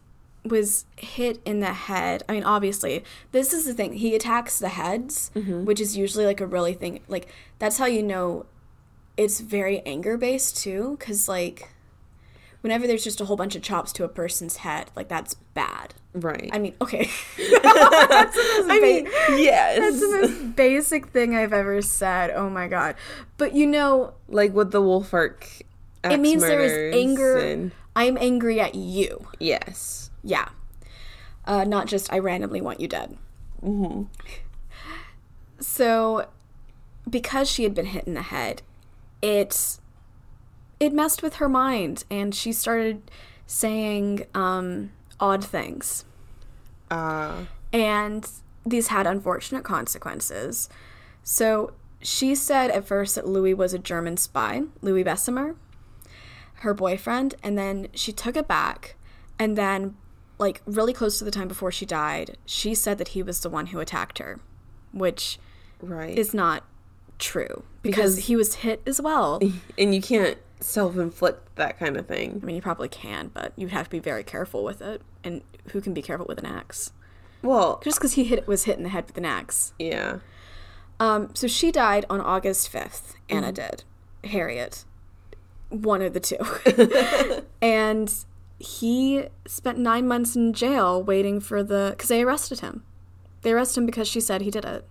was 0.48 0.86
hit 0.96 1.40
in 1.44 1.60
the 1.60 1.72
head. 1.72 2.22
I 2.28 2.32
mean, 2.32 2.44
obviously, 2.44 3.04
this 3.32 3.52
is 3.52 3.64
the 3.64 3.74
thing. 3.74 3.94
He 3.94 4.14
attacks 4.14 4.58
the 4.58 4.70
heads, 4.70 5.30
mm-hmm. 5.34 5.64
which 5.64 5.80
is 5.80 5.96
usually 5.96 6.26
like 6.26 6.40
a 6.40 6.46
really 6.46 6.74
thing. 6.74 7.00
Like, 7.08 7.28
that's 7.58 7.78
how 7.78 7.86
you 7.86 8.02
know 8.02 8.46
it's 9.16 9.40
very 9.40 9.80
anger 9.80 10.16
based 10.16 10.56
too. 10.56 10.96
Because, 10.98 11.28
like, 11.28 11.70
whenever 12.60 12.86
there's 12.86 13.04
just 13.04 13.20
a 13.20 13.26
whole 13.26 13.36
bunch 13.36 13.54
of 13.56 13.62
chops 13.62 13.92
to 13.92 14.04
a 14.04 14.08
person's 14.08 14.58
head, 14.58 14.90
like, 14.96 15.08
that's 15.08 15.34
bad. 15.54 15.94
Right. 16.14 16.50
I 16.52 16.58
mean, 16.58 16.74
okay. 16.80 17.08
I 17.38 18.78
mean, 18.82 19.06
yes. 19.38 19.78
that's 19.78 20.00
the 20.00 20.18
most 20.20 20.56
basic 20.56 21.08
thing 21.08 21.36
I've 21.36 21.52
ever 21.52 21.82
said. 21.82 22.30
Oh 22.30 22.48
my 22.48 22.66
God. 22.66 22.96
But 23.36 23.54
you 23.54 23.66
know, 23.66 24.14
like 24.28 24.54
with 24.54 24.70
the 24.70 24.80
Wolfark. 24.80 25.62
it 26.04 26.18
means 26.18 26.42
there 26.42 26.60
is 26.60 26.94
anger. 26.94 27.38
and- 27.38 27.72
I'm 27.94 28.16
angry 28.16 28.60
at 28.60 28.74
you. 28.76 29.26
yes. 29.40 30.10
Yeah. 30.22 30.48
Uh, 31.44 31.64
not 31.64 31.86
just 31.86 32.12
I 32.12 32.18
randomly 32.18 32.60
want 32.60 32.80
you 32.80 32.88
dead. 32.88 33.16
Mm-hmm. 33.62 34.04
So, 35.60 36.28
because 37.08 37.50
she 37.50 37.64
had 37.64 37.74
been 37.74 37.86
hit 37.86 38.06
in 38.06 38.14
the 38.14 38.22
head, 38.22 38.62
it 39.22 39.78
it 40.78 40.92
messed 40.92 41.22
with 41.22 41.36
her 41.36 41.48
mind, 41.48 42.04
and 42.10 42.34
she 42.34 42.52
started 42.52 43.10
saying 43.46 44.26
um, 44.34 44.92
odd 45.18 45.44
things, 45.44 46.04
Uh, 46.90 47.44
and 47.72 48.28
these 48.64 48.88
had 48.88 49.06
unfortunate 49.06 49.64
consequences. 49.64 50.68
So 51.22 51.72
she 52.00 52.34
said 52.34 52.70
at 52.70 52.86
first 52.86 53.14
that 53.14 53.26
Louis 53.26 53.54
was 53.54 53.74
a 53.74 53.78
German 53.78 54.16
spy, 54.16 54.62
Louis 54.80 55.04
Besumer, 55.04 55.56
her 56.56 56.74
boyfriend, 56.74 57.34
and 57.42 57.58
then 57.58 57.88
she 57.94 58.12
took 58.12 58.36
it 58.36 58.48
back, 58.48 58.96
and 59.38 59.56
then 59.56 59.96
like 60.38 60.62
really 60.66 60.92
close 60.92 61.18
to 61.18 61.24
the 61.24 61.30
time 61.30 61.48
before 61.48 61.70
she 61.72 61.84
died, 61.86 62.36
she 62.46 62.74
said 62.74 62.98
that 62.98 63.08
he 63.08 63.22
was 63.22 63.40
the 63.40 63.50
one 63.50 63.66
who 63.66 63.80
attacked 63.80 64.18
her, 64.18 64.38
which 64.92 65.38
right. 65.80 66.16
is 66.16 66.32
not 66.34 66.64
true 67.18 67.64
because, 67.82 68.14
Because- 68.16 68.26
he 68.26 68.36
was 68.36 68.54
hit 68.56 68.82
as 68.86 69.00
well. 69.00 69.40
and 69.78 69.94
you 69.94 70.00
can't 70.00 70.38
self-inflict 70.60 71.56
that 71.56 71.78
kind 71.78 71.96
of 71.96 72.06
thing. 72.06 72.40
I 72.42 72.46
mean, 72.46 72.56
you 72.56 72.62
probably 72.62 72.88
can, 72.88 73.30
but 73.34 73.52
you'd 73.56 73.70
have 73.70 73.86
to 73.86 73.90
be 73.90 73.98
very 74.00 74.24
careful 74.24 74.64
with 74.64 74.80
it. 74.82 75.02
And 75.24 75.42
who 75.72 75.80
can 75.80 75.94
be 75.94 76.02
careful 76.02 76.26
with 76.28 76.38
an 76.38 76.46
axe? 76.46 76.92
Well, 77.42 77.80
Just 77.84 77.98
because 77.98 78.14
he 78.14 78.24
hit 78.24 78.46
was 78.48 78.64
hit 78.64 78.76
in 78.78 78.82
the 78.82 78.88
head 78.88 79.06
with 79.06 79.16
an 79.18 79.24
axe. 79.24 79.72
yeah. 79.78 80.18
Um, 81.00 81.30
so 81.34 81.46
she 81.46 81.70
died 81.70 82.04
on 82.10 82.20
August 82.20 82.68
fifth. 82.68 83.14
Anna 83.28 83.52
did. 83.52 83.84
Harriet, 84.24 84.84
one 85.68 86.02
of 86.02 86.12
the 86.12 86.18
two, 86.18 86.38
and 87.62 88.12
he 88.58 89.26
spent 89.46 89.78
nine 89.78 90.06
months 90.08 90.34
in 90.36 90.52
jail 90.52 91.02
waiting 91.02 91.40
for 91.40 91.62
the 91.62 91.88
because 91.90 92.08
they 92.08 92.22
arrested 92.22 92.60
him. 92.60 92.82
They 93.42 93.52
arrested 93.52 93.80
him 93.80 93.86
because 93.86 94.08
she 94.08 94.20
said 94.20 94.42
he 94.42 94.50
did 94.50 94.64
it. 94.64 94.86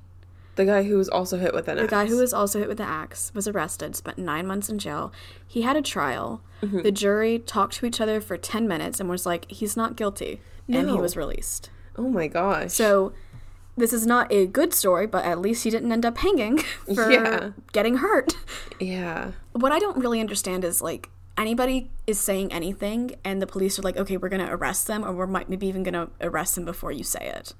The 0.55 0.65
guy 0.65 0.83
who 0.83 0.97
was 0.97 1.07
also 1.09 1.37
hit 1.37 1.53
with 1.53 1.67
an 1.67 1.77
The 1.77 1.87
guy 1.87 2.07
who 2.07 2.17
was 2.17 2.33
also 2.33 2.57
hit 2.59 2.67
with 2.67 2.77
the 2.77 2.83
axe 2.83 3.31
was 3.35 3.47
arrested, 3.47 3.95
spent 3.95 4.17
nine 4.17 4.47
months 4.47 4.69
in 4.69 4.79
jail. 4.79 5.11
He 5.45 5.61
had 5.61 5.75
a 5.75 5.81
trial. 5.83 6.41
Mm-hmm. 6.63 6.81
The 6.81 6.91
jury 6.91 7.37
talked 7.39 7.73
to 7.75 7.85
each 7.85 8.01
other 8.01 8.19
for 8.19 8.37
10 8.37 8.67
minutes 8.67 8.99
and 8.99 9.07
was 9.07 9.25
like, 9.25 9.49
he's 9.51 9.77
not 9.77 9.95
guilty. 9.95 10.41
And 10.67 10.89
he 10.89 10.97
was 10.97 11.15
released. 11.15 11.69
Oh 11.95 12.09
my 12.09 12.27
gosh. 12.27 12.73
So 12.73 13.13
this 13.77 13.93
is 13.93 14.07
not 14.07 14.31
a 14.33 14.47
good 14.47 14.73
story, 14.73 15.05
but 15.05 15.23
at 15.25 15.39
least 15.39 15.63
he 15.63 15.69
didn't 15.69 15.91
end 15.91 16.05
up 16.05 16.17
hanging 16.17 16.57
for 16.95 17.11
Yeah. 17.11 17.51
getting 17.71 17.97
hurt. 17.97 18.33
yeah. 18.79 19.33
What 19.53 19.71
I 19.71 19.77
don't 19.79 19.97
really 19.97 20.19
understand 20.19 20.65
is 20.65 20.81
like, 20.81 21.09
anybody 21.37 21.91
is 22.05 22.19
saying 22.19 22.51
anything 22.51 23.15
and 23.23 23.41
the 23.41 23.47
police 23.47 23.77
are 23.77 23.81
like, 23.83 23.97
okay, 23.97 24.17
we're 24.17 24.29
going 24.29 24.45
to 24.45 24.51
arrest 24.51 24.87
them 24.87 25.03
or 25.05 25.11
we're 25.13 25.27
might 25.27 25.49
maybe 25.49 25.67
even 25.67 25.83
going 25.83 25.93
to 25.93 26.09
arrest 26.21 26.55
them 26.55 26.65
before 26.65 26.91
you 26.91 27.03
say 27.03 27.31
it. 27.35 27.53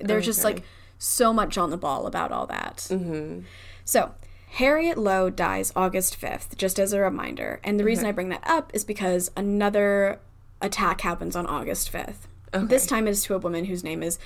There's 0.00 0.24
just 0.24 0.44
Okay. 0.44 0.54
like 0.54 0.64
so 0.98 1.32
much 1.32 1.58
on 1.58 1.70
the 1.70 1.76
ball 1.76 2.06
about 2.06 2.32
all 2.32 2.46
that. 2.46 2.86
Mm-hmm. 2.90 3.40
So, 3.84 4.14
Harriet 4.52 4.96
Lowe 4.96 5.30
dies 5.30 5.72
August 5.74 6.20
5th, 6.20 6.56
just 6.56 6.78
as 6.78 6.92
a 6.92 7.00
reminder. 7.00 7.60
And 7.64 7.78
the 7.78 7.84
reason 7.84 8.06
I 8.06 8.12
bring 8.12 8.28
that 8.28 8.44
up 8.44 8.70
is 8.72 8.84
because 8.84 9.30
another 9.36 10.20
attack 10.60 11.00
happens 11.00 11.34
on 11.34 11.46
August 11.46 11.92
5th. 11.92 12.28
This 12.52 12.86
time 12.86 13.08
it 13.08 13.10
is 13.10 13.24
to 13.24 13.34
a 13.34 13.38
woman 13.38 13.64
whose 13.64 13.82
name 13.82 14.00
is, 14.00 14.16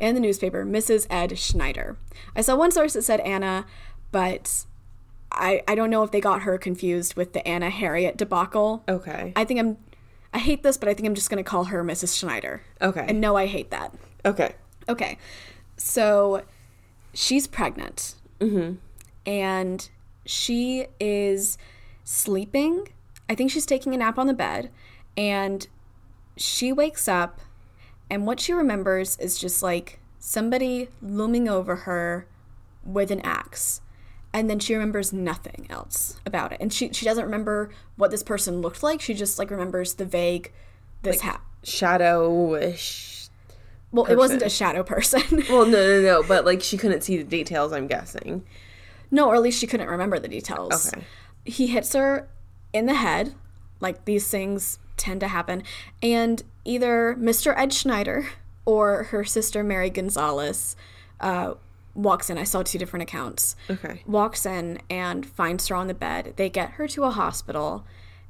in 0.00 0.16
the 0.16 0.20
newspaper, 0.20 0.64
Mrs. 0.66 1.06
Ed 1.08 1.38
Schneider. 1.38 1.96
I 2.34 2.40
saw 2.40 2.56
one 2.56 2.72
source 2.72 2.94
that 2.94 3.02
said 3.02 3.20
Anna, 3.20 3.66
but 4.10 4.64
I, 5.32 5.62
I 5.66 5.74
don't 5.74 5.90
know 5.90 6.02
if 6.02 6.10
they 6.10 6.20
got 6.20 6.42
her 6.42 6.58
confused 6.58 7.16
with 7.16 7.32
the 7.32 7.46
Anna 7.46 7.70
Harriet 7.70 8.16
debacle. 8.16 8.84
Okay. 8.88 9.32
I 9.34 9.44
think 9.44 9.60
I'm, 9.60 9.76
I 10.32 10.38
hate 10.38 10.62
this, 10.62 10.76
but 10.76 10.88
I 10.88 10.94
think 10.94 11.06
I'm 11.06 11.14
just 11.14 11.30
going 11.30 11.42
to 11.42 11.48
call 11.48 11.64
her 11.64 11.82
Mrs. 11.82 12.18
Schneider. 12.18 12.62
Okay. 12.80 13.04
And 13.08 13.20
no, 13.20 13.36
I 13.36 13.46
hate 13.46 13.70
that. 13.70 13.94
okay. 14.24 14.54
Okay. 14.88 15.18
So 15.76 16.42
she's 17.14 17.46
pregnant. 17.46 18.14
Mm-hmm. 18.40 18.74
And 19.26 19.88
she 20.26 20.86
is 20.98 21.58
sleeping. 22.04 22.88
I 23.28 23.34
think 23.34 23.50
she's 23.50 23.66
taking 23.66 23.94
a 23.94 23.98
nap 23.98 24.18
on 24.18 24.26
the 24.26 24.34
bed. 24.34 24.70
And 25.16 25.66
she 26.36 26.72
wakes 26.72 27.08
up. 27.08 27.40
And 28.10 28.26
what 28.26 28.40
she 28.40 28.52
remembers 28.52 29.16
is 29.18 29.38
just 29.38 29.62
like 29.62 30.00
somebody 30.18 30.88
looming 31.00 31.48
over 31.48 31.76
her 31.76 32.26
with 32.84 33.10
an 33.10 33.20
axe. 33.20 33.81
And 34.34 34.48
then 34.48 34.58
she 34.58 34.74
remembers 34.74 35.12
nothing 35.12 35.66
else 35.68 36.18
about 36.24 36.52
it. 36.52 36.58
And 36.60 36.72
she, 36.72 36.92
she 36.92 37.04
doesn't 37.04 37.24
remember 37.24 37.70
what 37.96 38.10
this 38.10 38.22
person 38.22 38.60
looked 38.62 38.82
like. 38.82 39.00
She 39.00 39.12
just 39.14 39.38
like 39.38 39.50
remembers 39.50 39.94
the 39.94 40.04
vague, 40.06 40.52
this 41.02 41.22
Like, 41.22 41.32
ha- 41.34 41.40
Shadowish 41.64 43.28
Well, 43.92 44.06
it 44.06 44.16
wasn't 44.16 44.42
a 44.42 44.48
shadow 44.48 44.82
person. 44.82 45.22
Well, 45.50 45.66
no, 45.66 45.72
no, 45.72 46.00
no, 46.02 46.22
but 46.22 46.44
like 46.44 46.62
she 46.62 46.76
couldn't 46.76 47.02
see 47.02 47.18
the 47.18 47.24
details. 47.24 47.72
I'm 47.72 47.86
guessing. 47.86 48.44
no, 49.10 49.28
or 49.28 49.34
at 49.34 49.42
least 49.42 49.60
she 49.60 49.66
couldn't 49.66 49.88
remember 49.88 50.18
the 50.18 50.28
details. 50.28 50.92
Okay. 50.92 51.04
He 51.44 51.66
hits 51.68 51.92
her 51.92 52.28
in 52.72 52.86
the 52.86 52.94
head, 52.94 53.34
like 53.80 54.04
these 54.06 54.28
things 54.30 54.78
tend 54.96 55.20
to 55.20 55.28
happen, 55.28 55.62
and 56.02 56.42
either 56.64 57.16
Mr. 57.18 57.52
Ed 57.56 57.72
Schneider 57.72 58.28
or 58.64 59.04
her 59.04 59.24
sister 59.24 59.62
Mary 59.64 59.90
Gonzalez 59.90 60.76
uh, 61.20 61.54
walks 61.94 62.30
in. 62.30 62.38
I 62.38 62.44
saw 62.44 62.62
two 62.62 62.78
different 62.78 63.02
accounts. 63.02 63.56
Okay. 63.70 64.02
walks 64.06 64.46
in 64.46 64.80
and 64.88 65.24
finds 65.24 65.68
her 65.68 65.76
on 65.76 65.86
the 65.86 65.94
bed. 65.94 66.34
They 66.36 66.48
get 66.48 66.72
her 66.72 66.88
to 66.88 67.04
a 67.04 67.10
hospital, 67.10 67.86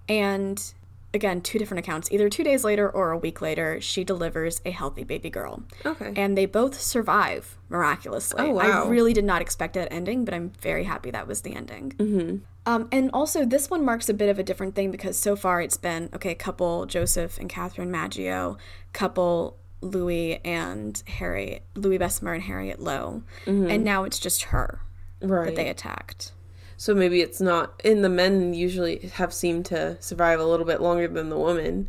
and 0.09 0.75
again, 1.15 1.41
two 1.41 1.59
different 1.59 1.85
accounts. 1.85 2.11
Either 2.11 2.29
two 2.29 2.45
days 2.45 2.65
later 2.65 2.89
or 2.89 3.11
a 3.11 3.19
week 3.19 3.41
later, 3.43 3.81
she 3.81 4.05
delivers 4.05 4.61
a 4.65 4.71
healthy 4.71 5.05
baby 5.05 5.31
girl. 5.31 5.63
Okay. 5.85 6.13
And 6.17 6.37
they 6.37 6.47
both 6.47 6.81
survive 6.81 7.59
miraculously. 7.69 8.41
Oh, 8.41 8.53
wow. 8.53 8.85
I 8.85 8.89
really 8.89 9.13
did 9.13 9.25
not 9.25 9.43
expect 9.43 9.75
that 9.75 9.93
ending, 9.93 10.25
but 10.25 10.35
I'm 10.35 10.51
very 10.61 10.85
happy 10.85 11.11
that 11.11 11.27
was 11.27 11.43
the 11.43 11.55
ending. 11.55 11.91
Mm-hmm. 11.91 12.37
Um, 12.65 12.89
and 12.93 13.11
also, 13.13 13.45
this 13.45 13.69
one 13.69 13.85
marks 13.85 14.09
a 14.09 14.15
bit 14.15 14.29
of 14.29 14.39
a 14.39 14.43
different 14.43 14.75
thing 14.75 14.91
because 14.91 15.19
so 15.19 15.35
far 15.35 15.61
it's 15.61 15.77
been 15.77 16.09
okay, 16.15 16.35
couple 16.35 16.87
Joseph 16.87 17.39
and 17.39 17.49
Catherine 17.49 17.91
Maggio, 17.91 18.57
couple 18.93 19.57
Louis 19.83 20.41
and 20.45 21.03
Harriet, 21.07 21.65
Louis 21.75 21.99
Besumer 21.99 22.35
and 22.35 22.43
Harriet 22.45 22.81
Lowe, 22.81 23.23
and 23.47 23.85
now 23.85 24.05
it's 24.05 24.19
just 24.19 24.45
her 24.45 24.81
right. 25.21 25.47
that 25.47 25.57
they 25.57 25.69
attacked. 25.69 26.33
So 26.77 26.95
maybe 26.95 27.21
it's 27.21 27.41
not. 27.41 27.81
And 27.85 28.03
the 28.05 28.09
men 28.09 28.55
usually 28.55 28.99
have 29.15 29.33
seemed 29.35 29.67
to 29.67 29.97
survive 30.01 30.41
a 30.41 30.45
little 30.45 30.67
bit 30.67 30.81
longer 30.81 31.07
than 31.09 31.29
the 31.29 31.39
women. 31.39 31.89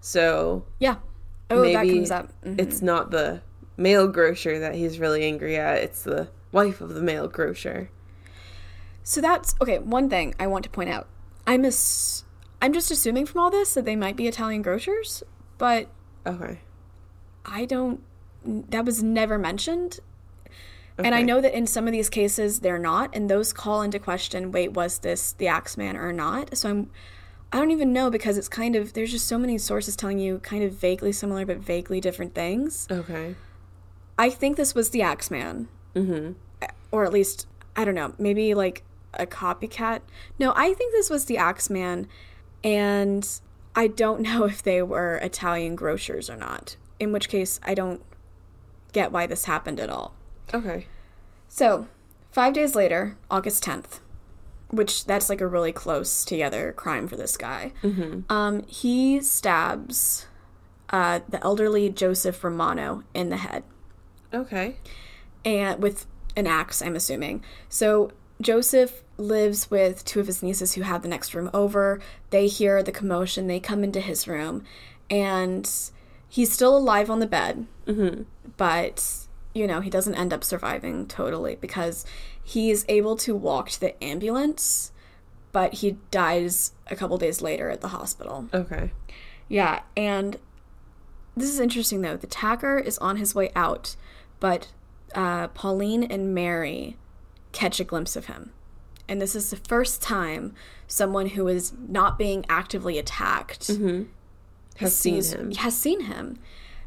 So 0.00 0.64
Yeah. 0.78 0.96
Oh, 1.50 1.60
that 1.62 1.84
maybe 1.84 1.94
comes 1.96 2.10
up. 2.10 2.30
Mhm. 2.44 2.58
it's 2.60 2.80
not 2.80 3.10
the 3.10 3.42
male 3.76 4.06
grocer 4.08 4.58
that 4.58 4.74
he's 4.74 4.98
really 4.98 5.24
angry 5.24 5.56
at. 5.56 5.78
It's 5.78 6.02
the 6.02 6.28
wife 6.50 6.80
of 6.80 6.94
the 6.94 7.02
male 7.02 7.28
grocer. 7.28 7.90
So 9.02 9.20
that's 9.20 9.54
okay. 9.60 9.78
One 9.78 10.08
thing 10.08 10.34
I 10.38 10.46
want 10.46 10.64
to 10.64 10.70
point 10.70 10.88
out: 10.90 11.08
I'm 11.46 11.64
ass- 11.64 12.24
I'm 12.62 12.72
just 12.72 12.90
assuming 12.90 13.26
from 13.26 13.40
all 13.40 13.50
this 13.50 13.74
that 13.74 13.84
they 13.84 13.96
might 13.96 14.16
be 14.16 14.28
Italian 14.28 14.62
grocers, 14.62 15.22
but 15.58 15.88
Okay. 16.26 16.60
I 17.44 17.64
don't. 17.64 18.02
That 18.44 18.84
was 18.84 19.02
never 19.02 19.38
mentioned. 19.38 20.00
And 20.98 21.14
I 21.14 21.22
know 21.22 21.40
that 21.40 21.56
in 21.56 21.66
some 21.66 21.86
of 21.86 21.92
these 21.92 22.08
cases 22.10 22.60
they're 22.60 22.78
not, 22.78 23.14
and 23.14 23.28
those 23.28 23.52
call 23.52 23.82
into 23.82 23.98
question: 23.98 24.52
Wait, 24.52 24.72
was 24.72 24.98
this 24.98 25.32
the 25.32 25.48
Axeman 25.48 25.96
or 25.96 26.12
not? 26.12 26.56
So 26.56 26.68
I'm. 26.68 26.90
I 27.54 27.58
don't 27.58 27.70
even 27.70 27.92
know 27.92 28.08
because 28.08 28.38
it's 28.38 28.48
kind 28.48 28.76
of 28.76 28.94
there's 28.94 29.10
just 29.10 29.26
so 29.26 29.36
many 29.36 29.58
sources 29.58 29.94
telling 29.94 30.18
you 30.18 30.38
kind 30.38 30.64
of 30.64 30.72
vaguely 30.72 31.12
similar 31.12 31.44
but 31.44 31.58
vaguely 31.58 32.00
different 32.00 32.34
things. 32.34 32.88
Okay. 32.90 33.34
I 34.18 34.30
think 34.30 34.56
this 34.56 34.74
was 34.74 34.90
the 34.90 35.02
Axeman. 35.02 35.68
Mm-hmm. 35.94 36.32
or 36.90 37.04
at 37.04 37.12
least 37.12 37.46
I 37.76 37.84
don't 37.84 37.94
know, 37.94 38.14
maybe 38.18 38.54
like 38.54 38.82
a 39.14 39.26
copycat. 39.26 40.00
No, 40.38 40.52
I 40.56 40.72
think 40.74 40.92
this 40.92 41.10
was 41.10 41.26
the 41.26 41.36
Axeman, 41.36 42.08
and 42.64 43.28
I 43.74 43.86
don't 43.88 44.20
know 44.26 44.44
if 44.44 44.62
they 44.62 44.82
were 44.82 45.16
Italian 45.16 45.74
grocers 45.74 46.30
or 46.30 46.36
not. 46.36 46.76
In 47.02 47.10
which 47.10 47.28
case, 47.28 47.58
I 47.64 47.74
don't 47.74 48.00
get 48.92 49.10
why 49.10 49.26
this 49.26 49.46
happened 49.46 49.80
at 49.80 49.90
all. 49.90 50.14
Okay. 50.54 50.86
So, 51.48 51.88
five 52.30 52.54
days 52.54 52.76
later, 52.76 53.16
August 53.28 53.64
tenth, 53.64 54.00
which 54.70 55.04
that's 55.04 55.28
like 55.28 55.40
a 55.40 55.46
really 55.48 55.72
close 55.72 56.24
together 56.24 56.72
crime 56.72 57.08
for 57.08 57.16
this 57.16 57.36
guy. 57.36 57.72
Um, 58.30 58.62
he 58.68 59.20
stabs 59.20 60.26
uh, 60.90 61.20
the 61.28 61.42
elderly 61.42 61.90
Joseph 61.90 62.44
Romano 62.44 63.02
in 63.14 63.30
the 63.30 63.38
head 63.38 63.64
Okay. 64.32 64.76
and 65.44 65.82
with 65.82 66.06
an 66.36 66.46
axe, 66.46 66.80
I'm 66.82 66.94
assuming. 66.94 67.42
So 67.68 68.12
Joseph 68.40 69.02
lives 69.18 69.70
with 69.72 70.04
two 70.04 70.20
of 70.20 70.28
his 70.28 70.40
nieces 70.40 70.74
who 70.74 70.82
have 70.82 71.02
the 71.02 71.08
next 71.08 71.34
room 71.34 71.50
over. 71.52 72.00
They 72.30 72.46
hear 72.46 72.80
the 72.82 72.92
commotion. 72.92 73.48
They 73.48 73.58
come 73.58 73.82
into 73.82 74.00
his 74.00 74.28
room, 74.28 74.62
and 75.10 75.68
he's 76.34 76.50
still 76.50 76.74
alive 76.76 77.10
on 77.10 77.18
the 77.20 77.26
bed, 77.26 77.66
Mm-hmm. 77.86 78.22
but 78.56 79.26
you 79.54 79.66
know 79.66 79.80
he 79.80 79.90
doesn't 79.90 80.14
end 80.14 80.32
up 80.32 80.42
surviving 80.42 81.06
totally 81.06 81.56
because 81.56 82.06
he's 82.42 82.86
able 82.88 83.16
to 83.16 83.34
walk 83.34 83.68
to 83.70 83.80
the 83.80 84.02
ambulance, 84.02 84.92
but 85.52 85.74
he 85.74 85.98
dies 86.10 86.72
a 86.86 86.96
couple 86.96 87.18
days 87.18 87.42
later 87.42 87.68
at 87.70 87.80
the 87.82 87.88
hospital. 87.88 88.48
Okay. 88.54 88.92
Yeah, 89.48 89.82
and 89.96 90.38
this 91.36 91.50
is 91.50 91.60
interesting 91.60 92.00
though. 92.00 92.16
The 92.16 92.26
attacker 92.28 92.78
is 92.78 92.96
on 92.98 93.16
his 93.16 93.34
way 93.34 93.50
out, 93.54 93.96
but 94.40 94.68
uh, 95.14 95.48
Pauline 95.48 96.04
and 96.04 96.34
Mary 96.34 96.96
catch 97.52 97.78
a 97.80 97.84
glimpse 97.84 98.16
of 98.16 98.26
him. 98.26 98.52
And 99.08 99.20
this 99.20 99.34
is 99.34 99.50
the 99.50 99.56
first 99.56 100.00
time 100.00 100.54
someone 100.86 101.26
who 101.30 101.46
is 101.48 101.72
not 101.86 102.16
being 102.18 102.46
actively 102.48 102.96
attacked 102.98 103.68
Has 104.76 104.96
seen 104.96 105.22
him. 105.22 105.52
Has 105.52 105.76
seen 105.76 106.02
him. 106.02 106.38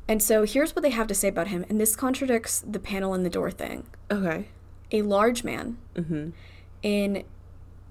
And 0.07 0.21
so 0.21 0.43
here's 0.43 0.75
what 0.75 0.83
they 0.83 0.91
have 0.91 1.07
to 1.07 1.15
say 1.15 1.27
about 1.27 1.47
him, 1.47 1.65
and 1.69 1.79
this 1.81 1.95
contradicts 1.95 2.59
the 2.59 2.79
panel 2.79 3.13
in 3.13 3.23
the 3.23 3.29
door 3.29 3.49
thing. 3.51 3.86
Okay. 4.11 4.47
A 4.91 5.01
large 5.01 5.43
man 5.43 5.77
Mm-hmm. 5.95 6.29
in 6.83 7.23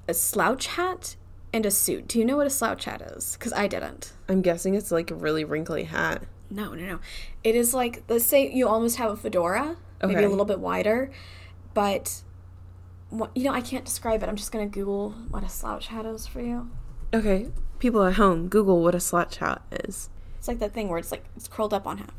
a 0.07 0.15
slouch 0.15 0.67
hat 0.69 1.17
and 1.53 1.65
a 1.67 1.71
suit. 1.71 2.07
Do 2.09 2.19
you 2.19 2.25
know 2.25 2.37
what 2.37 2.47
a 2.47 2.51
slouch 2.51 2.85
hat 2.85 3.01
is? 3.03 3.37
Because 3.37 3.53
I 3.53 3.67
didn't. 3.67 4.13
I'm 4.29 4.43
guessing 4.43 4.75
it's 4.75 4.91
like 4.93 5.11
a 5.11 5.15
really 5.15 5.45
wrinkly 5.45 5.85
hat. 5.85 6.23
No, 6.51 6.75
no, 6.75 6.85
no. 6.85 6.99
It 7.43 7.55
is 7.57 7.75
like 7.75 8.03
let's 8.09 8.27
say 8.27 8.49
you 8.53 8.69
almost 8.69 8.97
have 8.97 9.11
a 9.11 9.17
fedora, 9.17 9.77
maybe 10.03 10.23
a 10.23 10.29
little 10.29 10.45
bit 10.45 10.61
wider, 10.61 11.11
but 11.73 12.23
you 13.35 13.45
know 13.45 13.53
I 13.53 13.61
can't 13.61 13.85
describe 13.85 14.23
it. 14.23 14.29
I'm 14.29 14.37
just 14.37 14.53
gonna 14.53 14.67
Google 14.67 15.11
what 15.31 15.43
a 15.43 15.49
slouch 15.49 15.89
hat 15.89 16.07
is 16.07 16.27
for 16.27 16.41
you. 16.41 16.71
Okay. 17.13 17.49
People 17.79 18.03
at 18.05 18.15
home, 18.15 18.49
Google 18.49 18.83
what 18.83 18.95
a 18.95 19.01
slouch 19.01 19.37
hat 19.39 19.63
is. 19.71 20.09
It's 20.39 20.49
like 20.49 20.59
that 20.61 20.73
thing 20.73 20.89
where 20.89 20.99
it's 20.99 21.11
like 21.11 21.25
it's 21.37 21.49
curled 21.49 21.75
up 21.75 21.87
on 21.87 21.99
half. 21.99 22.11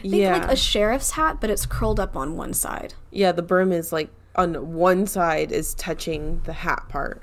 Think 0.00 0.14
Yeah. 0.14 0.32
like 0.38 0.50
a 0.50 0.56
sheriff's 0.56 1.12
hat, 1.12 1.38
but 1.40 1.50
it's 1.50 1.66
curled 1.66 1.98
up 2.00 2.16
on 2.16 2.36
one 2.36 2.54
side, 2.54 2.94
Yeah, 3.10 3.32
the 3.32 3.42
brim 3.42 3.72
is 3.72 3.92
like 3.92 4.10
on 4.36 4.72
one 4.74 5.06
side 5.06 5.52
is 5.52 5.74
touching 5.74 6.40
the 6.44 6.52
hat 6.52 6.84
part. 6.88 7.22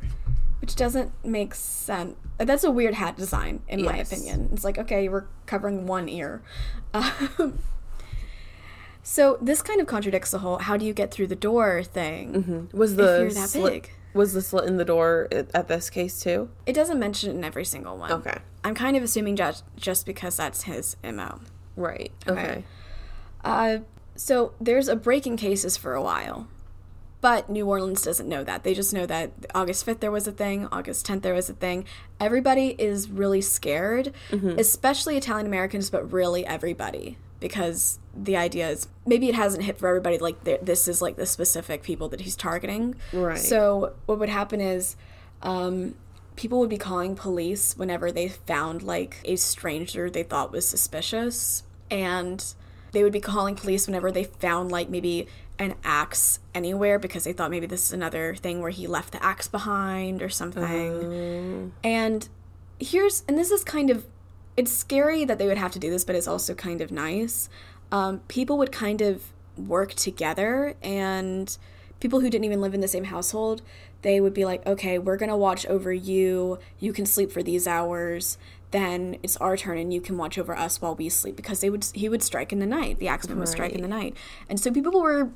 which 0.61 0.75
doesn't 0.75 1.11
make 1.25 1.55
sense. 1.55 2.15
That's 2.37 2.65
a 2.65 2.71
weird 2.71 2.93
hat 2.95 3.15
design, 3.15 3.61
in 3.69 3.83
my 3.83 3.95
opinion. 3.97 4.49
It's 4.51 4.63
like 4.65 4.77
okay, 4.77 5.07
we're 5.09 5.25
covering 5.45 5.87
one 5.87 6.09
ear. 6.09 6.41
Um, 6.93 7.59
so 9.03 9.37
this 9.41 9.61
kind 9.61 9.79
of 9.81 9.87
contradicts 9.87 10.31
the 10.31 10.39
whole 10.39 10.57
"how 10.59 10.75
do 10.77 10.85
you 10.85 10.93
get 10.93 11.11
through 11.11 11.27
the 11.27 11.35
door" 11.35 11.83
thing. 11.83 12.69
Was 12.73 12.95
the 12.97 13.25
if 13.27 13.35
you're 13.35 13.45
that 13.47 13.53
big. 13.53 13.89
Was 14.19 14.33
the 14.33 14.41
slit 14.41 14.65
in 14.65 14.77
the 14.77 14.85
door 14.85 15.27
at, 15.31 15.67
this 15.67 15.89
case 15.89 16.21
too? 16.21 16.49
It 16.65 16.73
doesn't 16.73 16.99
mention 16.99 17.31
it 17.31 17.35
in 17.35 17.43
every 17.43 17.65
single 17.65 17.97
one. 17.97 18.11
Okay. 18.11 18.37
I'm 18.63 18.75
kind 18.75 18.95
of 18.97 19.01
assuming 19.01 19.35
just 19.35 19.63
just 19.75 20.05
because 20.05 20.37
that's 20.37 20.63
his 20.63 20.97
mo. 21.03 21.39
Right. 21.75 22.11
Okay. 22.27 22.41
Okay. 22.41 22.63
Uh, 23.43 23.77
so 24.15 24.53
there's 24.59 24.89
a 24.89 24.95
break 24.95 25.25
in 25.25 25.37
cases 25.37 25.77
for 25.77 25.93
a 25.93 26.01
while, 26.01 26.47
but 27.21 27.49
New 27.49 27.65
Orleans 27.67 28.01
doesn't 28.01 28.27
know 28.27 28.43
that. 28.43 28.63
They 28.63 28.73
just 28.73 28.93
know 28.93 29.05
that 29.05 29.31
August 29.55 29.85
5th 29.85 30.01
there 30.01 30.11
was 30.11 30.27
a 30.27 30.33
thing, 30.33 30.67
August 30.71 31.07
10th 31.07 31.21
there 31.21 31.33
was 31.33 31.49
a 31.49 31.53
thing. 31.53 31.85
Everybody 32.19 32.75
is 32.77 33.09
really 33.09 33.39
scared, 33.39 34.13
especially 34.57 35.15
Italian 35.15 35.47
Americans, 35.47 35.89
but 35.89 36.11
really 36.11 36.45
everybody. 36.45 37.17
Because 37.39 37.99
the 38.15 38.35
idea 38.35 38.69
is 38.69 38.87
maybe 39.05 39.29
it 39.29 39.35
hasn't 39.35 39.63
hit 39.63 39.77
for 39.77 39.87
everybody. 39.87 40.17
Like 40.17 40.43
this 40.43 40.87
is 40.87 41.01
like 41.01 41.15
the 41.15 41.25
specific 41.25 41.83
people 41.83 42.09
that 42.09 42.21
he's 42.21 42.35
targeting. 42.35 42.95
Right. 43.13 43.37
So 43.37 43.93
what 44.05 44.19
would 44.19 44.29
happen 44.29 44.59
is, 44.59 44.95
um, 45.41 45.95
people 46.35 46.59
would 46.59 46.69
be 46.69 46.77
calling 46.77 47.15
police 47.15 47.77
whenever 47.77 48.13
they 48.13 48.29
found 48.29 48.81
like 48.81 49.17
a 49.25 49.35
stranger 49.35 50.09
they 50.09 50.23
thought 50.23 50.53
was 50.53 50.65
suspicious 50.65 51.63
and 51.91 52.53
they 52.93 53.03
would 53.03 53.11
be 53.11 53.19
calling 53.19 53.55
police 53.55 53.87
whenever 53.87 54.09
they 54.09 54.23
found 54.23 54.71
like 54.71 54.89
maybe 54.89 55.27
an 55.59 55.75
axe 55.83 56.39
anywhere 56.55 56.97
because 56.97 57.25
they 57.25 57.33
thought 57.33 57.51
maybe 57.51 57.65
this 57.65 57.87
is 57.87 57.91
another 57.91 58.35
thing 58.35 58.61
where 58.61 58.71
he 58.71 58.87
left 58.87 59.11
the 59.11 59.21
axe 59.21 59.49
behind 59.49 60.21
or 60.21 60.29
something 60.29 60.63
and 61.83 62.29
here's 62.79 63.23
and 63.27 63.37
this 63.37 63.51
is 63.51 63.65
kind 63.65 63.89
of 63.89 64.05
it's 64.57 64.71
scary 64.71 65.25
that 65.25 65.37
they 65.37 65.47
would 65.47 65.57
have 65.57 65.71
to 65.71 65.79
do 65.79 65.89
this 65.89 66.03
but 66.03 66.15
it's 66.15 66.27
also 66.27 66.53
kind 66.53 66.81
of 66.81 66.91
nice. 66.91 67.49
Um, 67.91 68.19
people 68.27 68.57
would 68.57 68.71
kind 68.71 69.01
of 69.01 69.31
work 69.57 69.93
together 69.93 70.75
and 70.81 71.57
people 71.99 72.21
who 72.21 72.29
didn't 72.29 72.45
even 72.45 72.61
live 72.61 72.73
in 72.73 72.81
the 72.81 72.87
same 72.87 73.05
household 73.05 73.61
they 74.01 74.21
would 74.21 74.33
be 74.33 74.45
like 74.45 74.65
okay 74.65 74.97
we're 74.97 75.17
gonna 75.17 75.37
watch 75.37 75.65
over 75.65 75.91
you. 75.91 76.59
You 76.79 76.93
can 76.93 77.05
sleep 77.05 77.31
for 77.31 77.43
these 77.43 77.67
hours. 77.67 78.37
Then 78.71 79.17
it's 79.23 79.35
our 79.37 79.57
turn 79.57 79.77
and 79.77 79.93
you 79.93 79.99
can 79.99 80.17
watch 80.17 80.37
over 80.37 80.55
us 80.55 80.79
while 80.79 80.95
we 80.95 81.09
sleep. 81.09 81.35
Because 81.35 81.59
they 81.59 81.69
would 81.69 81.85
he 81.93 82.07
would 82.07 82.23
strike 82.23 82.53
in 82.53 82.59
the 82.59 82.65
night. 82.65 82.99
The 82.99 83.07
axeman 83.07 83.39
would 83.39 83.47
strike 83.47 83.73
in 83.73 83.81
the 83.81 83.87
night. 83.87 84.15
And 84.47 84.59
so 84.59 84.71
people 84.71 85.01
were 85.01 85.29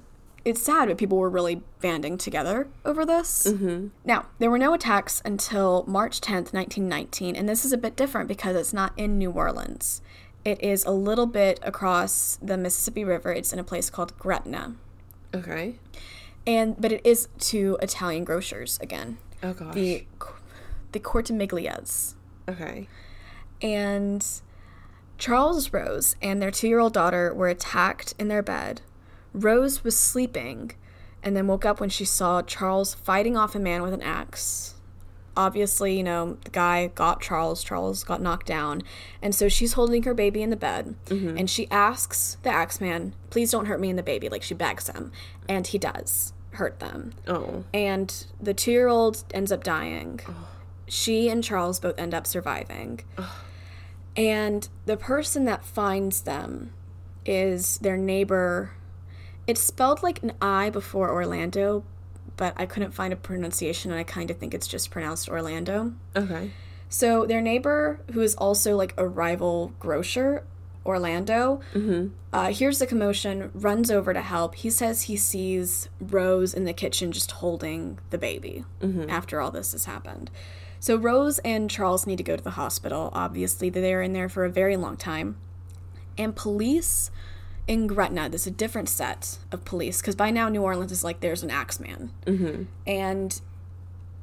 it's 0.46 0.62
sad 0.62 0.88
but 0.90 0.98
people 0.98 1.18
were 1.18 1.30
really 1.30 1.62
banding 1.80 2.18
together 2.18 2.68
over 2.84 3.06
this 3.06 3.48
mm-hmm. 3.48 3.88
now 4.04 4.26
there 4.40 4.50
were 4.52 4.58
no 4.58 4.74
attacks 4.74 5.22
until 5.24 5.86
march 5.88 6.20
10th 6.22 6.54
1919 6.54 7.36
and 7.36 7.48
this 7.48 7.64
is 7.64 7.72
a 7.72 7.78
bit 7.78 7.96
different 7.96 8.28
because 8.28 8.56
it's 8.56 8.74
not 8.74 8.92
in 8.98 9.18
new 9.18 9.32
orleans 9.32 10.02
It 10.46 10.62
is 10.62 10.84
a 10.86 10.92
little 10.92 11.26
bit 11.26 11.60
across 11.64 12.38
the 12.42 12.58
Mississippi 12.58 13.04
River. 13.06 13.32
It's 13.32 13.54
in 13.54 13.60
a 13.60 13.64
place 13.64 13.90
called 13.90 14.18
Gretna. 14.20 14.76
Okay. 15.34 15.80
And 16.46 16.80
but 16.80 16.92
it 16.92 17.02
is 17.06 17.30
to 17.52 17.78
Italian 17.82 18.26
grocers 18.26 18.78
again. 18.82 19.18
Oh 19.42 19.54
gosh. 19.54 19.74
The 19.74 20.06
the 20.92 21.00
Cortimiglias. 21.00 22.16
okay. 22.50 22.88
And 23.62 24.26
Charles 25.18 25.72
Rose 25.72 26.18
and 26.22 26.42
their 26.42 26.52
2-year-old 26.52 26.94
daughter 26.94 27.34
were 27.34 27.48
attacked 27.48 28.14
in 28.20 28.28
their 28.28 28.44
bed. 28.44 28.82
Rose 29.34 29.84
was 29.84 29.98
sleeping 29.98 30.72
and 31.22 31.36
then 31.36 31.48
woke 31.48 31.66
up 31.66 31.80
when 31.80 31.90
she 31.90 32.06
saw 32.06 32.42
Charles 32.42 32.94
fighting 32.94 33.38
off 33.38 33.56
a 33.56 33.60
man 33.60 33.82
with 33.82 33.94
an 33.94 34.02
axe. 34.02 34.76
Obviously, 35.36 35.98
you 35.98 36.04
know, 36.04 36.38
the 36.44 36.52
guy 36.52 36.88
got 36.88 37.22
Charles, 37.22 37.64
Charles 37.64 38.04
got 38.04 38.22
knocked 38.22 38.46
down. 38.46 38.84
And 39.22 39.34
so 39.34 39.50
she's 39.50 39.74
holding 39.74 40.04
her 40.04 40.14
baby 40.14 40.44
in 40.44 40.52
the 40.52 40.56
bed 40.56 40.96
mm-hmm. 41.08 41.38
and 41.38 41.50
she 41.50 41.68
asks 41.72 42.38
the 42.44 42.50
axe 42.50 42.80
man, 42.80 43.16
please 43.32 43.52
don't 43.52 43.66
hurt 43.66 43.80
me 43.80 43.90
and 43.90 43.98
the 43.98 44.04
baby. 44.04 44.30
Like 44.30 44.44
she 44.44 44.54
begs 44.54 44.88
him. 44.88 45.12
And 45.50 45.66
he 45.66 45.80
does 45.80 46.34
hurt 46.52 46.80
them. 46.80 47.14
Oh. 47.28 47.64
And 47.74 48.26
the 48.40 48.54
two 48.54 48.72
year 48.72 48.88
old 48.88 49.24
ends 49.34 49.52
up 49.52 49.64
dying. 49.64 50.20
She 50.88 51.30
and 51.30 51.44
Charles 51.44 51.80
both 51.80 51.98
end 51.98 52.14
up 52.14 52.28
surviving. 52.28 53.02
And 54.16 54.70
the 54.86 54.98
person 54.98 55.46
that 55.46 55.66
finds 55.66 56.22
them 56.22 56.74
is 57.26 57.80
their 57.80 57.98
neighbor. 57.98 58.72
It's 59.48 59.62
spelled 59.62 60.04
like 60.04 60.24
an 60.24 60.34
I 60.42 60.70
before 60.70 61.12
Orlando, 61.12 61.84
but 62.38 62.54
I 62.58 62.66
couldn't 62.66 62.92
find 62.92 63.12
a 63.14 63.16
pronunciation, 63.16 63.92
and 63.92 64.00
I 64.00 64.04
kind 64.04 64.32
of 64.32 64.38
think 64.38 64.54
it's 64.54 64.68
just 64.68 64.90
pronounced 64.92 65.30
Orlando. 65.30 65.94
Okay. 66.16 66.52
So 66.90 67.26
their 67.26 67.42
neighbor, 67.42 68.00
who 68.14 68.22
is 68.22 68.36
also 68.36 68.76
like 68.76 68.94
a 68.98 69.08
rival 69.08 69.74
grocer, 69.80 70.44
Orlando, 70.86 71.62
uh, 72.34 72.50
hears 72.52 72.80
the 72.80 72.86
commotion, 72.86 73.52
runs 73.54 73.90
over 73.90 74.14
to 74.14 74.22
help. 74.22 74.56
He 74.56 74.70
says 74.70 75.04
he 75.04 75.16
sees 75.16 75.88
Rose 76.00 76.54
in 76.54 76.66
the 76.66 76.74
kitchen 76.74 77.12
just 77.12 77.32
holding 77.32 78.00
the 78.10 78.18
baby 78.18 78.66
after 79.10 79.40
all 79.40 79.50
this 79.50 79.72
has 79.72 79.86
happened. 79.86 80.30
So 80.80 80.98
Rose 80.98 81.40
and 81.40 81.70
Charles 81.70 82.06
need 82.06 82.18
to 82.18 82.24
go 82.24 82.36
to 82.36 82.44
the 82.44 82.52
hospital. 82.52 83.10
Obviously, 83.14 83.70
they're 83.70 84.02
in 84.02 84.12
there 84.12 84.28
for 84.28 84.44
a 84.44 84.50
very 84.50 84.76
long 84.76 84.98
time. 84.98 85.38
And 86.18 86.36
police 86.36 87.10
in 87.68 87.88
Gretna, 87.88 88.30
there's 88.30 88.48
a 88.48 88.52
different 88.52 88.90
set 88.90 89.38
of 89.52 89.64
police 89.66 90.02
because 90.02 90.16
by 90.16 90.32
now 90.32 90.50
New 90.50 90.62
Orleans 90.62 90.92
is 90.92 91.04
like 91.04 91.20
there's 91.22 91.44
an 91.44 91.52
axeman. 91.52 92.12
Mm-hmm. 92.26 92.64
And 92.86 93.42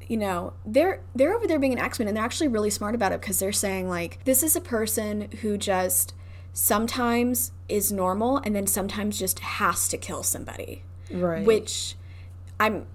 you 0.09 0.17
know 0.17 0.53
they're 0.67 1.01
they're 1.15 1.33
over 1.35 1.47
there 1.47 1.59
being 1.61 1.73
an 1.73 1.79
axeman 1.79 2.09
and 2.09 2.17
they're 2.17 2.25
actually 2.25 2.49
really 2.49 2.69
smart 2.69 2.97
about 2.97 3.13
it 3.13 3.21
because 3.21 3.39
they're 3.39 3.53
saying 3.53 3.89
like 3.89 4.19
this 4.25 4.43
is 4.43 4.57
a 4.57 4.61
person 4.61 5.29
who 5.41 5.57
just 5.57 6.13
sometimes 6.53 7.53
is 7.69 7.93
normal 7.93 8.39
and 8.39 8.55
then 8.57 8.67
sometimes 8.67 9.19
just 9.19 9.39
has 9.39 9.87
to 9.89 9.97
kill 9.97 10.25
somebody 10.25 10.83
Right. 11.13 11.45
which 11.47 11.95
i'm 12.59 12.87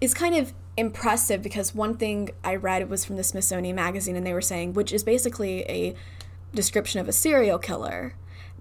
is 0.00 0.14
kind 0.14 0.36
of 0.36 0.52
impressive 0.76 1.42
because 1.42 1.74
one 1.74 1.96
thing 1.96 2.30
i 2.44 2.54
read 2.54 2.88
was 2.88 3.04
from 3.04 3.16
the 3.16 3.24
smithsonian 3.24 3.74
magazine 3.74 4.14
and 4.14 4.24
they 4.24 4.32
were 4.32 4.40
saying 4.40 4.72
which 4.72 4.92
is 4.92 5.02
basically 5.02 5.62
a 5.62 5.96
description 6.54 7.00
of 7.00 7.08
a 7.08 7.12
serial 7.12 7.58
killer 7.58 8.14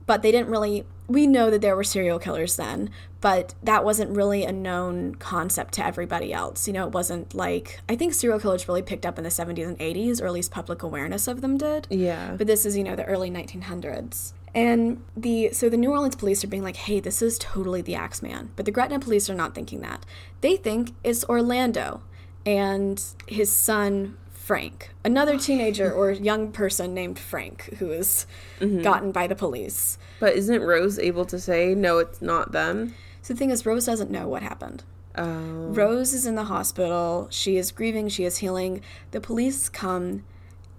but 0.06 0.22
they 0.22 0.32
didn't 0.32 0.50
really 0.50 0.86
we 1.08 1.28
know 1.28 1.52
that 1.52 1.62
there 1.62 1.76
were 1.76 1.84
serial 1.84 2.18
killers 2.20 2.56
then 2.56 2.90
but 3.22 3.56
that 3.64 3.84
wasn't 3.84 4.10
really 4.16 4.44
a 4.44 4.52
known 4.52 5.16
concept 5.16 5.74
to 5.74 5.84
everybody 5.84 6.32
else. 6.32 6.68
You 6.68 6.74
know 6.74 6.86
it 6.86 6.92
wasn't 6.94 7.34
like 7.34 7.80
i 7.90 7.96
think 7.96 8.14
serial 8.14 8.40
killers 8.40 8.68
really 8.68 8.82
picked 8.82 9.06
up 9.06 9.18
in 9.18 9.24
the 9.24 9.30
70s 9.30 9.68
and 9.68 9.80
80s 9.80 10.22
or 10.22 10.28
at 10.28 10.34
least 10.34 10.52
public 10.52 10.84
awareness 10.84 11.28
of 11.28 11.42
them 11.42 11.58
did. 11.58 11.88
Yeah. 11.90 12.36
but 12.38 12.48
this 12.48 12.66
is 12.66 12.78
you 12.78 12.84
know 12.84 12.96
the 12.96 13.06
early 13.06 13.30
1900s 13.32 14.34
and 14.54 15.04
the 15.18 15.50
so 15.52 15.70
the 15.70 15.78
new 15.78 15.92
orleans 15.92 16.16
police 16.16 16.44
are 16.44 16.48
being 16.48 16.64
like 16.64 16.78
hey 16.78 17.00
this 17.00 17.22
is 17.22 17.38
totally 17.38 17.82
the 17.82 17.96
axeman 17.96 18.52
but 18.56 18.66
the 18.66 18.72
gretna 18.72 19.00
police 19.00 19.30
are 19.30 19.36
not 19.36 19.54
thinking 19.54 19.82
that. 19.82 20.06
They 20.42 20.56
think 20.56 20.94
it's 21.04 21.24
orlando 21.26 22.02
and 22.46 23.04
his 23.28 23.52
son 23.52 24.18
frank 24.46 24.92
another 25.04 25.40
teenager 25.40 25.92
or 25.92 26.12
young 26.12 26.52
person 26.52 26.94
named 26.94 27.18
frank 27.18 27.64
who 27.80 27.92
is 27.92 28.28
mm-hmm. 28.60 28.84
gotten 28.84 29.12
by 29.12 29.26
the 29.26 29.36
police 29.36 29.98
But 30.20 30.36
isn't 30.36 30.62
Rose 30.62 31.00
able 31.00 31.26
to 31.26 31.40
say 31.40 31.74
no? 31.74 31.98
It's 31.98 32.22
not 32.22 32.52
them. 32.52 32.94
so 33.24 33.34
the 33.34 33.40
thing 33.40 33.50
is 33.50 33.66
rose 33.66 33.88
doesn't 33.88 34.12
know 34.12 34.28
what 34.28 34.44
happened 34.44 34.84
Oh. 35.18 35.70
Rose 35.70 36.14
is 36.14 36.26
in 36.26 36.36
the 36.36 36.46
hospital. 36.46 37.28
She 37.32 37.56
is 37.58 37.72
grieving. 37.72 38.10
She 38.10 38.26
is 38.26 38.38
healing. 38.40 38.82
The 39.12 39.22
police 39.22 39.70
come 39.70 40.24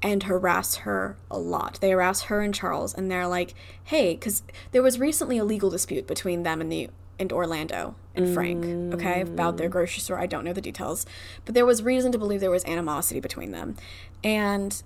and 0.02 0.24
harass 0.24 0.76
her 0.76 1.16
a 1.30 1.38
lot. 1.38 1.78
They 1.80 1.90
harass 1.90 2.22
her 2.24 2.42
and 2.42 2.54
Charles, 2.54 2.92
and 2.92 3.10
they're 3.10 3.26
like, 3.26 3.54
"Hey," 3.84 4.14
because 4.14 4.42
there 4.72 4.82
was 4.82 5.00
recently 5.00 5.38
a 5.38 5.44
legal 5.44 5.70
dispute 5.70 6.06
between 6.06 6.42
them 6.42 6.60
and 6.60 6.70
the 6.70 6.90
and 7.18 7.32
Orlando 7.32 7.96
and 8.16 8.32
Frank. 8.32 8.94
Okay, 8.94 9.20
about 9.22 9.56
their 9.56 9.68
grocery 9.68 10.00
store. 10.00 10.18
I 10.18 10.26
don't 10.26 10.44
know 10.44 10.52
the 10.52 10.60
details, 10.60 11.06
but 11.44 11.54
there 11.54 11.66
was 11.66 11.82
reason 11.82 12.12
to 12.12 12.18
believe 12.18 12.40
there 12.40 12.50
was 12.50 12.64
animosity 12.64 13.20
between 13.20 13.52
them, 13.52 13.76
and 14.24 14.82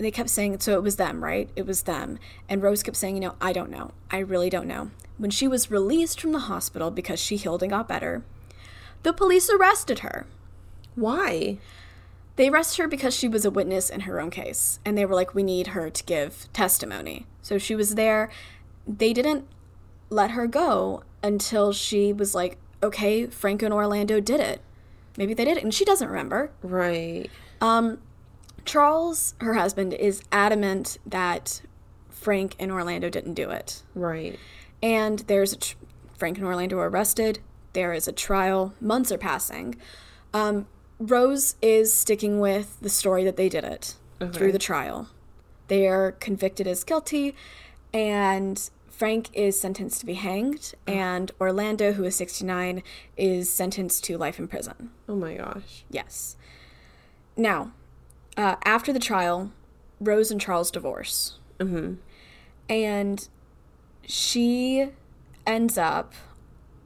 they 0.00 0.10
kept 0.10 0.30
saying, 0.30 0.58
so 0.60 0.72
it 0.72 0.82
was 0.82 0.96
them, 0.96 1.22
right? 1.22 1.50
It 1.54 1.66
was 1.66 1.82
them. 1.82 2.18
And 2.48 2.62
Rose 2.62 2.82
kept 2.82 2.96
saying, 2.96 3.16
you 3.16 3.20
know, 3.20 3.34
I 3.40 3.52
don't 3.52 3.70
know. 3.70 3.92
I 4.10 4.18
really 4.18 4.48
don't 4.48 4.66
know. 4.66 4.90
When 5.18 5.30
she 5.30 5.46
was 5.46 5.70
released 5.70 6.20
from 6.20 6.32
the 6.32 6.38
hospital 6.38 6.90
because 6.90 7.20
she 7.20 7.36
healed 7.36 7.62
and 7.62 7.70
got 7.70 7.86
better, 7.86 8.24
the 9.02 9.12
police 9.12 9.50
arrested 9.50 9.98
her. 9.98 10.26
Why? 10.94 11.58
They 12.36 12.48
arrested 12.48 12.82
her 12.82 12.88
because 12.88 13.14
she 13.14 13.28
was 13.28 13.44
a 13.44 13.50
witness 13.50 13.90
in 13.90 14.00
her 14.00 14.20
own 14.20 14.30
case. 14.30 14.80
And 14.86 14.96
they 14.96 15.04
were 15.04 15.14
like, 15.14 15.34
we 15.34 15.42
need 15.42 15.68
her 15.68 15.90
to 15.90 16.04
give 16.04 16.50
testimony. 16.54 17.26
So 17.42 17.58
she 17.58 17.74
was 17.74 17.94
there. 17.94 18.30
They 18.86 19.12
didn't 19.12 19.46
let 20.08 20.30
her 20.30 20.46
go 20.46 21.02
until 21.22 21.74
she 21.74 22.12
was 22.12 22.34
like, 22.34 22.56
okay, 22.82 23.26
Frank 23.26 23.62
and 23.62 23.72
Orlando 23.72 24.20
did 24.20 24.40
it. 24.40 24.60
Maybe 25.16 25.34
they 25.34 25.44
did 25.44 25.56
it. 25.56 25.64
And 25.64 25.74
she 25.74 25.84
doesn't 25.84 26.08
remember. 26.08 26.50
Right. 26.62 27.30
Charles, 28.64 29.34
her 29.40 29.54
husband, 29.54 29.94
is 29.94 30.22
adamant 30.30 30.98
that 31.06 31.62
Frank 32.10 32.54
and 32.58 32.70
Orlando 32.70 33.08
didn't 33.08 33.34
do 33.34 33.50
it. 33.50 33.82
Right. 33.94 34.38
And 34.82 35.20
there's 35.20 35.52
a 35.52 35.56
tr- 35.56 35.76
Frank 36.16 36.38
and 36.38 36.46
Orlando 36.46 36.78
are 36.78 36.88
arrested. 36.88 37.40
There 37.72 37.92
is 37.92 38.06
a 38.06 38.12
trial. 38.12 38.74
Months 38.80 39.10
are 39.10 39.18
passing. 39.18 39.76
Um, 40.34 40.66
Rose 40.98 41.56
is 41.62 41.92
sticking 41.92 42.40
with 42.40 42.78
the 42.80 42.90
story 42.90 43.24
that 43.24 43.36
they 43.36 43.48
did 43.48 43.64
it 43.64 43.96
through 44.32 44.52
the 44.52 44.58
trial. 44.58 45.08
They 45.68 45.86
are 45.86 46.12
convicted 46.12 46.66
as 46.66 46.84
guilty, 46.84 47.34
and 47.94 48.70
Frank 49.00 49.30
is 49.32 49.58
sentenced 49.58 50.00
to 50.00 50.04
be 50.04 50.12
hanged, 50.12 50.74
and 50.86 51.32
Orlando, 51.40 51.92
who 51.92 52.04
is 52.04 52.14
69, 52.16 52.82
is 53.16 53.48
sentenced 53.48 54.04
to 54.04 54.18
life 54.18 54.38
in 54.38 54.46
prison. 54.46 54.90
Oh 55.08 55.16
my 55.16 55.36
gosh. 55.36 55.84
Yes. 55.88 56.36
Now, 57.34 57.72
uh, 58.36 58.56
after 58.62 58.92
the 58.92 58.98
trial, 58.98 59.52
Rose 60.00 60.30
and 60.30 60.38
Charles 60.38 60.70
divorce. 60.70 61.38
Mm-hmm. 61.58 61.94
And 62.68 63.26
she 64.06 64.90
ends 65.46 65.78
up, 65.78 66.12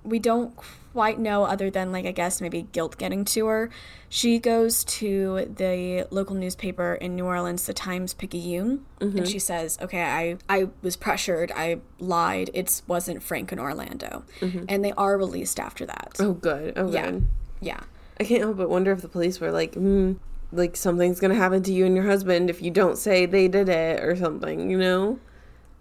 we 0.04 0.20
don't 0.20 0.54
quite 0.94 1.18
know, 1.18 1.42
other 1.44 1.70
than, 1.70 1.90
like, 1.90 2.06
I 2.06 2.12
guess 2.12 2.40
maybe 2.40 2.62
guilt 2.72 2.96
getting 2.96 3.24
to 3.26 3.46
her. 3.46 3.68
She 4.08 4.38
goes 4.38 4.84
to 4.84 5.52
the 5.56 6.06
local 6.12 6.36
newspaper 6.36 6.94
in 6.94 7.16
New 7.16 7.24
Orleans, 7.26 7.66
the 7.66 7.74
Times 7.74 8.14
Picayune, 8.14 8.86
and 9.00 9.26
she 9.28 9.40
says, 9.40 9.76
Okay, 9.82 10.00
I, 10.00 10.36
I 10.48 10.68
was 10.82 10.94
pressured, 10.96 11.50
I 11.54 11.80
lied, 11.98 12.48
it 12.54 12.80
wasn't 12.86 13.22
Frank 13.24 13.50
and 13.50 13.60
Orlando. 13.60 14.22
And 14.40 14.84
they 14.84 14.92
are 14.92 15.18
released 15.18 15.58
after 15.58 15.84
that. 15.84 16.14
Oh, 16.20 16.32
good. 16.32 16.74
Oh, 16.76 16.90
Yeah. 16.90 17.10
good. 17.10 17.26
Yeah. 17.60 17.80
I 18.20 18.24
can't 18.24 18.42
help 18.42 18.56
but 18.56 18.70
wonder 18.70 18.92
if 18.92 19.02
the 19.02 19.08
police 19.08 19.40
were 19.40 19.50
like, 19.50 19.74
hmm, 19.74 20.12
like 20.52 20.76
something's 20.76 21.18
gonna 21.18 21.34
happen 21.34 21.64
to 21.64 21.72
you 21.72 21.84
and 21.84 21.96
your 21.96 22.04
husband 22.06 22.48
if 22.48 22.62
you 22.62 22.70
don't 22.70 22.96
say 22.96 23.26
they 23.26 23.48
did 23.48 23.68
it 23.68 24.00
or 24.00 24.14
something, 24.14 24.70
you 24.70 24.78
know? 24.78 25.18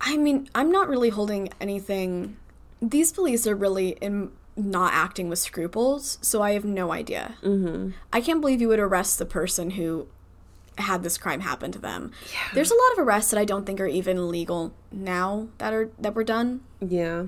I 0.02 0.18
mean, 0.18 0.50
I'm 0.56 0.72
not 0.72 0.90
really 0.90 1.10
holding 1.10 1.50
anything. 1.62 2.36
These 2.82 3.12
police 3.12 3.46
are 3.46 3.56
really 3.56 3.90
in, 4.02 4.32
not 4.56 4.94
acting 4.94 5.30
with 5.30 5.40
scruples, 5.40 6.20
so 6.22 6.42
I 6.42 6.52
have 6.52 6.66
no 6.66 6.92
idea. 6.92 7.36
Mm-hmm. 7.44 7.92
I 8.12 8.22
can't 8.22 8.42
believe 8.42 8.62
you 8.62 8.68
would 8.68 8.80
arrest 8.80 9.20
the 9.20 9.26
person 9.26 9.72
who 9.72 10.08
had 10.78 11.04
this 11.04 11.18
crime 11.18 11.42
happen 11.42 11.72
to 11.72 11.80
them. 11.80 12.12
Yeah. 12.32 12.40
There's 12.54 12.72
a 12.72 12.76
lot 12.76 12.94
of 12.94 13.08
arrests 13.08 13.32
that 13.32 13.40
I 13.40 13.46
don't 13.46 13.66
think 13.66 13.80
are 13.80 13.88
even 13.88 14.30
legal 14.30 14.74
now 14.92 15.48
that 15.58 15.74
are 15.74 15.90
that 16.00 16.16
were 16.16 16.24
done. 16.24 16.62
Yeah. 16.80 17.26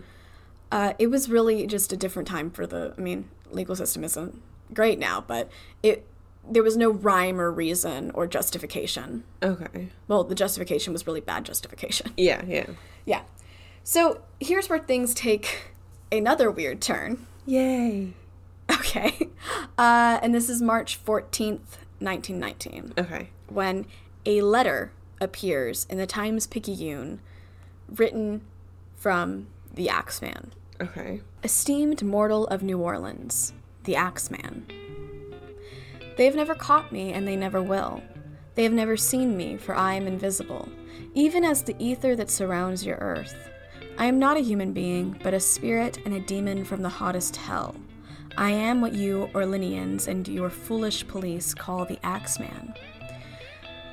Uh, 0.72 0.94
it 0.98 1.08
was 1.08 1.30
really 1.30 1.68
just 1.68 1.94
a 1.94 1.98
different 1.98 2.28
time 2.28 2.50
for 2.52 2.66
the. 2.66 2.94
I 2.98 3.02
mean, 3.02 3.30
legal 3.52 3.76
system 3.76 4.04
isn't 4.04 4.42
great 4.74 5.00
now, 5.00 5.22
but 5.22 5.50
it 5.84 6.08
there 6.50 6.64
was 6.64 6.78
no 6.78 6.92
rhyme 6.92 7.40
or 7.40 7.52
reason 7.52 8.12
or 8.12 8.28
justification. 8.28 9.24
Okay. 9.42 9.90
Well, 10.08 10.24
the 10.24 10.36
justification 10.36 10.94
was 10.94 11.08
really 11.08 11.22
bad 11.22 11.44
justification. 11.44 12.12
Yeah, 12.18 12.44
yeah. 12.46 12.68
Yeah. 13.06 13.22
So 13.84 14.22
here's 14.40 14.70
where 14.70 14.80
things 14.80 15.14
take 15.14 15.75
another 16.12 16.50
weird 16.52 16.82
turn. 16.82 17.26
Yay. 17.46 18.14
Okay. 18.72 19.30
Uh, 19.78 20.20
and 20.24 20.34
this 20.34 20.50
is 20.50 20.62
March 20.62 20.98
14th, 21.04 21.78
1919, 22.00 22.94
Okay. 22.98 23.30
when 23.50 23.86
a 24.26 24.40
letter 24.42 24.94
appears 25.20 25.86
in 25.90 25.98
the 25.98 26.08
Times 26.08 26.48
Picayune 26.48 27.20
written 27.90 28.40
from 28.96 29.48
the 29.74 29.90
Axeman. 29.90 30.54
Okay. 30.80 31.20
Esteemed 31.44 32.02
mortal 32.04 32.48
of 32.48 32.64
New 32.64 32.80
Orleans, 32.80 33.52
the 33.84 33.98
Axeman. 33.98 34.66
They 36.16 36.24
have 36.24 36.36
never 36.36 36.56
caught 36.56 36.90
me, 36.94 37.12
and 37.12 37.28
they 37.28 37.36
never 37.36 37.62
will. 37.62 38.02
They 38.56 38.64
have 38.64 38.72
never 38.74 38.96
seen 38.96 39.36
me, 39.36 39.58
for 39.58 39.76
I 39.76 39.96
am 39.96 40.08
invisible, 40.08 40.70
even 41.14 41.44
as 41.44 41.64
the 41.64 41.76
ether 41.80 42.16
that 42.16 42.32
surrounds 42.32 42.86
your 42.86 42.98
earth. 42.98 43.50
I 43.98 44.08
am 44.08 44.20
not 44.20 44.36
a 44.36 44.42
human 44.42 44.74
being, 44.74 45.18
but 45.24 45.34
a 45.34 45.40
spirit 45.40 46.00
and 46.04 46.14
a 46.14 46.20
demon 46.20 46.66
from 46.66 46.82
the 46.82 46.90
hottest 46.90 47.38
hell. 47.38 47.76
I 48.38 48.52
am 48.52 48.82
what 48.82 48.94
you, 48.94 49.30
Orleanians, 49.34 50.10
and 50.10 50.28
your 50.28 50.50
foolish 50.50 51.08
police 51.08 51.54
call 51.54 51.86
the 51.86 51.98
Axeman. 52.04 52.74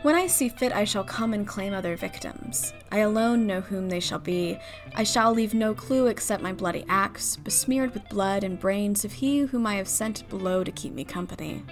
When 0.03 0.17
I 0.17 0.27
see 0.27 0.49
fit, 0.49 0.73
I 0.73 0.83
shall 0.83 1.05
come 1.05 1.33
and 1.33 1.47
claim 1.47 1.73
other 1.73 1.95
victims. 1.95 2.75
I 2.91 2.99
alone 2.99 3.47
know 3.47 3.61
whom 3.61 3.89
they 3.89 4.01
shall 4.01 4.19
be. 4.19 4.59
I 4.97 5.05
shall 5.05 5.33
leave 5.33 5.55
no 5.55 5.73
clue 5.73 6.09
except 6.09 6.43
my 6.43 6.53
bloody 6.53 6.85
axe, 6.89 7.37
besmeared 7.37 7.95
with 7.95 8.09
blood 8.09 8.43
and 8.43 8.59
brains 8.59 9.05
of 9.05 9.13
he 9.13 9.43
whom 9.43 9.65
I 9.65 9.77
have 9.77 9.87
sent 9.87 10.29
below 10.29 10.65
to 10.65 10.73
keep 10.73 10.93
me 10.93 11.05
company. 11.05 11.63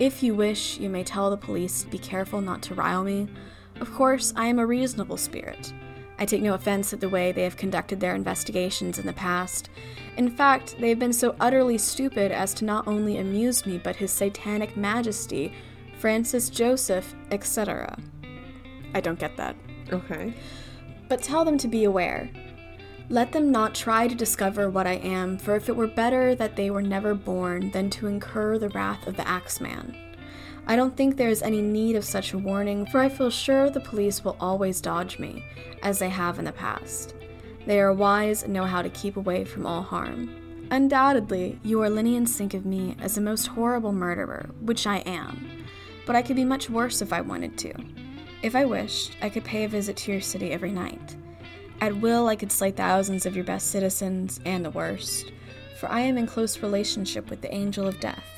If 0.00 0.24
you 0.24 0.34
wish, 0.34 0.78
you 0.78 0.90
may 0.90 1.04
tell 1.04 1.30
the 1.30 1.36
police 1.36 1.82
to 1.82 1.88
be 1.88 1.98
careful 1.98 2.40
not 2.40 2.62
to 2.62 2.74
rile 2.74 3.04
me. 3.04 3.28
Of 3.80 3.94
course, 3.94 4.32
I 4.34 4.46
am 4.46 4.58
a 4.58 4.66
reasonable 4.66 5.16
spirit. 5.16 5.72
I 6.18 6.26
take 6.26 6.42
no 6.42 6.54
offense 6.54 6.92
at 6.92 7.00
the 7.00 7.08
way 7.08 7.32
they 7.32 7.42
have 7.42 7.56
conducted 7.56 7.98
their 8.00 8.14
investigations 8.14 8.98
in 8.98 9.06
the 9.06 9.12
past. 9.12 9.68
In 10.16 10.30
fact, 10.30 10.76
they 10.78 10.88
have 10.90 10.98
been 10.98 11.12
so 11.12 11.34
utterly 11.40 11.76
stupid 11.78 12.30
as 12.30 12.54
to 12.54 12.64
not 12.64 12.86
only 12.86 13.18
amuse 13.18 13.66
me, 13.66 13.78
but 13.78 13.96
His 13.96 14.12
Satanic 14.12 14.76
Majesty, 14.76 15.52
Francis 15.98 16.50
Joseph, 16.50 17.14
etc. 17.30 17.98
I 18.94 19.00
don't 19.00 19.18
get 19.18 19.36
that. 19.36 19.56
Okay. 19.92 20.34
But 21.08 21.22
tell 21.22 21.44
them 21.44 21.58
to 21.58 21.68
be 21.68 21.84
aware. 21.84 22.30
Let 23.10 23.32
them 23.32 23.50
not 23.50 23.74
try 23.74 24.08
to 24.08 24.14
discover 24.14 24.70
what 24.70 24.86
I 24.86 24.94
am, 24.94 25.36
for 25.36 25.56
if 25.56 25.68
it 25.68 25.76
were 25.76 25.86
better 25.86 26.34
that 26.36 26.56
they 26.56 26.70
were 26.70 26.80
never 26.80 27.14
born 27.14 27.70
than 27.72 27.90
to 27.90 28.06
incur 28.06 28.56
the 28.56 28.70
wrath 28.70 29.06
of 29.06 29.16
the 29.16 29.28
Axeman. 29.28 29.96
I 30.66 30.76
don't 30.76 30.96
think 30.96 31.16
there 31.16 31.28
is 31.28 31.42
any 31.42 31.60
need 31.60 31.96
of 31.96 32.04
such 32.04 32.32
a 32.32 32.38
warning, 32.38 32.86
for 32.86 33.00
I 33.00 33.10
feel 33.10 33.28
sure 33.28 33.68
the 33.68 33.80
police 33.80 34.24
will 34.24 34.36
always 34.40 34.80
dodge 34.80 35.18
me, 35.18 35.44
as 35.84 36.00
they 36.00 36.08
have 36.08 36.40
in 36.40 36.44
the 36.44 36.52
past. 36.52 37.14
They 37.66 37.80
are 37.80 37.92
wise 37.92 38.42
and 38.42 38.52
know 38.52 38.64
how 38.64 38.82
to 38.82 38.90
keep 38.90 39.16
away 39.16 39.44
from 39.44 39.66
all 39.66 39.82
harm. 39.82 40.66
Undoubtedly, 40.70 41.60
you 41.62 41.78
Orleanians 41.78 42.30
think 42.30 42.54
of 42.54 42.66
me 42.66 42.96
as 43.00 43.16
a 43.16 43.20
most 43.20 43.46
horrible 43.46 43.92
murderer, 43.92 44.50
which 44.60 44.86
I 44.86 44.98
am, 44.98 45.64
but 46.06 46.16
I 46.16 46.22
could 46.22 46.36
be 46.36 46.44
much 46.44 46.68
worse 46.68 47.00
if 47.00 47.12
I 47.12 47.20
wanted 47.20 47.56
to. 47.58 47.72
If 48.42 48.56
I 48.56 48.64
wished, 48.64 49.16
I 49.22 49.28
could 49.28 49.44
pay 49.44 49.64
a 49.64 49.68
visit 49.68 49.96
to 49.98 50.12
your 50.12 50.20
city 50.20 50.50
every 50.50 50.72
night. 50.72 51.16
At 51.80 51.96
will, 51.96 52.28
I 52.28 52.36
could 52.36 52.52
slay 52.52 52.70
thousands 52.70 53.26
of 53.26 53.36
your 53.36 53.44
best 53.44 53.70
citizens 53.70 54.40
and 54.44 54.64
the 54.64 54.70
worst, 54.70 55.32
for 55.78 55.90
I 55.90 56.00
am 56.00 56.18
in 56.18 56.26
close 56.26 56.62
relationship 56.62 57.30
with 57.30 57.40
the 57.40 57.54
angel 57.54 57.86
of 57.86 58.00
death. 58.00 58.33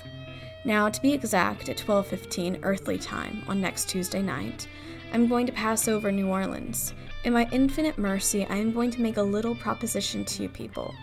Now, 0.64 0.88
to 0.88 1.02
be 1.02 1.12
exact, 1.12 1.68
at 1.68 1.76
12:15 1.76 2.61
earthly 2.62 2.98
time 2.98 3.42
on 3.46 3.61
next 3.61 3.88
Tuesday 3.88 4.22
night, 4.22 4.66
I'm 5.12 5.28
going 5.28 5.46
to 5.46 5.52
pass 5.52 5.88
over 5.88 6.11
New 6.11 6.28
Orleans. 6.28 6.94
In 7.24 7.32
my 7.32 7.48
infinite 7.52 7.98
mercy, 7.98 8.44
I 8.46 8.57
am 8.57 8.72
going 8.72 8.90
to 8.92 9.00
make 9.00 9.16
a 9.16 9.22
little 9.22 9.54
proposition 9.54 10.24
to 10.24 10.42
you 10.44 10.48
people. 10.48 10.94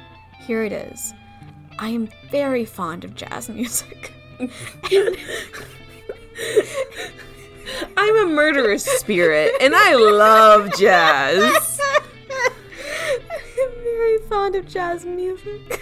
Here 0.45 0.63
it 0.63 0.71
is. 0.71 1.13
I 1.79 1.89
am 1.89 2.09
very 2.29 2.65
fond 2.65 3.03
of 3.03 3.15
jazz 3.15 3.49
music. 3.49 4.13
I'm 7.97 8.17
a 8.17 8.25
murderous 8.27 8.85
spirit 8.85 9.53
and 9.61 9.73
I 9.75 9.95
love 9.95 10.77
jazz. 10.77 11.79
I'm 12.29 13.83
very 13.83 14.17
fond 14.29 14.55
of 14.55 14.67
jazz 14.67 15.05
music. 15.05 15.81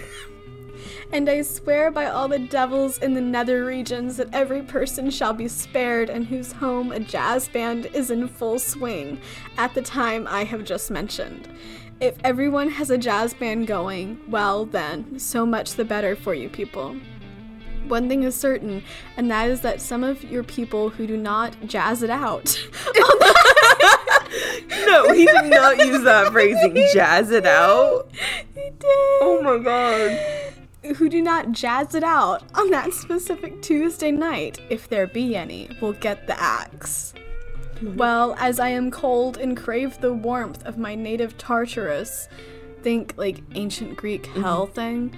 And 1.14 1.30
I 1.30 1.41
swear 1.41 1.91
by 1.91 2.05
all 2.05 2.28
the 2.28 2.39
devils 2.39 2.97
in 2.99 3.14
the 3.14 3.22
nether 3.22 3.66
regions 3.66 4.18
that 4.18 4.34
every 4.34 4.62
person 4.62 5.09
shall 5.09 5.34
be 5.34 5.47
spared 5.47 6.09
and 6.09 6.26
whose 6.26 6.51
home 6.51 6.91
a 6.91 6.99
jazz 6.99 7.47
band 7.49 7.88
is 7.88 8.12
in 8.12 8.28
full 8.28 8.59
swing 8.59 9.20
at 9.57 9.74
the 9.74 9.82
time 9.82 10.28
I 10.28 10.43
have 10.43 10.64
just 10.64 10.89
mentioned. 10.89 11.47
If 11.99 12.16
everyone 12.24 12.70
has 12.70 12.89
a 12.89 12.97
jazz 12.97 13.34
band 13.34 13.68
going, 13.68 14.20
well 14.28 14.66
then, 14.66 15.20
so 15.20 15.45
much 15.45 15.74
the 15.74 15.86
better 15.86 16.16
for 16.16 16.34
you 16.34 16.49
people. 16.49 16.95
One 17.88 18.07
thing 18.07 18.24
is 18.24 18.36
certain, 18.36 18.84
and 19.18 19.30
that 19.30 19.49
is 19.49 19.62
that 19.62 19.82
some 19.82 20.03
of 20.03 20.24
your 20.24 20.43
people 20.43 20.89
who 20.89 21.05
do 21.05 21.18
not 21.18 21.55
jazz 21.68 22.03
it 22.03 22.09
out 22.09 22.57
no, 24.86 25.14
he 25.14 25.26
did 25.26 25.45
not 25.45 25.78
use 25.78 26.03
that 26.03 26.32
phrasing. 26.32 26.76
Jazz 26.93 27.32
it 27.32 27.45
out. 27.45 28.09
He 28.53 28.70
did. 28.70 28.86
Oh 29.22 29.39
my 29.41 29.57
god. 29.64 30.53
Who 30.84 31.10
do 31.10 31.22
not 31.22 31.52
jazz 31.52 31.94
it 31.94 32.04
out 32.04 32.44
on 32.56 32.72
that 32.72 32.92
specific 32.94 33.62
Tuesday 33.62 34.12
night, 34.12 34.60
if 34.70 34.90
there 34.90 35.06
be 35.06 35.36
any, 35.36 35.70
will 35.80 35.94
get 35.94 36.26
the 36.26 36.40
axe. 36.42 37.14
Well, 37.84 38.36
as 38.40 38.60
I 38.60 38.70
am 38.70 38.90
cold 38.90 39.38
and 39.38 39.56
crave 39.56 40.00
the 40.02 40.14
warmth 40.14 40.66
of 40.66 40.78
my 40.78 40.96
native 40.96 41.38
Tartarus, 41.38 42.28
think 42.82 43.14
like 43.16 43.42
ancient 43.54 43.96
Greek 43.96 44.24
mm-hmm. 44.24 44.42
hell 44.42 44.66
thing, 44.66 45.16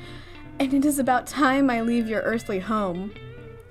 and 0.59 0.73
it 0.73 0.85
is 0.85 0.99
about 0.99 1.27
time 1.27 1.69
I 1.69 1.81
leave 1.81 2.09
your 2.09 2.21
earthly 2.21 2.59
home. 2.59 3.13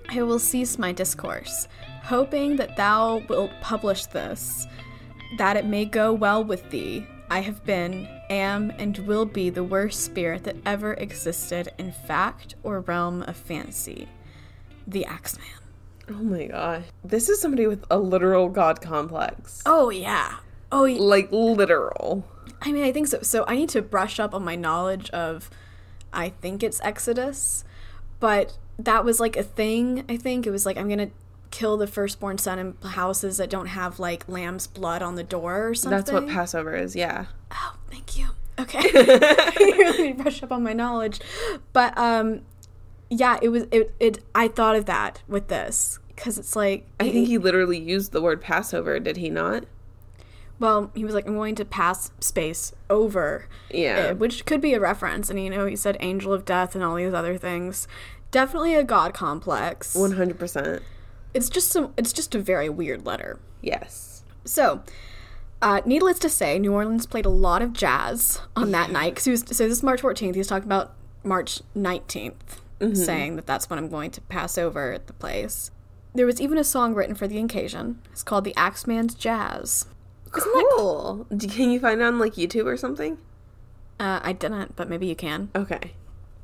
I 0.09 0.23
will 0.23 0.39
cease 0.39 0.79
my 0.79 0.93
discourse, 0.93 1.69
hoping 2.03 2.57
that 2.57 2.77
thou 2.77 3.23
wilt 3.29 3.51
publish 3.61 4.07
this, 4.07 4.67
that 5.39 5.57
it 5.57 5.67
may 5.67 5.85
go 5.85 6.13
well 6.13 6.43
with 6.43 6.71
thee. 6.71 7.07
I 7.31 7.41
have 7.41 7.65
been, 7.65 8.07
am, 8.33 8.71
and 8.79 8.99
will 8.99 9.25
be 9.25 9.51
the 9.51 9.65
worst 9.65 10.01
spirit 10.05 10.45
that 10.45 10.57
ever 10.67 10.95
existed 10.95 11.71
in 11.79 11.93
fact 11.93 12.55
or 12.63 12.81
realm 12.81 13.23
of 13.23 13.37
fancy. 13.37 14.09
The 14.87 15.05
Axeman. 15.07 15.47
Oh 16.11 16.15
my 16.15 16.47
god. 16.47 16.85
This 17.05 17.29
is 17.29 17.41
somebody 17.41 17.67
with 17.67 17.85
a 17.91 17.99
literal 17.99 18.49
god 18.49 18.81
complex. 18.81 19.63
Oh, 19.65 19.91
yeah. 19.91 20.39
Oh, 20.71 20.85
yeah. 20.85 21.01
Like 21.01 21.31
literal. 21.31 22.27
I 22.61 22.73
mean, 22.73 22.85
I 22.85 22.93
think 22.93 23.07
so. 23.07 23.21
So 23.23 23.45
I 23.47 23.57
need 23.57 23.69
to 23.71 23.83
brush 23.83 24.21
up 24.21 24.35
on 24.35 24.45
my 24.45 24.57
knowledge 24.57 25.11
of, 25.11 25.51
I 26.13 26.31
think 26.31 26.63
it's 26.63 26.81
Exodus, 26.83 27.65
but 28.21 28.59
that 28.79 29.05
was 29.05 29.21
like 29.21 29.37
a 29.37 29.43
thing. 29.43 30.05
I 30.09 30.17
think 30.17 30.47
it 30.47 30.51
was 30.51 30.67
like 30.67 30.77
I'm 30.77 30.89
gonna 30.89 31.11
kill 31.53 31.77
the 31.77 31.87
firstborn 31.87 32.39
son 32.39 32.59
in 32.59 32.75
houses 32.91 33.37
that 33.37 33.49
don't 33.49 33.67
have 33.67 34.01
like 34.01 34.29
lamb's 34.29 34.67
blood 34.67 35.03
on 35.03 35.15
the 35.15 35.23
door 35.23 35.69
or 35.69 35.75
something. 35.75 35.97
That's 35.97 36.11
what 36.11 36.27
Passover 36.27 36.75
is, 36.75 36.97
yeah. 36.97 37.27
Oh, 37.53 37.77
thank 37.89 38.19
you. 38.19 38.29
Okay, 38.59 38.81
you 39.61 39.77
really 39.79 40.13
brush 40.15 40.43
up 40.43 40.51
on 40.51 40.65
my 40.65 40.73
knowledge, 40.73 41.21
but 41.73 41.97
um, 41.97 42.41
yeah, 43.09 43.39
it 43.41 43.51
was 43.51 43.67
it. 43.71 43.95
it 44.01 44.25
I 44.35 44.49
thought 44.49 44.75
of 44.75 44.87
that 44.87 45.23
with 45.29 45.49
this 45.49 46.01
because 46.09 46.39
it's 46.39 46.57
like 46.57 46.87
I 46.99 47.11
think 47.11 47.29
he 47.29 47.39
literally 47.39 47.79
used 47.79 48.13
the 48.13 48.21
word 48.21 48.41
Passover, 48.41 48.99
did 48.99 49.19
he 49.19 49.31
not? 49.31 49.65
Well, 50.59 50.93
he 50.95 51.05
was 51.05 51.13
like, 51.13 51.27
I'm 51.27 51.35
going 51.35 51.57
to 51.57 51.65
pass 51.65 52.13
space 52.21 52.73
over. 52.89 53.47
Yeah. 53.69 54.11
it, 54.11 54.19
which 54.19 54.45
could 54.45 54.61
be 54.61 54.75
a 54.75 54.81
reference. 54.81 55.29
And, 55.29 55.43
you 55.43 55.51
know, 55.51 55.67
he 55.67 55.75
said 55.75 55.97
angel 55.99 56.33
of 56.33 56.45
death 56.45 56.77
and 56.77 56.85
all 56.85 56.95
these 56.95 57.13
other 57.13 57.37
things. 57.37 57.89
Definitely 58.31 58.77
a 58.77 58.85
god 58.85 59.13
complex. 59.13 59.97
100%. 59.97 60.83
It's 61.35 61.49
just 61.49 61.71
some, 61.71 61.93
it's 61.97 62.13
just 62.13 62.35
a 62.35 62.39
very 62.39 62.69
weird 62.69 63.07
letter. 63.07 63.39
Yes. 63.61 64.23
So, 64.45 64.83
uh, 65.61 65.81
needless 65.87 66.19
to 66.21 66.29
say, 66.29 66.59
New 66.59 66.73
Orleans 66.73 67.07
played 67.07 67.25
a 67.27 67.31
lot 67.31 67.63
of 67.63 67.73
jazz 67.73 68.41
on 68.57 68.71
that 68.73 68.91
night. 68.91 69.17
Cause 69.17 69.25
he 69.25 69.31
was, 69.31 69.41
so 69.41 69.69
this 69.69 69.79
is 69.79 69.83
March 69.83 70.03
14th. 70.03 70.35
He 70.35 70.39
was 70.39 70.49
talking 70.49 70.67
about 70.69 70.93
March 71.25 71.61
19th, 71.77 72.35
saying 72.95 73.37
that 73.37 73.47
that's 73.47 73.71
when 73.71 73.79
I'm 73.79 73.89
going 73.89 74.11
to 74.11 74.21
pass 74.23 74.59
over 74.59 74.93
at 74.93 75.07
the 75.07 75.13
place. 75.13 75.71
There 76.15 76.27
was 76.27 76.41
even 76.41 76.59
a 76.59 76.65
song 76.65 76.95
written 76.95 77.15
for 77.15 77.27
the 77.27 77.39
occasion. 77.39 78.01
It's 78.11 78.23
called 78.23 78.45
The 78.45 78.55
Axeman's 78.57 79.15
Jazz. 79.15 79.87
Cool. 80.31 81.27
Can 81.31 81.71
you 81.71 81.79
find 81.81 82.01
it 82.01 82.05
on 82.05 82.19
like 82.19 82.35
YouTube 82.35 82.67
or 82.67 82.77
something? 82.77 83.19
Uh, 84.01 84.21
I 84.23 84.33
didn't, 84.33 84.75
but 84.75 84.89
maybe 84.91 85.07
you 85.07 85.15
can. 85.15 85.51
Okay. 85.55 85.93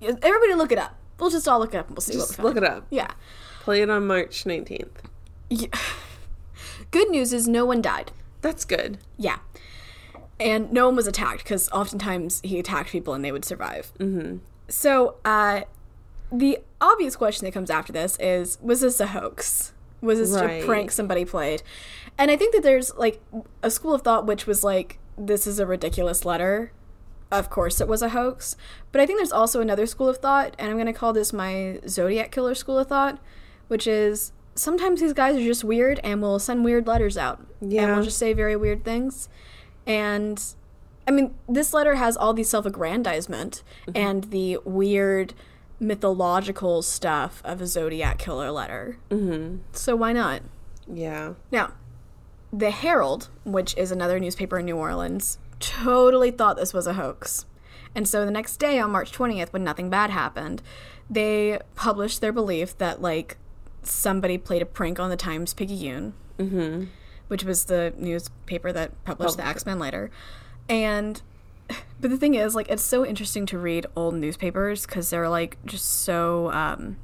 Everybody 0.00 0.54
look 0.54 0.70
it 0.70 0.78
up. 0.78 0.94
We'll 1.18 1.30
just 1.30 1.48
all 1.48 1.58
look 1.58 1.74
it 1.74 1.78
up 1.78 1.88
and 1.88 1.96
we'll 1.96 2.02
see 2.02 2.16
what 2.16 2.28
we 2.28 2.34
find. 2.36 2.44
look 2.44 2.56
it 2.56 2.64
up. 2.64 2.86
Yeah. 2.90 3.10
Play 3.68 3.82
it 3.82 3.90
on 3.90 4.06
March 4.06 4.44
19th. 4.44 4.88
yeah. 5.50 5.66
Good 6.90 7.10
news 7.10 7.34
is 7.34 7.46
no 7.46 7.66
one 7.66 7.82
died. 7.82 8.12
That's 8.40 8.64
good. 8.64 8.96
Yeah. 9.18 9.40
And 10.40 10.72
no 10.72 10.86
one 10.86 10.96
was 10.96 11.06
attacked 11.06 11.44
because 11.44 11.68
oftentimes 11.68 12.40
he 12.42 12.58
attacked 12.58 12.88
people 12.88 13.12
and 13.12 13.22
they 13.22 13.30
would 13.30 13.44
survive. 13.44 13.92
Mm-hmm. 13.98 14.38
So, 14.68 15.16
uh, 15.22 15.64
the 16.32 16.60
obvious 16.80 17.14
question 17.14 17.44
that 17.44 17.52
comes 17.52 17.68
after 17.68 17.92
this 17.92 18.16
is 18.18 18.56
was 18.62 18.80
this 18.80 19.00
a 19.00 19.08
hoax? 19.08 19.74
Was 20.00 20.18
this 20.18 20.30
Right. 20.40 20.62
a 20.62 20.64
prank 20.64 20.90
somebody 20.90 21.26
played? 21.26 21.62
And 22.16 22.30
I 22.30 22.38
think 22.38 22.54
that 22.54 22.62
there's 22.62 22.94
like 22.94 23.20
a 23.62 23.70
school 23.70 23.92
of 23.92 24.00
thought 24.00 24.24
which 24.26 24.46
was 24.46 24.64
like, 24.64 24.98
this 25.18 25.46
is 25.46 25.58
a 25.58 25.66
ridiculous 25.66 26.24
letter. 26.24 26.72
Of 27.30 27.50
course 27.50 27.82
it 27.82 27.86
was 27.86 28.00
a 28.00 28.08
hoax. 28.08 28.56
But 28.92 29.02
I 29.02 29.04
think 29.04 29.18
there's 29.18 29.30
also 29.30 29.60
another 29.60 29.84
school 29.84 30.08
of 30.08 30.16
thought, 30.16 30.56
and 30.58 30.70
I'm 30.70 30.76
going 30.76 30.86
to 30.86 30.94
call 30.94 31.12
this 31.12 31.34
my 31.34 31.80
Zodiac 31.86 32.30
Killer 32.30 32.54
school 32.54 32.78
of 32.78 32.86
thought, 32.88 33.18
which 33.68 33.86
is 33.86 34.32
sometimes 34.54 35.00
these 35.00 35.12
guys 35.12 35.36
are 35.36 35.44
just 35.44 35.64
weird 35.64 36.00
and 36.02 36.20
will 36.20 36.38
send 36.38 36.64
weird 36.64 36.86
letters 36.86 37.16
out. 37.16 37.46
And 37.84 37.96
will 37.96 38.04
just 38.04 38.18
say 38.18 38.32
very 38.32 38.56
weird 38.56 38.84
things. 38.84 39.28
And 39.86 40.42
I 41.06 41.10
mean, 41.10 41.34
this 41.48 41.72
letter 41.72 41.94
has 41.94 42.16
all 42.16 42.34
the 42.34 42.42
self 42.42 42.66
aggrandizement 42.66 43.62
and 43.94 44.24
the 44.24 44.58
weird 44.64 45.34
mythological 45.80 46.82
stuff 46.82 47.40
of 47.44 47.60
a 47.60 47.66
Zodiac 47.66 48.18
killer 48.18 48.50
letter. 48.50 48.98
Mm-hmm. 49.10 49.58
So 49.72 49.96
why 49.96 50.12
not? 50.12 50.42
Yeah. 50.92 51.34
Now, 51.50 51.72
the 52.52 52.70
Herald, 52.70 53.28
which 53.44 53.76
is 53.76 53.90
another 53.90 54.18
newspaper 54.18 54.58
in 54.58 54.66
New 54.66 54.76
Orleans, 54.76 55.38
totally 55.60 56.30
thought 56.30 56.56
this 56.56 56.74
was 56.74 56.86
a 56.86 56.94
hoax. 56.94 57.46
And 57.94 58.06
so 58.08 58.24
the 58.24 58.30
next 58.30 58.58
day, 58.58 58.78
on 58.78 58.90
March 58.90 59.12
20th, 59.12 59.52
when 59.52 59.64
nothing 59.64 59.90
bad 59.90 60.10
happened, 60.10 60.62
they 61.08 61.58
published 61.74 62.20
their 62.20 62.32
belief 62.32 62.76
that, 62.78 63.00
like, 63.00 63.38
somebody 63.88 64.38
played 64.38 64.62
a 64.62 64.66
prank 64.66 64.98
on 65.00 65.10
the 65.10 65.16
Times 65.16 65.54
Picayune, 65.54 66.14
which 67.28 67.44
was 67.44 67.64
the 67.64 67.92
newspaper 67.96 68.72
that 68.72 69.02
published 69.04 69.36
the 69.36 69.44
Axeman 69.44 69.78
letter. 69.78 70.10
And, 70.68 71.20
but 72.00 72.10
the 72.10 72.16
thing 72.16 72.34
is, 72.34 72.54
like, 72.54 72.68
it's 72.68 72.82
so 72.82 73.04
interesting 73.04 73.46
to 73.46 73.58
read 73.58 73.86
old 73.96 74.14
newspapers 74.14 74.86
because 74.86 75.10
they're, 75.10 75.28
like, 75.28 75.56
just 75.64 75.84
so, 76.02 76.50
um, 76.52 76.96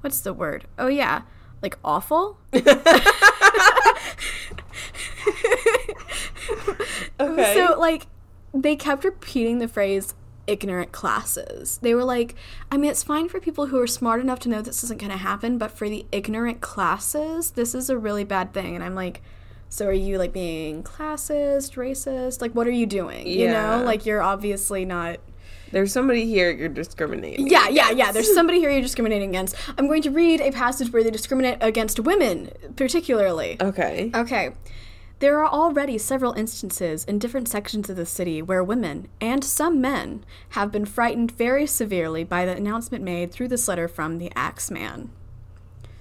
what's 0.00 0.20
the 0.20 0.32
word? 0.32 0.66
Oh, 0.78 0.88
yeah, 0.88 1.22
like 1.62 1.78
awful. 1.84 2.38
Okay. 7.20 7.54
So 7.54 7.78
like 7.78 8.06
they 8.54 8.76
kept 8.76 9.04
repeating 9.04 9.58
the 9.58 9.68
phrase 9.68 10.14
ignorant 10.48 10.90
classes. 10.90 11.78
They 11.82 11.94
were 11.94 12.04
like, 12.04 12.34
I 12.72 12.76
mean, 12.76 12.90
it's 12.90 13.04
fine 13.04 13.28
for 13.28 13.38
people 13.38 13.66
who 13.66 13.80
are 13.80 13.86
smart 13.86 14.20
enough 14.20 14.40
to 14.40 14.48
know 14.48 14.62
this 14.62 14.82
isn't 14.82 14.98
going 14.98 15.12
to 15.12 15.18
happen, 15.18 15.58
but 15.58 15.70
for 15.70 15.88
the 15.88 16.06
ignorant 16.10 16.60
classes, 16.60 17.52
this 17.52 17.74
is 17.74 17.90
a 17.90 17.98
really 17.98 18.24
bad 18.24 18.52
thing. 18.52 18.74
And 18.74 18.82
I'm 18.82 18.94
like, 18.94 19.22
so 19.68 19.86
are 19.86 19.92
you 19.92 20.18
like 20.18 20.32
being 20.32 20.82
classist, 20.82 21.76
racist? 21.76 22.40
Like, 22.40 22.52
what 22.52 22.66
are 22.66 22.72
you 22.72 22.86
doing? 22.86 23.26
You 23.26 23.48
know, 23.48 23.82
like 23.84 24.06
you're 24.06 24.22
obviously 24.22 24.84
not. 24.84 25.18
There's 25.70 25.92
somebody 25.92 26.24
here 26.24 26.50
you're 26.50 26.70
discriminating. 26.70 27.46
Yeah, 27.46 27.68
yeah, 27.68 27.90
yeah. 27.90 28.10
There's 28.10 28.32
somebody 28.32 28.58
here 28.58 28.70
you're 28.70 28.80
discriminating 28.80 29.28
against. 29.28 29.54
I'm 29.76 29.86
going 29.86 30.00
to 30.02 30.10
read 30.10 30.40
a 30.40 30.50
passage 30.50 30.90
where 30.90 31.04
they 31.04 31.10
discriminate 31.10 31.58
against 31.60 32.00
women, 32.00 32.50
particularly. 32.76 33.58
Okay. 33.60 34.10
Okay. 34.14 34.54
There 35.20 35.42
are 35.42 35.50
already 35.50 35.98
several 35.98 36.32
instances 36.34 37.04
in 37.04 37.18
different 37.18 37.48
sections 37.48 37.90
of 37.90 37.96
the 37.96 38.06
city 38.06 38.40
where 38.40 38.62
women, 38.62 39.08
and 39.20 39.42
some 39.42 39.80
men, 39.80 40.24
have 40.50 40.70
been 40.70 40.84
frightened 40.84 41.32
very 41.32 41.66
severely 41.66 42.22
by 42.22 42.44
the 42.46 42.54
announcement 42.54 43.02
made 43.02 43.32
through 43.32 43.48
this 43.48 43.66
letter 43.66 43.88
from 43.88 44.18
the 44.18 44.30
Axeman. 44.36 45.10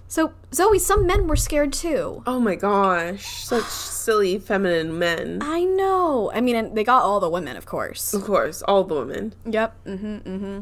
So, 0.07 0.33
Zoe, 0.53 0.79
some 0.79 1.05
men 1.05 1.27
were 1.27 1.35
scared 1.35 1.73
too. 1.73 2.23
Oh 2.25 2.39
my 2.39 2.55
gosh. 2.55 3.43
Such 3.43 3.65
silly 3.65 4.37
feminine 4.37 4.97
men. 4.97 5.39
I 5.41 5.63
know. 5.63 6.31
I 6.33 6.39
mean, 6.39 6.55
and 6.55 6.77
they 6.77 6.83
got 6.83 7.01
all 7.01 7.19
the 7.19 7.29
women, 7.29 7.57
of 7.57 7.65
course. 7.65 8.13
Of 8.13 8.23
course, 8.23 8.61
all 8.61 8.83
the 8.83 8.95
women. 8.95 9.33
Yep. 9.45 9.85
Mm-hmm. 9.85 10.15
Mm-hmm. 10.17 10.59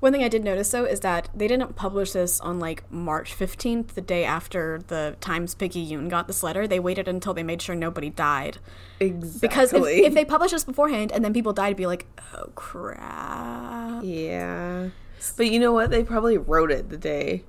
One 0.00 0.12
thing 0.12 0.22
I 0.22 0.28
did 0.28 0.44
notice 0.44 0.70
though 0.70 0.84
is 0.84 1.00
that 1.00 1.28
they 1.34 1.48
didn't 1.48 1.74
publish 1.74 2.12
this 2.12 2.40
on 2.40 2.60
like 2.60 2.90
March 2.90 3.34
fifteenth, 3.34 3.96
the 3.96 4.00
day 4.00 4.24
after 4.24 4.80
the 4.86 5.16
Times 5.20 5.54
Picayune 5.54 6.08
got 6.08 6.28
this 6.28 6.42
letter. 6.42 6.68
They 6.68 6.78
waited 6.78 7.08
until 7.08 7.34
they 7.34 7.42
made 7.42 7.60
sure 7.60 7.74
nobody 7.74 8.08
died. 8.08 8.58
Exactly. 9.00 9.48
Because 9.48 9.72
if, 9.72 9.84
if 9.86 10.14
they 10.14 10.24
publish 10.24 10.52
this 10.52 10.62
beforehand 10.62 11.10
and 11.10 11.24
then 11.24 11.32
people 11.32 11.52
died, 11.52 11.68
it'd 11.68 11.76
be 11.78 11.86
like, 11.86 12.06
oh 12.34 12.50
crap. 12.54 14.04
Yeah. 14.04 14.90
But 15.36 15.50
you 15.50 15.58
know 15.58 15.72
what? 15.72 15.90
They 15.90 16.04
probably 16.04 16.38
wrote 16.38 16.70
it 16.70 16.90
the 16.90 16.96
day 16.96 17.42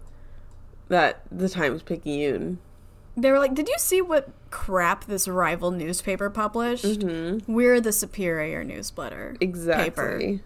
that 0.88 1.22
the 1.32 1.50
Times 1.50 1.84
Picayune. 1.84 2.58
They 3.16 3.32
were 3.32 3.40
like, 3.40 3.54
did 3.54 3.68
you 3.68 3.76
see 3.78 4.02
what 4.02 4.30
crap 4.50 5.06
this 5.06 5.28
rival 5.28 5.70
newspaper 5.70 6.30
published? 6.30 6.86
Mm-hmm. 6.86 7.54
We're 7.54 7.80
the 7.80 7.92
superior 7.92 8.64
newsletter. 8.64 9.36
Exactly. 9.40 9.84
Paper. 9.84 10.44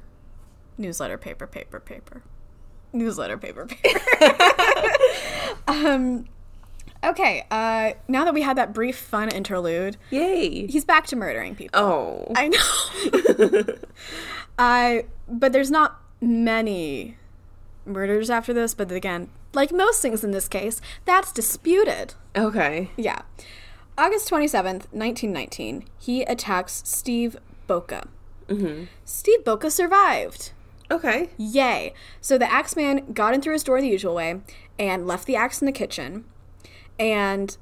Newsletter, 0.78 1.18
paper, 1.18 1.48
paper, 1.48 1.80
paper. 1.80 2.24
Newsletter, 2.92 3.38
paper, 3.38 3.66
paper. 3.66 4.00
um, 5.68 6.26
okay, 7.04 7.46
uh, 7.50 7.94
now 8.08 8.24
that 8.26 8.34
we 8.34 8.42
had 8.44 8.58
that 8.58 8.74
brief, 8.74 8.98
fun 8.98 9.30
interlude, 9.30 9.98
Yay. 10.12 10.68
he's 10.68 10.86
back 10.86 11.08
to 11.08 11.16
murdering 11.16 11.56
people. 11.56 11.80
Oh. 11.80 12.32
I 12.36 12.48
know. 12.50 13.74
I 14.60 15.06
but 15.28 15.52
there's 15.54 15.72
not 15.72 16.00
many 16.22 17.18
murders 17.86 18.30
after 18.30 18.54
this, 18.54 18.74
but 18.74 18.92
again, 18.92 19.30
like 19.54 19.72
most 19.72 20.02
things 20.02 20.24
in 20.24 20.32
this 20.32 20.48
case, 20.48 20.80
that's 21.06 21.32
disputed. 21.32 22.14
okay. 22.36 22.90
Yeah. 22.96 23.22
August 23.98 24.28
27th, 24.30 24.90
1919, 24.92 25.86
he 26.00 26.24
attacks 26.24 26.82
Steve 26.86 27.38
Boca. 27.68 28.08
Steve 29.06 29.44
Boca 29.46 29.70
survived. 29.72 30.52
Okay. 30.92 31.30
Yay. 31.38 31.94
So 32.22 32.38
the 32.38 32.52
Axeman 32.52 33.14
got 33.14 33.34
in 33.34 33.42
through 33.42 33.54
his 33.54 33.64
door 33.64 33.82
the 33.82 33.88
usual 33.88 34.16
way 34.16 34.42
and 34.78 35.08
left 35.08 35.26
the 35.26 35.36
axe 35.36 35.62
in 35.62 35.66
the 35.66 35.72
kitchen. 35.72 36.26
And 37.00 37.58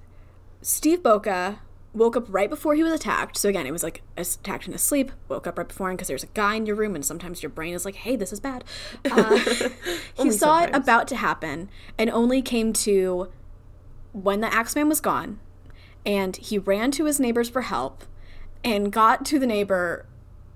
Steve 0.61 1.01
Boca 1.01 1.59
woke 1.93 2.15
up 2.15 2.25
right 2.29 2.49
before 2.49 2.75
he 2.75 2.83
was 2.83 2.93
attacked. 2.93 3.37
So 3.37 3.49
again, 3.49 3.67
it 3.67 3.71
was 3.71 3.83
like 3.83 4.01
attacked 4.17 4.65
in 4.65 4.73
his 4.73 4.81
sleep, 4.81 5.11
woke 5.27 5.45
up 5.45 5.57
right 5.57 5.67
before 5.67 5.89
him 5.89 5.97
because 5.97 6.07
there's 6.07 6.23
a 6.23 6.27
guy 6.27 6.55
in 6.55 6.65
your 6.65 6.75
room 6.75 6.95
and 6.95 7.05
sometimes 7.05 7.43
your 7.43 7.49
brain 7.49 7.73
is 7.73 7.85
like, 7.85 7.95
hey, 7.95 8.15
this 8.15 8.31
is 8.31 8.39
bad. 8.39 8.63
Uh, 9.09 9.39
he 10.15 10.31
saw 10.31 10.63
it 10.63 10.69
about 10.73 11.07
to 11.09 11.15
happen 11.15 11.69
and 11.97 12.09
only 12.09 12.41
came 12.41 12.71
to 12.73 13.29
when 14.13 14.41
the 14.41 14.53
Axeman 14.53 14.89
was 14.89 15.01
gone. 15.01 15.39
And 16.05 16.35
he 16.37 16.57
ran 16.57 16.91
to 16.91 17.05
his 17.05 17.19
neighbors 17.19 17.49
for 17.49 17.61
help 17.61 18.05
and 18.63 18.91
got 18.91 19.25
to 19.25 19.39
the 19.39 19.47
neighbor 19.47 20.05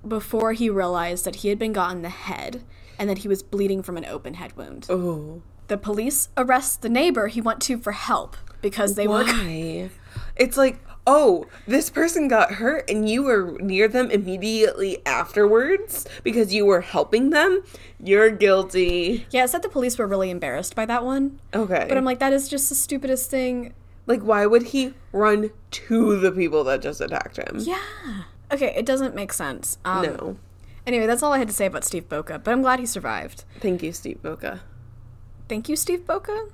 before 0.07 0.53
he 0.53 0.69
realized 0.69 1.25
that 1.25 1.37
he 1.37 1.49
had 1.49 1.59
been 1.59 1.73
gotten 1.73 2.01
the 2.01 2.09
head 2.09 2.63
and 2.97 3.09
that 3.09 3.19
he 3.19 3.27
was 3.27 3.43
bleeding 3.43 3.83
from 3.83 3.97
an 3.97 4.05
open 4.05 4.35
head 4.35 4.55
wound. 4.57 4.87
Oh. 4.89 5.41
The 5.67 5.77
police 5.77 6.29
arrest 6.37 6.81
the 6.81 6.89
neighbor 6.89 7.27
he 7.27 7.41
went 7.41 7.61
to 7.63 7.77
for 7.77 7.91
help 7.91 8.37
because 8.61 8.95
they 8.95 9.07
were 9.07 9.23
Why? 9.23 9.89
It's 10.37 10.55
like, 10.57 10.79
oh, 11.07 11.45
this 11.67 11.89
person 11.89 12.27
got 12.29 12.53
hurt 12.53 12.89
and 12.89 13.09
you 13.09 13.23
were 13.23 13.57
near 13.59 13.87
them 13.87 14.09
immediately 14.11 15.05
afterwards 15.05 16.07
because 16.23 16.53
you 16.53 16.65
were 16.65 16.81
helping 16.81 17.31
them. 17.31 17.63
You're 17.99 18.29
guilty. 18.29 19.25
Yeah, 19.31 19.43
it 19.43 19.49
said 19.49 19.61
the 19.61 19.69
police 19.69 19.97
were 19.97 20.07
really 20.07 20.29
embarrassed 20.29 20.73
by 20.75 20.85
that 20.85 21.03
one. 21.03 21.39
Okay. 21.53 21.85
But 21.87 21.97
I'm 21.97 22.05
like, 22.05 22.19
that 22.19 22.31
is 22.33 22.47
just 22.47 22.69
the 22.69 22.75
stupidest 22.75 23.29
thing. 23.29 23.73
like, 24.07 24.21
why 24.21 24.45
would 24.45 24.63
he 24.63 24.93
run 25.11 25.51
to 25.71 26.19
the 26.19 26.31
people 26.31 26.63
that 26.65 26.81
just 26.81 27.01
attacked 27.01 27.37
him? 27.37 27.57
Yeah. 27.59 28.23
Okay, 28.51 28.73
it 28.75 28.85
doesn't 28.85 29.15
make 29.15 29.33
sense. 29.33 29.77
Um, 29.85 30.03
No. 30.03 30.37
Anyway, 30.87 31.07
that's 31.07 31.23
all 31.23 31.33
I 31.33 31.39
had 31.39 31.47
to 31.47 31.53
say 31.53 31.65
about 31.65 31.83
Steve 31.83 32.07
Boca, 32.07 32.37
but 32.37 32.51
I'm 32.51 32.61
glad 32.61 32.79
he 32.79 32.85
survived. 32.85 33.43
Thank 33.59 33.81
you, 33.81 33.91
Steve 33.91 34.21
Boca. 34.21 34.61
Thank 35.49 35.67
you, 35.67 35.75
Steve 35.75 36.05
Boca. 36.05 36.47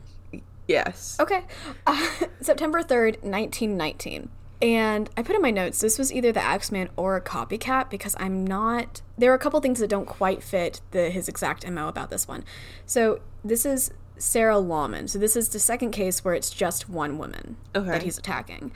Yes. 0.67 1.17
Okay. 1.19 1.43
Uh, 1.85 2.07
September 2.41 2.81
3rd, 2.81 3.21
1919. 3.23 4.29
And 4.61 5.09
I 5.17 5.23
put 5.23 5.35
in 5.35 5.41
my 5.41 5.51
notes, 5.51 5.81
this 5.81 5.97
was 5.97 6.13
either 6.13 6.31
the 6.31 6.41
Axeman 6.41 6.89
or 6.95 7.15
a 7.15 7.21
copycat 7.21 7.89
because 7.89 8.15
I'm 8.19 8.45
not. 8.45 9.01
There 9.17 9.31
are 9.31 9.35
a 9.35 9.39
couple 9.39 9.59
things 9.59 9.79
that 9.79 9.89
don't 9.89 10.05
quite 10.05 10.43
fit 10.43 10.79
the, 10.91 11.09
his 11.09 11.27
exact 11.27 11.69
MO 11.69 11.87
about 11.87 12.09
this 12.09 12.27
one. 12.27 12.43
So 12.85 13.19
this 13.43 13.65
is 13.65 13.91
Sarah 14.17 14.55
Laumann. 14.61 15.09
So 15.09 15.17
this 15.19 15.35
is 15.35 15.49
the 15.49 15.59
second 15.59 15.91
case 15.91 16.23
where 16.23 16.35
it's 16.35 16.51
just 16.51 16.87
one 16.87 17.17
woman 17.17 17.57
Okay. 17.75 17.89
that 17.89 18.03
he's 18.03 18.17
attacking. 18.19 18.71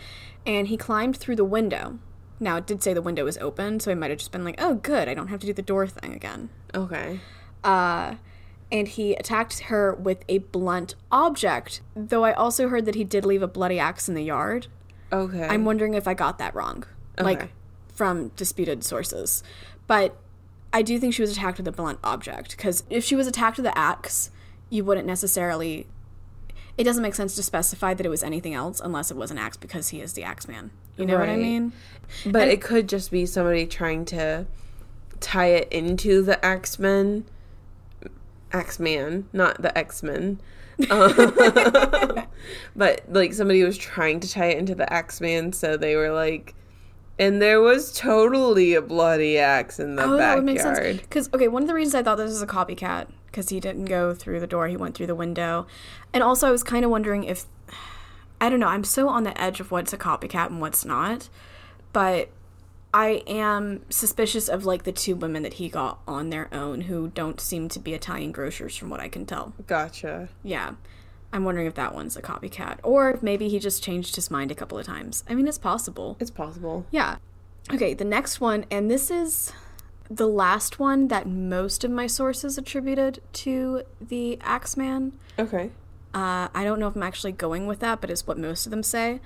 And 0.46 0.68
he 0.68 0.76
climbed 0.76 1.16
through 1.18 1.36
the 1.38 1.46
window. 1.46 2.00
Now, 2.40 2.58
it 2.58 2.68
did 2.68 2.84
say 2.84 2.94
the 2.94 3.02
window 3.02 3.24
was 3.26 3.38
open, 3.38 3.80
so 3.80 3.92
he 3.92 3.96
might 3.96 4.10
have 4.10 4.20
just 4.20 4.32
been 4.32 4.44
like, 4.44 4.56
oh, 4.58 4.76
good, 4.76 5.08
I 5.08 5.14
don't 5.14 5.28
have 5.30 5.40
to 5.40 5.48
do 5.48 5.54
the 5.54 5.62
door 5.62 5.88
thing 5.88 6.14
again 6.14 6.50
Okay. 6.76 7.20
uh, 7.64 8.16
and 8.72 8.88
he 8.88 9.14
attacked 9.14 9.60
her 9.62 9.94
with 9.94 10.26
a 10.28 10.40
blunt 10.40 10.96
object. 11.12 11.82
Though 11.96 12.26
I 12.26 12.34
also 12.34 12.68
heard 12.68 12.86
that 12.86 12.96
he 12.96 13.04
did 13.04 13.24
leave 13.26 13.42
a 13.42 13.48
bloody 13.48 13.80
axe 13.80 14.10
in 14.10 14.16
the 14.16 14.24
yard. 14.24 14.68
Okay. 15.14 15.48
I'm 15.48 15.64
wondering 15.66 15.94
if 15.94 16.08
I 16.08 16.14
got 16.14 16.40
that 16.40 16.54
wrong, 16.56 16.84
like 17.18 17.52
from 17.94 18.30
disputed 18.30 18.84
sources. 18.84 19.44
But 19.88 20.18
I 20.74 20.82
do 20.82 21.00
think 21.00 21.14
she 21.14 21.22
was 21.22 21.32
attacked 21.32 21.58
with 21.60 21.68
a 21.68 21.72
blunt 21.72 22.00
object 22.04 22.58
because 22.58 22.84
if 22.90 23.04
she 23.06 23.16
was 23.16 23.28
attacked 23.28 23.58
with 23.58 23.66
the 23.66 23.78
axe, 23.78 24.32
you 24.70 24.84
wouldn't 24.84 25.08
necessarily. 25.08 25.88
It 26.78 26.84
doesn't 26.84 27.04
make 27.04 27.16
sense 27.16 27.36
to 27.36 27.44
specify 27.44 27.94
that 27.94 28.06
it 28.06 28.10
was 28.10 28.24
anything 28.24 28.54
else 28.54 28.82
unless 28.84 29.10
it 29.10 29.16
was 29.16 29.32
an 29.32 29.38
axe 29.38 29.56
because 29.56 29.90
he 29.90 30.02
is 30.02 30.14
the 30.14 30.24
axe 30.24 30.48
man. 30.48 30.72
You 30.98 31.06
know 31.06 31.20
what 31.20 31.30
I 31.30 31.36
mean? 31.36 31.74
But 32.26 32.48
it 32.48 32.62
could 32.62 32.88
just 32.88 33.12
be 33.12 33.26
somebody 33.26 33.66
trying 33.66 34.06
to 34.06 34.46
tie 35.20 35.48
it 35.48 35.68
into 35.72 36.22
the 36.22 36.44
X 36.46 36.80
Men. 36.80 37.26
X 38.54 38.80
Man, 38.80 39.28
not 39.34 39.62
the 39.62 39.78
X 39.78 40.04
Men. 40.04 40.40
Um, 40.92 41.14
but 42.76 43.02
like 43.08 43.34
somebody 43.34 43.64
was 43.64 43.78
trying 43.78 44.20
to 44.20 44.30
tie 44.30 44.48
it 44.48 44.58
into 44.58 44.76
the 44.76 44.92
X 44.92 45.22
Man, 45.22 45.54
so 45.54 45.78
they 45.78 45.96
were 45.96 46.12
like, 46.12 46.54
and 47.18 47.42
there 47.42 47.62
was 47.62 47.94
totally 47.98 48.74
a 48.74 48.82
bloody 48.82 49.38
axe 49.38 49.80
in 49.80 49.96
the 49.96 50.04
Oh, 50.04 50.18
that 50.18 50.36
would 50.36 50.44
make 50.44 50.60
sense. 50.60 50.78
backyard. 50.78 51.02
Because 51.04 51.30
okay, 51.34 51.48
one 51.48 51.62
of 51.62 51.70
the 51.70 51.74
reasons 51.74 51.96
I 51.96 52.04
thought 52.04 52.16
this 52.18 52.28
was 52.28 52.42
a 52.42 52.48
copycat 52.48 53.08
because 53.28 53.48
he 53.48 53.62
didn't 53.62 53.86
go 53.86 54.14
through 54.14 54.42
the 54.42 54.48
door; 54.48 54.68
he 54.68 54.76
went 54.76 54.96
through 54.96 55.08
the 55.08 55.16
window. 55.16 55.66
And 56.14 56.22
also, 56.22 56.50
I 56.50 56.52
was 56.52 56.62
kind 56.62 56.84
of 56.84 56.92
wondering 56.92 57.24
if 57.24 57.46
I 58.40 58.50
don't 58.50 58.60
know. 58.60 58.68
I'm 58.68 58.84
so 58.84 59.08
on 59.08 59.24
the 59.24 59.40
edge 59.42 59.60
of 59.60 59.72
what's 59.72 59.94
a 59.94 59.98
copycat 59.98 60.48
and 60.48 60.62
what's 60.62 60.86
not, 60.86 61.30
but 61.94 62.30
I 62.94 63.24
am 63.28 63.82
suspicious 63.90 64.48
of 64.48 64.66
like 64.66 64.84
the 64.84 64.92
two 64.92 65.16
women 65.16 65.44
that 65.44 65.54
he 65.56 65.68
got 65.68 66.00
on 66.08 66.30
their 66.30 66.54
own 66.54 66.82
who 66.82 67.10
don't 67.10 67.42
seem 67.42 67.68
to 67.70 67.80
be 67.80 67.94
Italian 67.94 68.32
grocers 68.32 68.76
from 68.78 68.90
what 68.90 69.00
I 69.00 69.10
can 69.10 69.26
tell. 69.26 69.54
Gotcha. 69.68 70.30
Yeah. 70.44 70.76
I'm 71.34 71.44
wondering 71.44 71.68
if 71.68 71.74
that 71.76 71.94
one's 71.94 72.16
a 72.16 72.22
copycat 72.22 72.80
or 72.84 73.12
if 73.12 73.22
maybe 73.22 73.50
he 73.50 73.60
just 73.60 73.84
changed 73.84 74.16
his 74.16 74.32
mind 74.32 74.52
a 74.52 74.56
couple 74.56 74.78
of 74.78 74.86
times. 74.86 75.26
I 75.30 75.36
mean, 75.36 75.48
it's 75.48 75.58
possible. 75.58 76.16
It's 76.20 76.32
possible. 76.32 76.86
Yeah. 76.92 77.18
Okay, 77.74 77.94
the 77.94 78.06
next 78.06 78.40
one, 78.40 78.66
and 78.72 78.90
this 78.90 79.12
is 79.12 79.52
the 80.10 80.28
last 80.28 80.80
one 80.80 81.08
that 81.08 81.28
most 81.28 81.84
of 81.84 81.92
my 81.92 82.08
sources 82.08 82.58
attributed 82.58 83.22
to 83.34 83.82
the 84.00 84.38
Axeman. 84.42 85.18
Okay. 85.40 85.72
Uh, 86.16 86.48
I 86.56 86.64
don't 86.64 86.80
know 86.80 86.88
if 86.88 86.96
I'm 86.96 87.04
actually 87.04 87.34
going 87.34 87.68
with 87.68 87.80
that, 87.82 88.00
but 88.00 88.10
it's 88.10 88.26
what 88.26 88.38
most 88.38 88.66
of 88.66 88.72
them 88.72 88.84
say. 88.84 89.20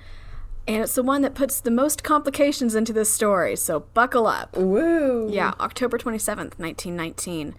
And 0.66 0.82
it's 0.82 0.94
the 0.96 1.04
one 1.04 1.22
that 1.22 1.34
puts 1.34 1.60
the 1.60 1.70
most 1.70 2.02
complications 2.02 2.74
into 2.74 2.92
this 2.92 3.10
story, 3.10 3.54
so 3.54 3.80
buckle 3.94 4.26
up. 4.26 4.56
Woo. 4.56 5.30
Yeah, 5.30 5.52
October 5.60 5.98
27th, 5.98 6.58
1919. 6.58 7.54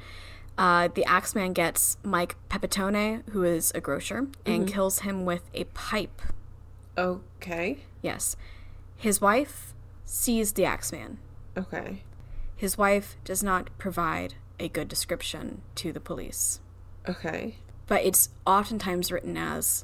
Uh, 0.57 0.89
the 0.93 1.05
Axeman 1.05 1.53
gets 1.53 1.97
Mike 2.03 2.35
Pepitone, 2.49 3.27
who 3.29 3.43
is 3.43 3.71
a 3.73 3.79
grocer, 3.81 4.27
and 4.45 4.67
kills 4.67 4.99
him 4.99 5.25
with 5.25 5.43
a 5.53 5.63
pipe. 5.63 6.21
Okay. 6.97 7.85
Yes. 8.01 8.35
His 8.97 9.21
wife 9.21 9.73
sees 10.05 10.51
the 10.51 10.65
Axeman. 10.65 11.19
Okay. 11.57 12.03
His 12.55 12.77
wife 12.77 13.15
does 13.23 13.41
not 13.41 13.69
provide 13.77 14.35
a 14.59 14.67
good 14.67 14.87
description 14.87 15.61
to 15.75 15.91
the 15.91 15.99
police. 15.99 16.59
Okay. 17.09 17.55
But 17.91 18.05
it's 18.05 18.29
oftentimes 18.47 19.11
written 19.11 19.35
as 19.35 19.83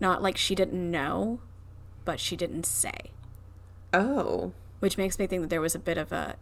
not 0.00 0.20
like 0.20 0.36
she 0.36 0.56
didn't 0.56 0.90
know, 0.90 1.38
but 2.04 2.18
she 2.18 2.34
didn't 2.34 2.66
say, 2.66 3.12
Oh. 3.94 4.50
which 4.80 4.98
makes 4.98 5.16
me 5.16 5.28
think 5.28 5.42
that 5.42 5.48
there 5.48 5.60
was 5.60 5.76
a 5.76 5.78
bit 5.78 5.96
of 5.96 6.10
a 6.10 6.34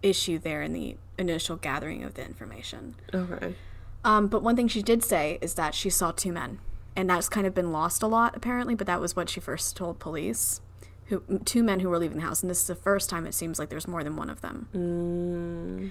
issue 0.00 0.38
there 0.38 0.62
in 0.62 0.72
the 0.74 0.96
initial 1.18 1.56
gathering 1.56 2.04
of 2.04 2.14
the 2.14 2.24
information. 2.24 2.94
Okay. 3.12 3.56
Um, 4.04 4.28
but 4.28 4.44
one 4.44 4.54
thing 4.54 4.68
she 4.68 4.80
did 4.80 5.02
say 5.02 5.38
is 5.40 5.54
that 5.54 5.74
she 5.74 5.90
saw 5.90 6.12
two 6.12 6.30
men, 6.30 6.60
and 6.94 7.10
that's 7.10 7.28
kind 7.28 7.44
of 7.44 7.52
been 7.52 7.72
lost 7.72 8.04
a 8.04 8.06
lot 8.06 8.36
apparently. 8.36 8.76
But 8.76 8.86
that 8.86 9.00
was 9.00 9.16
what 9.16 9.28
she 9.28 9.40
first 9.40 9.74
told 9.76 9.98
police, 9.98 10.60
who 11.06 11.40
two 11.46 11.64
men 11.64 11.80
who 11.80 11.88
were 11.88 11.98
leaving 11.98 12.18
the 12.18 12.22
house, 12.22 12.42
and 12.44 12.50
this 12.50 12.60
is 12.60 12.68
the 12.68 12.76
first 12.76 13.10
time 13.10 13.26
it 13.26 13.34
seems 13.34 13.58
like 13.58 13.70
there's 13.70 13.88
more 13.88 14.04
than 14.04 14.14
one 14.14 14.30
of 14.30 14.40
them. 14.40 14.68
Mm. 14.72 15.90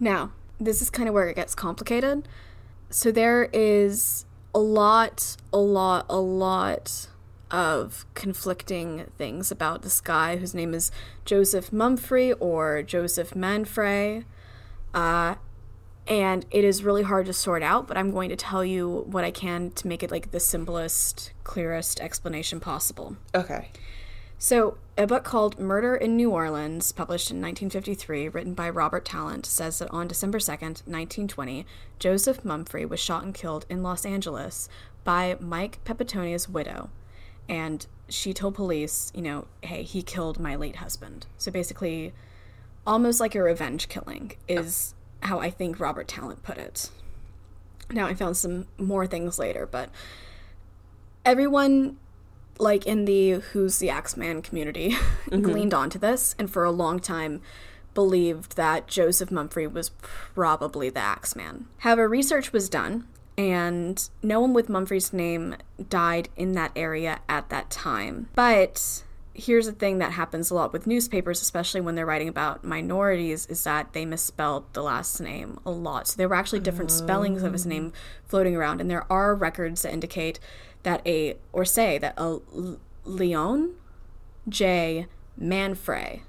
Now, 0.00 0.32
this 0.58 0.80
is 0.80 0.88
kind 0.88 1.10
of 1.10 1.14
where 1.14 1.28
it 1.28 1.36
gets 1.36 1.54
complicated. 1.54 2.26
So 2.94 3.10
there 3.10 3.48
is 3.52 4.24
a 4.54 4.60
lot, 4.60 5.36
a 5.52 5.58
lot, 5.58 6.06
a 6.08 6.20
lot 6.20 7.08
of 7.50 8.06
conflicting 8.14 9.10
things 9.18 9.50
about 9.50 9.82
this 9.82 10.00
guy 10.00 10.36
whose 10.36 10.54
name 10.54 10.72
is 10.74 10.92
Joseph 11.24 11.72
Mumfre 11.72 12.36
or 12.38 12.84
Joseph 12.84 13.32
Manfre. 13.32 14.24
Uh, 14.94 15.34
and 16.06 16.46
it 16.52 16.62
is 16.62 16.84
really 16.84 17.02
hard 17.02 17.26
to 17.26 17.32
sort 17.32 17.64
out, 17.64 17.88
but 17.88 17.96
I'm 17.96 18.12
going 18.12 18.30
to 18.30 18.36
tell 18.36 18.64
you 18.64 19.04
what 19.08 19.24
I 19.24 19.32
can 19.32 19.72
to 19.72 19.88
make 19.88 20.04
it 20.04 20.12
like 20.12 20.30
the 20.30 20.38
simplest, 20.38 21.32
clearest 21.42 21.98
explanation 22.00 22.60
possible. 22.60 23.16
Okay. 23.34 23.70
So, 24.44 24.76
a 24.98 25.06
book 25.06 25.24
called 25.24 25.58
Murder 25.58 25.96
in 25.96 26.16
New 26.16 26.28
Orleans, 26.28 26.92
published 26.92 27.30
in 27.30 27.38
1953, 27.38 28.28
written 28.28 28.52
by 28.52 28.68
Robert 28.68 29.06
Tallant, 29.06 29.46
says 29.46 29.78
that 29.78 29.90
on 29.90 30.06
December 30.06 30.38
2nd, 30.38 30.84
1920, 30.84 31.64
Joseph 31.98 32.42
Mumfre 32.42 32.86
was 32.86 33.00
shot 33.00 33.24
and 33.24 33.32
killed 33.32 33.64
in 33.70 33.82
Los 33.82 34.04
Angeles 34.04 34.68
by 35.02 35.38
Mike 35.40 35.82
Pepitone's 35.84 36.46
widow. 36.46 36.90
And 37.48 37.86
she 38.10 38.34
told 38.34 38.54
police, 38.54 39.10
you 39.14 39.22
know, 39.22 39.46
hey, 39.62 39.82
he 39.82 40.02
killed 40.02 40.38
my 40.38 40.56
late 40.56 40.76
husband. 40.76 41.24
So 41.38 41.50
basically, 41.50 42.12
almost 42.86 43.20
like 43.20 43.34
a 43.34 43.42
revenge 43.42 43.88
killing 43.88 44.32
is 44.46 44.94
how 45.20 45.40
I 45.40 45.48
think 45.48 45.80
Robert 45.80 46.06
Tallant 46.06 46.42
put 46.42 46.58
it. 46.58 46.90
Now, 47.90 48.06
I 48.06 48.12
found 48.12 48.36
some 48.36 48.66
more 48.76 49.06
things 49.06 49.38
later, 49.38 49.64
but 49.64 49.88
everyone 51.24 51.96
like 52.58 52.86
in 52.86 53.04
the 53.04 53.32
who's 53.52 53.78
the 53.78 53.90
axeman 53.90 54.42
community 54.42 54.90
mm-hmm. 55.26 55.42
gleaned 55.42 55.74
onto 55.74 55.98
this 55.98 56.34
and 56.38 56.50
for 56.50 56.64
a 56.64 56.70
long 56.70 56.98
time 56.98 57.40
believed 57.94 58.56
that 58.56 58.86
joseph 58.88 59.30
mumfre 59.30 59.70
was 59.70 59.90
probably 60.00 60.90
the 60.90 61.00
axeman. 61.00 61.66
However 61.78 62.08
research 62.08 62.52
was 62.52 62.68
done 62.68 63.06
and 63.36 64.08
no 64.22 64.40
one 64.40 64.52
with 64.52 64.68
mumfre's 64.68 65.12
name 65.12 65.56
died 65.88 66.28
in 66.36 66.52
that 66.52 66.72
area 66.76 67.20
at 67.28 67.48
that 67.50 67.70
time. 67.70 68.28
But 68.34 69.02
here's 69.34 69.66
the 69.66 69.72
thing 69.72 69.98
that 69.98 70.12
happens 70.12 70.50
a 70.50 70.54
lot 70.54 70.72
with 70.72 70.86
newspapers 70.86 71.42
especially 71.42 71.80
when 71.80 71.96
they're 71.96 72.06
writing 72.06 72.28
about 72.28 72.62
minorities 72.62 73.46
is 73.46 73.64
that 73.64 73.92
they 73.92 74.04
misspelled 74.04 74.64
the 74.74 74.82
last 74.82 75.20
name 75.20 75.58
a 75.66 75.70
lot. 75.70 76.06
So 76.08 76.16
there 76.16 76.28
were 76.28 76.36
actually 76.36 76.60
different 76.60 76.92
spellings 76.92 77.42
of 77.42 77.52
his 77.52 77.66
name 77.66 77.92
oh. 77.94 77.98
floating 78.26 78.54
around 78.54 78.80
and 78.80 78.88
there 78.88 79.10
are 79.10 79.34
records 79.34 79.82
that 79.82 79.92
indicate 79.92 80.38
that 80.84 81.06
a 81.06 81.36
or 81.52 81.64
say 81.64 81.98
that 81.98 82.14
a 82.16 82.38
Leon 83.04 83.74
J 84.48 85.06
Manfre 85.40 86.20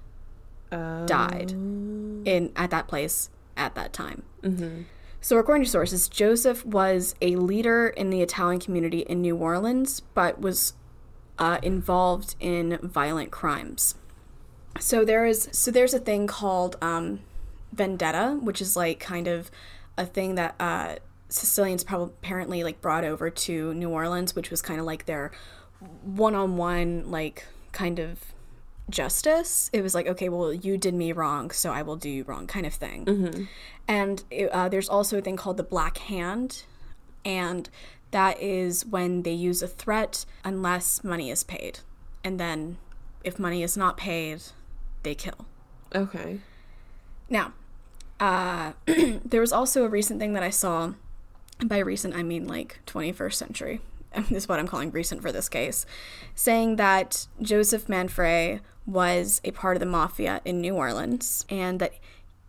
died 1.05 1.51
in 1.51 2.51
at 2.55 2.71
that 2.71 2.87
place 2.87 3.29
at 3.55 3.75
that 3.75 3.93
time. 3.93 4.23
So, 5.21 5.37
according 5.37 5.63
to 5.63 5.69
sources, 5.69 6.07
Joseph 6.07 6.65
was 6.65 7.15
a 7.21 7.35
leader 7.35 7.87
in 7.87 8.09
the 8.09 8.21
Italian 8.21 8.59
community 8.59 8.99
in 8.99 9.21
New 9.21 9.35
Orleans, 9.35 10.01
but 10.13 10.39
was 10.39 10.73
uh, 11.39 11.59
involved 11.63 12.35
in 12.39 12.77
violent 12.81 13.31
crimes. 13.31 13.95
So 14.79 15.05
there 15.05 15.25
is 15.25 15.47
so 15.51 15.71
there's 15.71 15.93
a 15.93 15.99
thing 15.99 16.27
called 16.27 16.75
um, 16.81 17.21
vendetta, 17.71 18.37
which 18.41 18.61
is 18.61 18.75
like 18.75 18.99
kind 18.99 19.27
of 19.27 19.49
a 19.97 20.05
thing 20.05 20.35
that 20.35 20.55
uh, 20.59 20.95
Sicilians 21.35 21.83
probably 21.83 22.13
apparently 22.21 22.63
like 22.63 22.81
brought 22.81 23.03
over 23.03 23.29
to 23.29 23.73
New 23.73 23.89
Orleans, 23.89 24.35
which 24.35 24.49
was 24.49 24.61
kind 24.61 24.79
of 24.79 24.85
like 24.85 25.05
their 25.05 25.31
one-on-one 26.03 27.11
like 27.11 27.45
kind 27.71 27.99
of 27.99 28.19
justice. 28.89 29.69
It 29.73 29.81
was 29.81 29.93
like, 29.93 30.07
okay, 30.07 30.29
well, 30.29 30.53
you 30.53 30.77
did 30.77 30.93
me 30.93 31.11
wrong, 31.11 31.51
so 31.51 31.71
I 31.71 31.81
will 31.81 31.95
do 31.95 32.09
you 32.09 32.23
wrong, 32.23 32.47
kind 32.47 32.65
of 32.65 32.73
thing. 32.73 33.47
And 33.87 34.23
it, 34.31 34.49
uh, 34.51 34.69
there's 34.69 34.89
also 34.89 35.17
a 35.17 35.21
thing 35.21 35.35
called 35.35 35.57
the 35.57 35.63
Black 35.63 35.97
Hand, 35.97 36.63
and 37.23 37.69
that 38.11 38.41
is 38.41 38.85
when 38.85 39.23
they 39.23 39.31
use 39.31 39.61
a 39.61 39.67
threat 39.67 40.25
unless 40.43 41.03
money 41.03 41.29
is 41.29 41.43
paid, 41.43 41.79
and 42.23 42.39
then 42.39 42.77
if 43.23 43.39
money 43.39 43.63
is 43.63 43.75
not 43.75 43.97
paid, 43.97 44.41
they 45.03 45.15
kill. 45.15 45.45
Okay. 45.93 46.39
Now, 47.29 47.53
uh, 48.19 48.73
there 48.85 49.41
was 49.41 49.51
also 49.51 49.83
a 49.83 49.89
recent 49.89 50.19
thing 50.19 50.33
that 50.33 50.43
I 50.43 50.49
saw. 50.49 50.93
By 51.63 51.79
recent, 51.79 52.15
I 52.15 52.23
mean 52.23 52.47
like 52.47 52.79
21st 52.85 53.33
century. 53.33 53.81
This 54.15 54.31
is 54.43 54.47
what 54.49 54.59
I'm 54.59 54.67
calling 54.67 54.91
recent 54.91 55.21
for 55.21 55.31
this 55.31 55.49
case, 55.49 55.85
saying 56.35 56.77
that 56.77 57.27
Joseph 57.41 57.87
Manfre 57.87 58.59
was 58.85 59.41
a 59.43 59.51
part 59.51 59.75
of 59.75 59.79
the 59.79 59.85
mafia 59.85 60.41
in 60.45 60.61
New 60.61 60.75
Orleans 60.75 61.45
and 61.49 61.79
that 61.79 61.93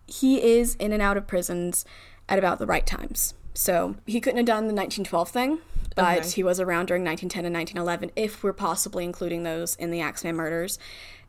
he 0.07 0.43
is 0.59 0.75
in 0.77 0.93
and 0.93 1.03
out 1.03 1.17
of 1.17 1.27
prisons 1.27 1.85
at 2.29 2.39
about 2.39 2.59
the 2.59 2.67
right 2.67 2.87
times. 2.87 3.35
So 3.55 3.97
he 4.07 4.21
couldn't 4.21 4.37
have 4.37 4.47
done 4.47 4.67
the 4.69 4.75
1912 4.75 5.29
thing, 5.31 5.59
but 5.95 6.19
Okay. 6.19 6.29
he 6.31 6.43
was 6.43 6.61
around 6.61 6.87
during 6.87 7.03
1910 7.05 7.47
and 7.47 7.55
1911, 7.55 8.11
if 8.17 8.45
we're 8.45 8.53
possibly 8.53 9.05
including 9.05 9.43
those 9.45 9.77
in 9.77 9.91
the 9.91 10.01
Axeman 10.01 10.37
murders. 10.37 10.79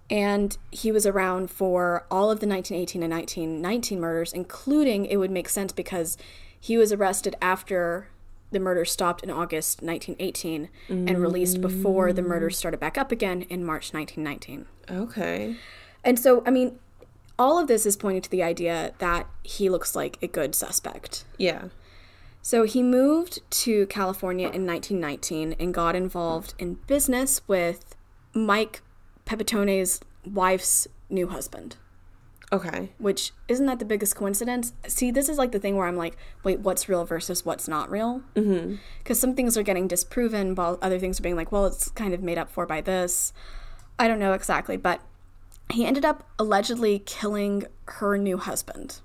And 0.10 0.58
he 0.72 0.92
was 0.92 1.06
around 1.06 1.50
for 1.52 2.06
all 2.12 2.30
of 2.32 2.40
the 2.40 2.48
1918 2.48 3.02
and 3.04 3.12
1919 3.14 4.00
murders, 4.00 4.34
including, 4.34 5.06
it 5.06 5.18
would 5.18 5.32
make 5.32 5.50
sense 5.50 5.72
because 5.72 6.18
he 6.60 6.78
was 6.78 6.92
arrested 6.92 7.36
after 7.42 8.10
the 8.52 8.60
murder 8.60 8.86
stopped 8.86 9.24
in 9.24 9.30
August 9.30 9.82
1918 9.82 10.70
and 10.90 11.22
released 11.22 11.60
before 11.60 12.14
the 12.14 12.22
murders 12.22 12.56
mm. 12.56 12.60
started 12.60 12.80
back 12.80 12.98
up 12.98 13.12
again 13.12 13.42
in 13.44 13.64
March 13.64 13.94
1919. 13.94 14.66
Okay. 14.90 15.58
And 16.04 16.18
so, 16.18 16.44
I 16.46 16.52
mean, 16.52 16.80
all 17.38 17.60
of 17.60 17.68
this 17.68 17.86
is 17.86 17.98
pointing 17.98 18.22
to 18.22 18.30
the 18.30 18.44
idea 18.44 18.94
that 19.00 19.28
he 19.44 19.70
looks 19.70 19.96
like 19.96 20.18
a 20.22 20.28
good 20.28 20.56
suspect. 20.56 21.26
Yeah. 21.38 21.66
So 22.42 22.64
he 22.64 22.82
moved 22.82 23.42
to 23.50 23.86
California 23.88 24.46
in 24.46 24.66
1919 24.66 25.56
and 25.60 25.74
got 25.74 25.96
involved 25.96 26.54
in 26.58 26.76
business 26.88 27.42
with 27.48 27.96
Mike 28.34 28.82
Pepitone's 29.26 30.00
wife's 30.26 30.88
new 31.10 31.28
husband. 31.28 31.76
Okay. 32.52 32.92
Which 32.98 33.34
isn't 33.50 33.66
that 33.66 33.80
the 33.80 33.86
biggest 33.86 34.16
coincidence? 34.16 34.72
See, 34.88 35.12
this 35.12 35.28
is 35.28 35.38
like 35.38 35.52
the 35.52 35.60
thing 35.60 35.76
where 35.76 35.88
I'm 35.88 35.98
like, 35.98 36.18
wait, 36.44 36.62
what's 36.62 36.88
real 36.88 37.04
versus 37.04 37.44
what's 37.44 37.68
not 37.68 37.92
real? 37.92 38.22
Mm-hmm. 38.36 38.76
Because 39.00 39.20
some 39.20 39.36
things 39.36 39.58
are 39.58 39.64
getting 39.64 39.88
disproven, 39.88 40.56
while 40.56 40.80
other 40.82 40.98
things 40.98 41.20
are 41.20 41.24
being 41.24 41.36
like, 41.36 41.52
well, 41.52 41.66
it's 41.66 41.90
kind 41.90 42.14
of 42.14 42.22
made 42.22 42.38
up 42.38 42.50
for 42.50 42.66
by 42.66 42.80
this. 42.80 43.34
I 44.00 44.08
don't 44.08 44.20
know 44.20 44.34
exactly, 44.34 44.78
but 44.78 45.02
he 45.70 45.86
ended 45.86 46.06
up 46.06 46.26
allegedly 46.40 47.00
killing 47.00 47.66
her 47.86 48.18
new 48.18 48.38
husband 48.38 49.02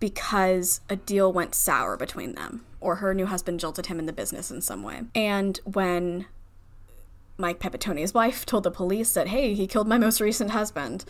because 0.00 0.80
a 0.90 0.96
deal 0.96 1.32
went 1.32 1.54
sour 1.54 1.96
between 1.96 2.34
them, 2.34 2.64
or 2.80 2.96
her 2.96 3.14
new 3.14 3.26
husband 3.26 3.60
jilted 3.60 3.86
him 3.86 4.00
in 4.00 4.06
the 4.06 4.12
business 4.12 4.50
in 4.50 4.60
some 4.60 4.82
way. 4.82 5.02
And 5.14 5.60
when 5.64 6.26
Mike 7.36 7.58
Pepitone's 7.58 8.14
wife 8.14 8.46
told 8.46 8.62
the 8.62 8.70
police 8.70 9.12
that, 9.14 9.28
hey, 9.28 9.54
he 9.54 9.66
killed 9.66 9.88
my 9.88 9.98
most 9.98 10.20
recent 10.20 10.50
husband, 10.50 11.04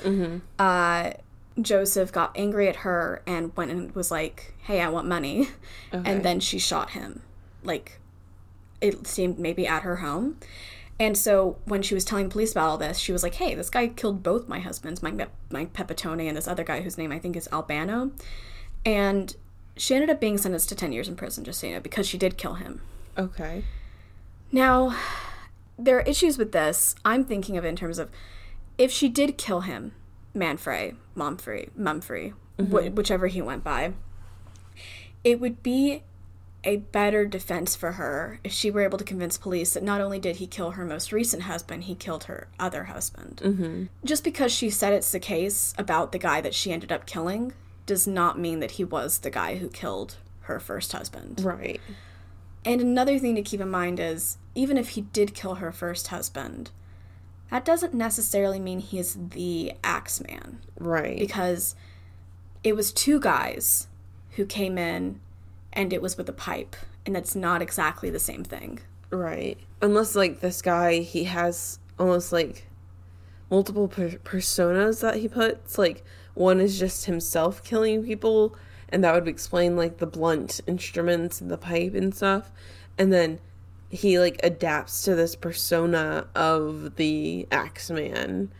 uh, 0.59 1.13
Joseph 1.61 2.11
got 2.11 2.33
angry 2.37 2.69
at 2.69 2.77
her 2.77 3.23
and 3.27 3.57
went 3.57 3.71
and 3.71 3.95
was 3.95 4.11
like, 4.11 4.55
hey, 4.63 4.81
I 4.81 4.89
want 4.89 5.07
money. 5.07 5.49
Okay. 5.93 6.11
And 6.11 6.25
then 6.25 6.41
she 6.41 6.59
shot 6.59 6.91
him. 6.91 7.23
Like, 7.63 8.01
it 8.81 9.07
seemed 9.07 9.39
maybe 9.39 9.67
at 9.67 9.83
her 9.83 9.97
home. 9.97 10.39
And 10.99 11.17
so 11.17 11.57
when 11.65 11.83
she 11.83 11.95
was 11.95 12.05
telling 12.05 12.29
police 12.29 12.53
about 12.53 12.69
all 12.69 12.79
this, 12.79 12.99
she 12.99 13.13
was 13.13 13.23
like, 13.23 13.35
hey, 13.35 13.55
this 13.55 13.71
guy 13.71 13.89
killed 13.89 14.23
both 14.23 14.49
my 14.49 14.61
husbands, 14.61 15.03
Mike, 15.03 15.29
Mike 15.51 15.73
Pepitone 15.73 16.27
and 16.27 16.37
this 16.37 16.49
other 16.49 16.65
guy 16.65 16.81
whose 16.83 16.99
name 16.99 17.13
I 17.13 17.19
think 17.19 17.37
is 17.37 17.49
Albano. 17.53 18.13
And 18.85 19.35
she 19.77 19.95
ended 19.95 20.11
up 20.11 20.21
being 20.21 20.39
sentenced 20.39 20.69
to 20.69 20.75
10 20.75 20.93
years 20.93 21.09
in 21.09 21.17
prison, 21.17 21.45
just 21.45 21.61
so 21.61 21.67
you 21.67 21.75
know, 21.75 21.81
because 21.81 22.07
she 22.07 22.19
did 22.19 22.37
kill 22.37 22.55
him. 22.55 22.81
Okay. 23.19 23.65
Now, 24.53 24.97
there 25.79 25.99
are 25.99 26.03
issues 26.03 26.39
with 26.39 26.53
this. 26.53 26.95
I'm 27.05 27.25
thinking 27.25 27.57
of 27.57 27.65
it 27.65 27.69
in 27.69 27.77
terms 27.77 27.99
of 27.99 28.11
if 28.79 28.91
she 28.91 29.09
did 29.09 29.39
kill 29.39 29.63
him, 29.63 29.93
Manfre, 30.35 30.97
Momfrey, 31.17 31.71
Mumfre, 31.79 32.35
wh- 32.59 32.95
whichever 32.95 33.27
he 33.29 33.41
went 33.41 33.63
by, 33.63 33.93
it 35.23 35.41
would 35.41 35.63
be 35.63 36.03
a 36.65 36.77
better 36.77 37.27
defense 37.27 37.77
for 37.77 37.93
her 37.93 38.41
if 38.43 38.51
she 38.51 38.71
were 38.71 38.81
able 38.81 38.99
to 38.99 39.05
convince 39.05 39.37
police 39.37 39.75
that 39.75 39.83
not 39.83 40.01
only 40.01 40.19
did 40.19 40.37
he 40.37 40.47
kill 40.47 40.73
her 40.73 40.85
most 40.85 41.13
recent 41.13 41.43
husband, 41.43 41.85
he 41.85 41.95
killed 41.95 42.25
her 42.25 42.49
other 42.59 42.85
husband. 42.85 43.41
Mm-hmm. 43.45 43.85
Just 44.05 44.25
because 44.25 44.51
she 44.51 44.71
said 44.71 44.93
it's 44.93 45.13
the 45.13 45.21
case 45.21 45.75
about 45.77 46.13
the 46.13 46.19
guy 46.19 46.41
that 46.41 46.55
she 46.55 46.73
ended 46.73 46.91
up 46.91 47.07
killing 47.07 47.53
does 47.87 48.07
not 48.07 48.39
mean 48.39 48.61
that 48.61 48.73
he 48.73 48.85
was 48.85 49.19
the 49.19 49.31
guy 49.31 49.57
who 49.57 49.69
killed 49.69 50.17
her 50.43 50.59
first 50.59 50.93
husband. 50.93 51.43
Right. 51.45 51.81
And 52.65 52.81
another 52.81 53.19
thing 53.19 53.35
to 53.35 53.43
keep 53.43 53.61
in 53.61 53.71
mind 53.71 54.01
is 54.01 54.39
even 54.55 54.79
if 54.79 54.91
he 54.91 55.03
did 55.03 55.35
kill 55.35 55.57
her 55.57 55.73
first 55.73 56.09
husband, 56.09 56.71
that 57.51 57.65
doesn't 57.65 57.95
necessarily 57.95 58.59
mean 58.59 58.79
he 58.81 58.99
is 58.99 59.17
the 59.31 59.73
Axeman 59.85 60.61
Right. 60.79 61.19
because 61.19 61.75
it 62.63 62.75
was 62.75 62.93
two 62.93 63.21
guys 63.21 63.89
who 64.33 64.47
came 64.47 64.79
in 64.79 65.21
and 65.73 65.93
it 65.93 66.01
was 66.01 66.17
with 66.17 66.29
a 66.29 66.33
pipe, 66.33 66.77
and 67.05 67.15
that's 67.15 67.35
not 67.37 67.61
exactly 67.61 68.09
the 68.11 68.19
same 68.21 68.45
thing. 68.45 68.81
Right. 69.11 69.59
Unless 69.83 70.17
like 70.17 70.41
this 70.41 70.63
guy, 70.63 71.01
he 71.01 71.25
has 71.25 71.79
almost 71.99 72.33
like 72.33 72.67
multiple 73.51 73.89
per- 73.89 74.09
personas 74.25 75.01
that 75.03 75.17
he 75.17 75.29
puts. 75.29 75.77
Like 75.77 76.03
one 76.35 76.61
is 76.61 76.79
just 76.79 77.05
himself 77.07 77.63
killing 77.63 78.05
people, 78.05 78.57
and 78.95 79.05
that 79.05 79.13
would 79.15 79.29
explain 79.29 79.77
like 79.77 79.99
the 79.99 80.07
blunt 80.07 80.61
instruments 80.67 81.41
and 81.41 81.51
the 81.51 81.59
pipe 81.59 81.95
and 81.95 82.15
stuff. 82.15 82.51
And 82.97 83.13
then 83.13 83.41
he 83.91 84.19
like 84.19 84.41
adapts 84.43 85.03
to 85.03 85.15
this 85.15 85.35
persona 85.37 86.27
of 86.35 86.97
the 86.97 87.47
Axeman, 87.51 88.53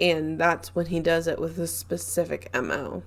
and 0.00 0.38
that's 0.38 0.74
when 0.74 0.86
he 0.86 1.00
does 1.00 1.26
it 1.26 1.38
with 1.40 1.58
a 1.58 1.66
specific 1.66 2.50
mo. 2.54 3.02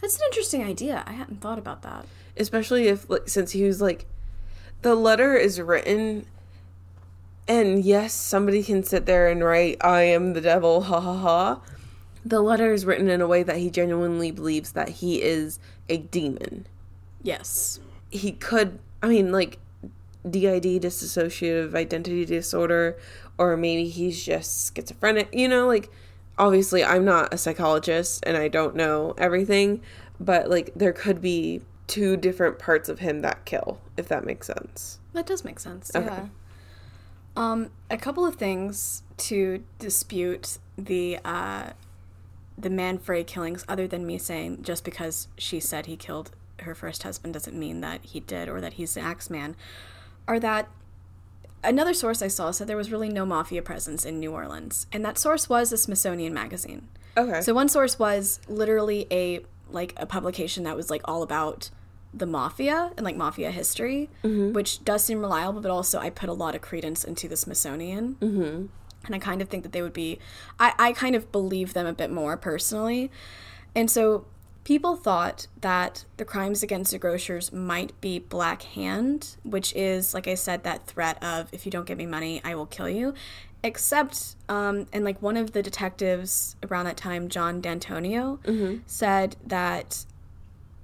That's 0.00 0.16
an 0.16 0.22
interesting 0.26 0.64
idea. 0.64 1.04
I 1.06 1.12
hadn't 1.12 1.40
thought 1.40 1.58
about 1.58 1.82
that. 1.82 2.06
especially 2.36 2.88
if 2.88 3.08
like 3.08 3.28
since 3.28 3.52
he 3.52 3.62
was 3.64 3.80
like 3.80 4.06
the 4.82 4.94
letter 4.94 5.34
is 5.36 5.60
written 5.60 6.26
and 7.46 7.84
yes 7.84 8.12
somebody 8.12 8.62
can 8.62 8.82
sit 8.82 9.06
there 9.06 9.28
and 9.28 9.44
write 9.44 9.76
i 9.80 10.02
am 10.02 10.32
the 10.32 10.40
devil 10.40 10.82
ha 10.82 11.00
ha 11.00 11.14
ha 11.16 11.60
the 12.24 12.40
letter 12.40 12.72
is 12.72 12.84
written 12.86 13.08
in 13.08 13.20
a 13.20 13.26
way 13.26 13.42
that 13.42 13.56
he 13.58 13.70
genuinely 13.70 14.30
believes 14.30 14.72
that 14.72 14.88
he 14.88 15.20
is 15.22 15.58
a 15.88 15.96
demon 15.98 16.66
Yes. 17.22 17.80
he 18.10 18.32
could 18.32 18.78
i 19.02 19.08
mean 19.08 19.32
like 19.32 19.58
did 20.28 20.62
dissociative 20.62 21.74
identity 21.74 22.24
disorder 22.24 22.96
or 23.38 23.56
maybe 23.56 23.88
he's 23.88 24.24
just 24.24 24.74
schizophrenic 24.74 25.28
you 25.32 25.48
know 25.48 25.66
like 25.66 25.90
obviously 26.38 26.82
i'm 26.84 27.04
not 27.04 27.32
a 27.32 27.38
psychologist 27.38 28.24
and 28.26 28.36
i 28.36 28.48
don't 28.48 28.74
know 28.74 29.14
everything 29.18 29.80
but 30.18 30.48
like 30.48 30.72
there 30.74 30.92
could 30.92 31.20
be 31.20 31.60
two 31.86 32.16
different 32.16 32.58
parts 32.58 32.88
of 32.88 33.00
him 33.00 33.20
that 33.20 33.44
kill 33.44 33.78
if 33.96 34.08
that 34.08 34.24
makes 34.24 34.46
sense 34.46 34.98
That 35.12 35.26
does 35.26 35.44
make 35.44 35.60
sense. 35.60 35.90
Okay. 35.94 36.06
Yeah. 36.06 36.26
Um, 37.36 37.70
a 37.90 37.96
couple 37.96 38.24
of 38.24 38.36
things 38.36 39.02
to 39.18 39.62
dispute 39.78 40.58
the 40.78 41.18
uh, 41.24 41.70
the 42.56 42.68
Manfre 42.68 43.26
killings, 43.26 43.64
other 43.68 43.86
than 43.86 44.06
me 44.06 44.18
saying 44.18 44.62
just 44.62 44.84
because 44.84 45.28
she 45.36 45.60
said 45.60 45.86
he 45.86 45.96
killed 45.96 46.30
her 46.60 46.74
first 46.74 47.02
husband 47.02 47.34
doesn't 47.34 47.58
mean 47.58 47.80
that 47.80 48.04
he 48.04 48.20
did 48.20 48.48
or 48.48 48.60
that 48.60 48.74
he's 48.74 48.94
the 48.94 49.00
Axeman, 49.00 49.56
are 50.28 50.38
that 50.40 50.68
another 51.62 51.94
source 51.94 52.22
I 52.22 52.28
saw 52.28 52.50
said 52.50 52.66
there 52.66 52.76
was 52.76 52.92
really 52.92 53.08
no 53.08 53.26
mafia 53.26 53.62
presence 53.62 54.04
in 54.04 54.20
New 54.20 54.32
Orleans, 54.32 54.86
and 54.92 55.04
that 55.04 55.18
source 55.18 55.48
was 55.48 55.70
the 55.70 55.76
Smithsonian 55.76 56.32
Magazine. 56.32 56.88
okay 57.16 57.40
So 57.40 57.54
one 57.54 57.68
source 57.68 57.98
was 57.98 58.40
literally 58.48 59.06
a 59.10 59.40
like 59.70 59.94
a 59.96 60.06
publication 60.06 60.64
that 60.64 60.76
was 60.76 60.90
like 60.90 61.02
all 61.06 61.22
about 61.22 61.70
the 62.12 62.26
mafia 62.26 62.92
and 62.96 63.04
like 63.04 63.16
mafia 63.16 63.50
history, 63.50 64.08
which 64.22 64.84
does 64.84 65.02
seem 65.02 65.18
reliable, 65.20 65.60
but 65.60 65.70
also 65.70 65.98
I 65.98 66.10
put 66.10 66.28
a 66.28 66.32
lot 66.32 66.54
of 66.54 66.60
credence 66.60 67.02
into 67.02 67.26
the 67.26 67.36
Smithsonian. 67.36 68.16
Mm-hmm. 68.20 68.66
And 69.06 69.14
I 69.14 69.18
kind 69.18 69.42
of 69.42 69.48
think 69.48 69.62
that 69.62 69.72
they 69.72 69.82
would 69.82 69.92
be, 69.92 70.18
I, 70.58 70.72
I 70.78 70.92
kind 70.92 71.14
of 71.14 71.30
believe 71.32 71.74
them 71.74 71.86
a 71.86 71.92
bit 71.92 72.10
more 72.10 72.36
personally. 72.36 73.10
And 73.74 73.90
so 73.90 74.26
people 74.64 74.96
thought 74.96 75.46
that 75.60 76.04
the 76.16 76.24
crimes 76.24 76.62
against 76.62 76.92
the 76.92 76.98
grocers 76.98 77.52
might 77.52 77.98
be 78.00 78.18
Black 78.18 78.62
Hand, 78.62 79.36
which 79.44 79.74
is, 79.74 80.14
like 80.14 80.26
I 80.26 80.34
said, 80.34 80.64
that 80.64 80.86
threat 80.86 81.22
of 81.22 81.48
if 81.52 81.66
you 81.66 81.70
don't 81.72 81.86
give 81.86 81.98
me 81.98 82.06
money, 82.06 82.40
I 82.44 82.54
will 82.54 82.66
kill 82.66 82.88
you. 82.88 83.14
Except, 83.62 84.36
um, 84.48 84.86
and 84.92 85.04
like 85.04 85.20
one 85.22 85.36
of 85.38 85.52
the 85.52 85.62
detectives 85.62 86.56
around 86.62 86.84
that 86.84 86.98
time, 86.98 87.28
John 87.28 87.60
D'Antonio, 87.60 88.38
said 88.86 89.36
that 89.46 90.04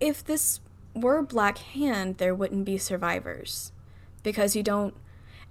if 0.00 0.24
this 0.24 0.60
were 0.94 1.22
Black 1.22 1.58
Hand, 1.58 2.16
there 2.18 2.34
wouldn't 2.34 2.64
be 2.64 2.78
survivors 2.78 3.72
because 4.22 4.56
you 4.56 4.62
don't. 4.62 4.94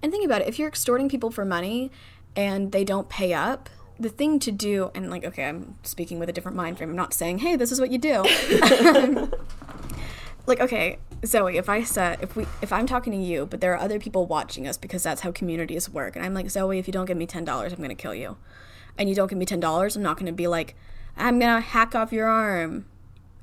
And 0.02 0.10
think 0.10 0.24
about 0.24 0.42
it 0.42 0.48
if 0.48 0.58
you're 0.58 0.68
extorting 0.68 1.08
people 1.08 1.30
for 1.30 1.44
money 1.44 1.90
and 2.36 2.72
they 2.72 2.84
don't 2.84 3.08
pay 3.08 3.32
up, 3.32 3.68
the 3.98 4.08
thing 4.08 4.38
to 4.40 4.50
do, 4.50 4.90
and 4.94 5.10
like, 5.10 5.24
okay, 5.24 5.44
I'm 5.44 5.76
speaking 5.82 6.18
with 6.18 6.28
a 6.28 6.32
different 6.32 6.56
mind 6.56 6.78
frame. 6.78 6.90
I'm 6.90 6.96
not 6.96 7.12
saying, 7.12 7.38
hey, 7.38 7.56
this 7.56 7.70
is 7.70 7.80
what 7.80 7.90
you 7.90 7.98
do. 7.98 8.22
like, 10.46 10.60
okay, 10.60 10.98
Zoey, 11.22 11.56
if 11.56 11.68
I 11.68 11.82
said, 11.84 12.18
if 12.22 12.34
we, 12.34 12.46
if 12.62 12.72
I'm 12.72 12.86
talking 12.86 13.12
to 13.12 13.18
you, 13.18 13.46
but 13.46 13.60
there 13.60 13.74
are 13.74 13.78
other 13.78 13.98
people 13.98 14.26
watching 14.26 14.66
us 14.66 14.78
because 14.78 15.02
that's 15.02 15.20
how 15.20 15.32
communities 15.32 15.90
work, 15.90 16.16
and 16.16 16.24
I'm 16.24 16.32
like, 16.32 16.46
Zoey, 16.46 16.78
if 16.78 16.86
you 16.86 16.92
don't 16.92 17.06
give 17.06 17.16
me 17.16 17.26
$10, 17.26 17.46
I'm 17.48 17.76
going 17.76 17.88
to 17.90 17.94
kill 17.94 18.14
you. 18.14 18.36
And 18.96 19.08
you 19.08 19.14
don't 19.14 19.28
give 19.28 19.38
me 19.38 19.46
$10, 19.46 19.96
I'm 19.96 20.02
not 20.02 20.16
going 20.16 20.26
to 20.26 20.32
be 20.32 20.46
like, 20.46 20.74
I'm 21.16 21.38
going 21.38 21.54
to 21.54 21.60
hack 21.60 21.94
off 21.94 22.12
your 22.12 22.26
arm. 22.26 22.86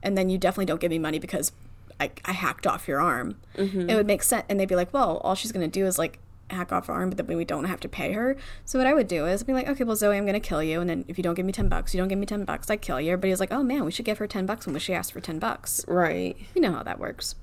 And 0.04 0.18
then 0.18 0.30
you 0.30 0.38
definitely 0.38 0.66
don't 0.66 0.80
give 0.80 0.92
me 0.92 1.00
money 1.00 1.20
because 1.20 1.52
I, 2.00 2.12
I 2.26 2.34
hacked 2.34 2.68
off 2.68 2.88
your 2.88 3.02
arm. 3.02 3.38
Mm-hmm. 3.56 3.90
It 3.90 3.96
would 3.96 4.08
make 4.08 4.24
sense. 4.24 4.46
And 4.50 4.60
they'd 4.60 4.68
be 4.68 4.76
like, 4.76 4.94
well, 4.94 5.18
all 5.18 5.36
she's 5.36 5.52
going 5.52 5.70
to 5.70 5.80
do 5.80 5.86
is 5.86 5.98
like 5.98 6.20
hack 6.50 6.72
off 6.72 6.88
her 6.88 6.93
arm, 6.93 7.10
but 7.10 7.18
then 7.18 7.38
we 7.38 7.45
don't 7.45 7.66
have 7.66 7.80
to 7.82 7.89
pay 7.89 8.14
her. 8.14 8.38
So 8.66 8.80
what 8.80 8.88
I 8.88 8.93
would 8.93 9.08
do 9.08 9.26
is 9.26 9.43
be 9.43 9.54
like, 9.54 9.68
okay, 9.68 9.84
well, 9.84 9.95
Zoey, 9.95 10.18
I'm 10.18 10.26
going 10.26 10.34
to 10.34 10.39
kill 10.39 10.64
you. 10.64 10.80
And 10.82 10.89
then 10.89 11.06
if 11.08 11.18
you 11.18 11.24
don't 11.24 11.36
give 11.36 11.45
me 11.45 11.52
10 11.52 11.68
bucks, 11.70 11.93
you 11.93 12.00
don't 12.00 12.08
give 12.08 12.20
me 12.20 12.26
10 12.26 12.45
bucks, 12.45 12.70
I 12.70 12.78
kill 12.78 13.02
you. 13.02 13.12
Everybody's 13.12 13.39
like, 13.39 13.52
oh 13.52 13.64
man, 13.64 13.86
we 13.86 13.91
should 13.91 14.06
give 14.06 14.18
her 14.18 14.28
10 14.28 14.45
bucks 14.45 14.66
when 14.66 14.78
she 14.80 14.93
asked 14.93 15.12
for 15.14 15.20
10 15.20 15.39
bucks. 15.39 15.84
right 15.88 16.38
You 16.56 16.62
know 16.62 16.72
how 16.72 16.84
that 16.84 17.00
works. 17.00 17.36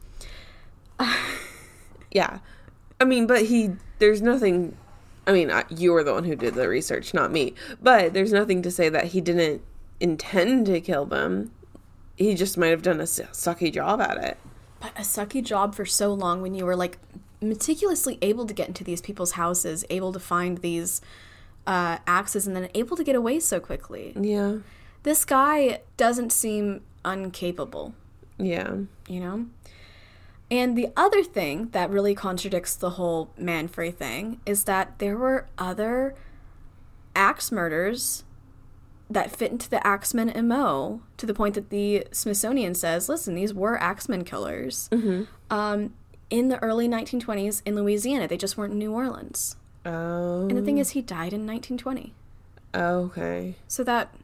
yeah 2.12 2.38
i 3.00 3.04
mean 3.04 3.26
but 3.26 3.46
he 3.46 3.72
there's 3.98 4.22
nothing 4.22 4.76
i 5.26 5.32
mean 5.32 5.50
I, 5.50 5.64
you 5.68 5.92
were 5.92 6.04
the 6.04 6.12
one 6.12 6.24
who 6.24 6.36
did 6.36 6.54
the 6.54 6.68
research 6.68 7.12
not 7.12 7.32
me 7.32 7.54
but 7.82 8.14
there's 8.14 8.32
nothing 8.32 8.62
to 8.62 8.70
say 8.70 8.88
that 8.88 9.06
he 9.06 9.20
didn't 9.20 9.62
intend 10.00 10.66
to 10.66 10.80
kill 10.80 11.04
them 11.04 11.50
he 12.16 12.34
just 12.34 12.56
might 12.56 12.68
have 12.68 12.82
done 12.82 13.00
a 13.00 13.04
sucky 13.04 13.72
job 13.72 14.00
at 14.00 14.16
it 14.22 14.38
But 14.80 14.92
a 14.96 15.00
sucky 15.02 15.42
job 15.42 15.74
for 15.74 15.84
so 15.84 16.14
long 16.14 16.40
when 16.40 16.54
you 16.54 16.64
were 16.64 16.76
like 16.76 16.98
meticulously 17.48 18.18
able 18.22 18.46
to 18.46 18.54
get 18.54 18.68
into 18.68 18.84
these 18.84 19.00
people's 19.00 19.32
houses, 19.32 19.84
able 19.90 20.12
to 20.12 20.20
find 20.20 20.58
these 20.58 21.00
uh, 21.66 21.98
axes, 22.06 22.46
and 22.46 22.54
then 22.54 22.68
able 22.74 22.96
to 22.96 23.04
get 23.04 23.16
away 23.16 23.40
so 23.40 23.60
quickly. 23.60 24.12
yeah. 24.18 24.58
This 25.02 25.26
guy 25.26 25.80
doesn't 25.98 26.32
seem 26.32 26.80
uncapable, 27.04 27.92
yeah. 28.38 28.76
You 29.06 29.20
know? 29.20 29.46
And 30.50 30.78
the 30.78 30.88
other 30.96 31.22
thing 31.22 31.68
that 31.72 31.90
really 31.90 32.14
contradicts 32.14 32.74
the 32.74 32.90
whole 32.90 33.30
Manfre 33.38 33.94
thing 33.94 34.40
is 34.46 34.64
that 34.64 34.98
there 35.00 35.16
were 35.16 35.46
other 35.58 36.14
axe 37.14 37.52
murders 37.52 38.24
that 39.10 39.34
fit 39.34 39.52
into 39.52 39.68
the 39.68 39.86
Axeman 39.86 40.32
MO 40.48 41.02
to 41.18 41.26
the 41.26 41.34
point 41.34 41.54
that 41.54 41.70
the 41.70 42.06
Smithsonian 42.10 42.74
says, 42.74 43.08
listen, 43.08 43.34
these 43.34 43.52
were 43.52 43.80
Axeman 43.80 44.24
killers. 44.24 44.88
Um, 45.50 45.94
in 46.30 46.48
the 46.48 46.58
early 46.62 46.88
1920s 46.88 47.62
in 47.64 47.74
Louisiana. 47.74 48.26
They 48.28 48.36
just 48.36 48.56
weren't 48.56 48.72
in 48.72 48.78
New 48.78 48.92
Orleans. 48.92 49.56
oh 49.86 50.48
And 50.48 50.56
the 50.56 50.62
thing 50.62 50.78
is, 50.78 50.90
he 50.90 51.02
died 51.02 51.32
in 51.32 51.46
1920. 51.46 52.14
okay 52.74 53.54
So 53.68 53.84
that, 53.84 54.14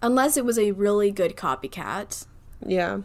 unless 0.00 0.36
it 0.36 0.44
was 0.44 0.58
a 0.58 0.72
really 0.72 1.10
good 1.10 1.36
copycat, 1.36 2.26
yeah 2.64 3.00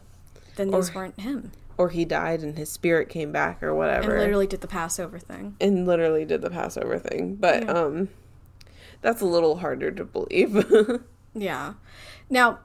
then 0.55 0.71
these 0.71 0.93
weren't 0.93 1.19
him. 1.19 1.51
or 1.77 1.89
he 1.89 2.03
died 2.05 2.41
and 2.41 2.57
his 2.57 2.71
spirit 2.71 3.09
came 3.09 3.31
back 3.31 3.61
or 3.61 3.73
whatever. 3.75 4.11
and 4.11 4.19
literally 4.19 4.47
did 4.47 4.61
the 4.61 4.67
Passover 4.67 5.19
thing. 5.19 5.55
and 5.61 5.85
literally 5.85 6.25
did 6.25 6.41
the 6.41 6.49
Passover 6.49 6.97
thing. 6.99 7.35
But 7.35 7.63
Yeah. 7.63 7.71
um 7.73 8.09
that's 9.01 9.21
a 9.21 9.25
little 9.25 9.57
harder 9.57 9.91
to 9.91 10.03
believe. 10.05 10.65
Yeah. 11.33 11.73
Now, 12.31 12.59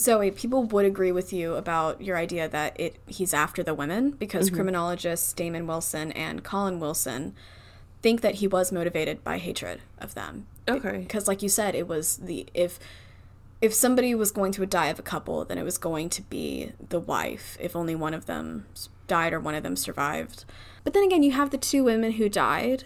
Zoey, 0.00 0.34
people 0.34 0.64
would 0.64 0.84
agree 0.84 1.12
with 1.12 1.32
you 1.32 1.54
about 1.54 2.00
your 2.00 2.16
idea 2.16 2.48
that 2.48 2.78
it 2.80 2.96
he's 3.06 3.34
after 3.34 3.62
the 3.62 3.74
women 3.74 4.12
because 4.12 4.46
mm-hmm. 4.46 4.56
criminologists 4.56 5.32
Damon 5.32 5.66
Wilson 5.66 6.10
and 6.12 6.42
Colin 6.42 6.80
Wilson 6.80 7.34
think 8.02 8.22
that 8.22 8.36
he 8.36 8.48
was 8.48 8.72
motivated 8.72 9.22
by 9.22 9.38
hatred 9.38 9.80
of 9.98 10.14
them. 10.14 10.46
okay. 10.68 10.98
Because 10.98 11.28
like 11.28 11.42
you 11.42 11.48
said, 11.48 11.74
it 11.74 11.86
was 11.86 12.16
the 12.16 12.46
if 12.54 12.78
if 13.60 13.74
somebody 13.74 14.14
was 14.14 14.30
going 14.30 14.52
to 14.52 14.64
die 14.64 14.86
of 14.86 14.98
a 14.98 15.02
couple, 15.02 15.44
then 15.44 15.58
it 15.58 15.64
was 15.64 15.76
going 15.76 16.08
to 16.08 16.22
be 16.22 16.72
the 16.88 17.00
wife 17.00 17.58
if 17.60 17.76
only 17.76 17.94
one 17.94 18.14
of 18.14 18.26
them 18.26 18.66
died 19.06 19.32
or 19.32 19.40
one 19.40 19.54
of 19.54 19.62
them 19.62 19.76
survived. 19.76 20.44
But 20.82 20.94
then 20.94 21.02
again, 21.02 21.22
you 21.22 21.32
have 21.32 21.50
the 21.50 21.58
two 21.58 21.84
women 21.84 22.12
who 22.12 22.30
died, 22.30 22.84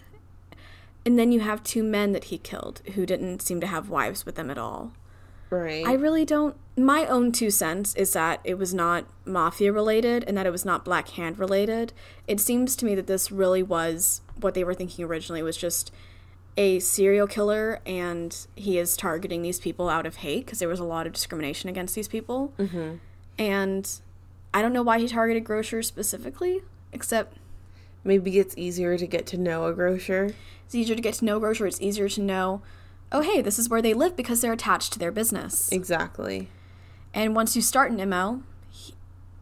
and 1.06 1.16
then 1.16 1.30
you 1.30 1.40
have 1.40 1.62
two 1.62 1.84
men 1.84 2.12
that 2.12 2.24
he 2.24 2.38
killed 2.38 2.82
who 2.94 3.06
didn't 3.06 3.40
seem 3.40 3.60
to 3.60 3.68
have 3.68 3.88
wives 3.88 4.26
with 4.26 4.34
them 4.34 4.50
at 4.50 4.58
all. 4.58 4.92
Right. 5.50 5.86
I 5.86 5.92
really 5.92 6.24
don't. 6.24 6.56
My 6.76 7.06
own 7.06 7.30
two 7.30 7.50
cents 7.50 7.94
is 7.94 8.12
that 8.14 8.40
it 8.42 8.58
was 8.58 8.74
not 8.74 9.06
mafia 9.24 9.72
related 9.72 10.24
and 10.26 10.36
that 10.36 10.46
it 10.46 10.50
was 10.50 10.64
not 10.64 10.84
Black 10.84 11.08
Hand 11.10 11.38
related. 11.38 11.92
It 12.26 12.40
seems 12.40 12.74
to 12.76 12.84
me 12.84 12.94
that 12.96 13.06
this 13.06 13.30
really 13.30 13.62
was 13.62 14.20
what 14.40 14.54
they 14.54 14.64
were 14.64 14.74
thinking 14.74 15.04
originally 15.04 15.42
was 15.42 15.56
just 15.56 15.92
a 16.56 16.80
serial 16.80 17.26
killer 17.26 17.80
and 17.86 18.46
he 18.56 18.78
is 18.78 18.96
targeting 18.96 19.42
these 19.42 19.60
people 19.60 19.88
out 19.88 20.06
of 20.06 20.16
hate 20.16 20.46
because 20.46 20.58
there 20.58 20.68
was 20.68 20.80
a 20.80 20.84
lot 20.84 21.06
of 21.06 21.12
discrimination 21.12 21.68
against 21.68 21.94
these 21.94 22.08
people. 22.08 22.52
Mm-hmm. 22.58 22.96
And 23.38 24.00
I 24.52 24.62
don't 24.62 24.72
know 24.72 24.82
why 24.82 24.98
he 24.98 25.08
targeted 25.08 25.44
grocers 25.44 25.86
specifically, 25.86 26.62
except 26.92 27.36
Maybe 28.04 28.38
it's 28.38 28.54
easier 28.56 28.98
to 28.98 29.06
get 29.06 29.26
to 29.28 29.38
know 29.38 29.66
a 29.66 29.72
grocer. 29.72 30.34
it's 30.66 30.74
easier 30.74 30.94
to 30.94 31.00
get 31.00 31.14
to 31.14 31.24
know 31.24 31.38
a 31.38 31.40
grocer. 31.40 31.66
It's 31.66 31.80
easier 31.80 32.08
to 32.10 32.20
know, 32.20 32.60
oh, 33.10 33.22
hey, 33.22 33.40
this 33.40 33.58
is 33.58 33.68
where 33.70 33.80
they 33.80 33.94
live 33.94 34.14
because 34.14 34.42
they're 34.42 34.52
attached 34.52 34.92
to 34.92 34.98
their 34.98 35.10
business. 35.10 35.72
Exactly. 35.72 36.48
And 37.14 37.34
once 37.34 37.54
you 37.56 37.62
start 37.62 37.90
an 37.92 38.08
MO, 38.10 38.42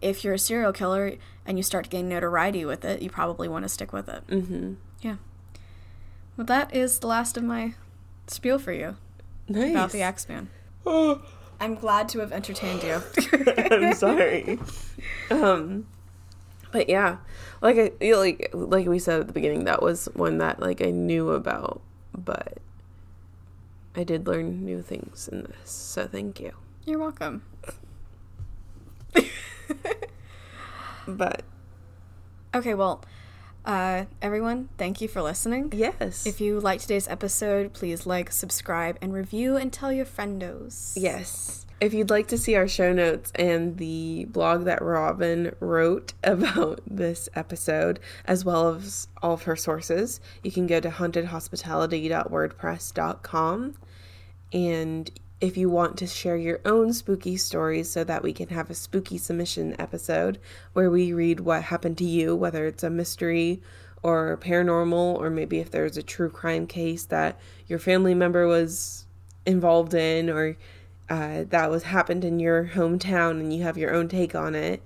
if 0.00 0.22
you're 0.24 0.34
a 0.34 0.38
serial 0.38 0.72
killer 0.72 1.14
and 1.46 1.56
you 1.58 1.62
start 1.62 1.84
to 1.84 1.90
gain 1.90 2.08
notoriety 2.08 2.64
with 2.64 2.84
it, 2.84 3.02
you 3.02 3.08
probably 3.10 3.48
want 3.48 3.64
to 3.64 3.68
stick 3.68 3.92
with 3.92 4.08
it. 4.08 4.26
Mm-hmm. 4.28 4.74
Yeah. 5.00 5.16
Well, 6.36 6.44
that 6.46 6.74
is 6.74 6.98
the 6.98 7.06
last 7.06 7.36
of 7.36 7.44
my 7.44 7.74
spiel 8.26 8.58
for 8.58 8.72
you 8.72 8.96
Nice. 9.48 9.70
about 9.70 9.90
the 9.92 10.02
Axeman. 10.02 10.48
Oh, 10.86 11.22
I'm 11.60 11.74
glad 11.76 12.08
to 12.10 12.18
have 12.20 12.32
entertained 12.32 12.82
you. 12.82 13.00
I'm 13.70 13.94
sorry. 13.94 14.58
um, 15.30 15.86
but 16.72 16.88
yeah, 16.88 17.18
like 17.60 17.76
I 17.78 17.92
you 18.04 18.12
know, 18.14 18.18
like 18.20 18.50
like 18.52 18.86
we 18.88 18.98
said 18.98 19.20
at 19.20 19.26
the 19.28 19.32
beginning, 19.32 19.64
that 19.64 19.80
was 19.82 20.06
one 20.14 20.38
that 20.38 20.58
like 20.60 20.82
I 20.82 20.90
knew 20.90 21.30
about, 21.30 21.80
but 22.16 22.58
I 23.94 24.02
did 24.04 24.26
learn 24.26 24.64
new 24.64 24.82
things 24.82 25.28
in 25.30 25.42
this. 25.44 25.70
So 25.70 26.06
thank 26.08 26.40
you. 26.40 26.52
You're 26.84 26.98
welcome. 26.98 27.42
But 31.06 31.42
Okay, 32.54 32.74
well, 32.74 33.02
uh, 33.64 34.04
everyone, 34.20 34.68
thank 34.78 35.00
you 35.00 35.08
for 35.08 35.20
listening. 35.22 35.72
yes, 35.74 36.26
If 36.26 36.40
you 36.40 36.60
like 36.60 36.80
today's 36.80 37.08
episode, 37.08 37.72
please 37.72 38.06
like, 38.06 38.30
subscribe, 38.30 38.98
and 39.00 39.12
review 39.12 39.56
and 39.56 39.72
tell 39.72 39.90
your 39.92 40.04
friendos. 40.04 40.92
Yes. 40.94 41.66
If 41.80 41.92
you'd 41.94 42.10
like 42.10 42.28
to 42.28 42.38
see 42.38 42.54
our 42.54 42.68
show 42.68 42.92
notes 42.92 43.32
and 43.34 43.78
the 43.78 44.26
blog 44.26 44.64
that 44.66 44.80
Robin 44.82 45.56
wrote 45.58 46.12
about 46.22 46.80
this 46.86 47.28
episode, 47.34 47.98
as 48.24 48.44
well 48.44 48.68
as 48.74 49.08
all 49.22 49.32
of 49.32 49.42
her 49.44 49.56
sources, 49.56 50.20
you 50.44 50.52
can 50.52 50.66
go 50.68 50.78
to 50.78 50.90
hauntedhospitality.wordpress.com. 50.90 53.74
And 54.52 55.10
if 55.42 55.56
you 55.56 55.68
want 55.68 55.98
to 55.98 56.06
share 56.06 56.36
your 56.36 56.60
own 56.64 56.92
spooky 56.92 57.36
stories 57.36 57.90
so 57.90 58.04
that 58.04 58.22
we 58.22 58.32
can 58.32 58.48
have 58.48 58.70
a 58.70 58.74
spooky 58.74 59.18
submission 59.18 59.74
episode 59.76 60.38
where 60.72 60.88
we 60.88 61.12
read 61.12 61.40
what 61.40 61.64
happened 61.64 61.98
to 61.98 62.04
you, 62.04 62.36
whether 62.36 62.64
it's 62.64 62.84
a 62.84 62.88
mystery 62.88 63.60
or 64.04 64.38
paranormal, 64.40 65.18
or 65.18 65.30
maybe 65.30 65.58
if 65.58 65.68
there's 65.68 65.96
a 65.96 66.02
true 66.02 66.30
crime 66.30 66.64
case 66.64 67.04
that 67.06 67.40
your 67.66 67.80
family 67.80 68.14
member 68.14 68.46
was 68.46 69.04
involved 69.44 69.94
in 69.94 70.30
or 70.30 70.56
uh, 71.10 71.42
that 71.48 71.68
was 71.68 71.82
happened 71.82 72.24
in 72.24 72.38
your 72.38 72.70
hometown 72.74 73.32
and 73.32 73.52
you 73.52 73.64
have 73.64 73.76
your 73.76 73.92
own 73.92 74.06
take 74.06 74.36
on 74.36 74.54
it, 74.54 74.80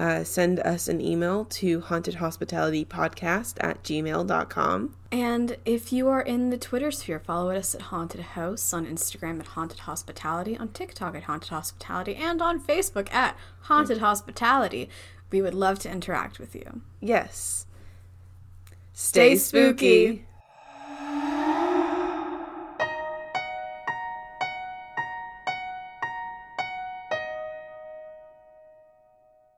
uh, 0.00 0.24
send 0.24 0.58
us 0.60 0.88
an 0.88 0.98
email 0.98 1.44
to 1.44 1.82
hauntedhospitalitypodcast 1.82 3.54
at 3.60 3.82
gmail.com. 3.84 4.96
And 5.12 5.56
if 5.66 5.92
you 5.92 6.08
are 6.08 6.22
in 6.22 6.48
the 6.48 6.56
Twitter 6.56 6.90
sphere, 6.90 7.18
follow 7.18 7.50
us 7.50 7.74
at 7.74 7.82
Haunted 7.82 8.22
House, 8.22 8.72
on 8.72 8.86
Instagram 8.86 9.40
at 9.40 9.48
Haunted 9.48 9.80
Hospitality, 9.80 10.56
on 10.56 10.68
TikTok 10.68 11.14
at 11.14 11.24
Haunted 11.24 11.50
Hospitality, 11.50 12.16
and 12.16 12.40
on 12.40 12.58
Facebook 12.58 13.12
at 13.12 13.36
Haunted 13.62 13.98
Hospitality. 13.98 14.88
We 15.30 15.42
would 15.42 15.54
love 15.54 15.78
to 15.80 15.90
interact 15.90 16.38
with 16.38 16.54
you. 16.54 16.80
Yes. 17.00 17.66
Stay 18.94 19.36
spooky. 19.36 20.24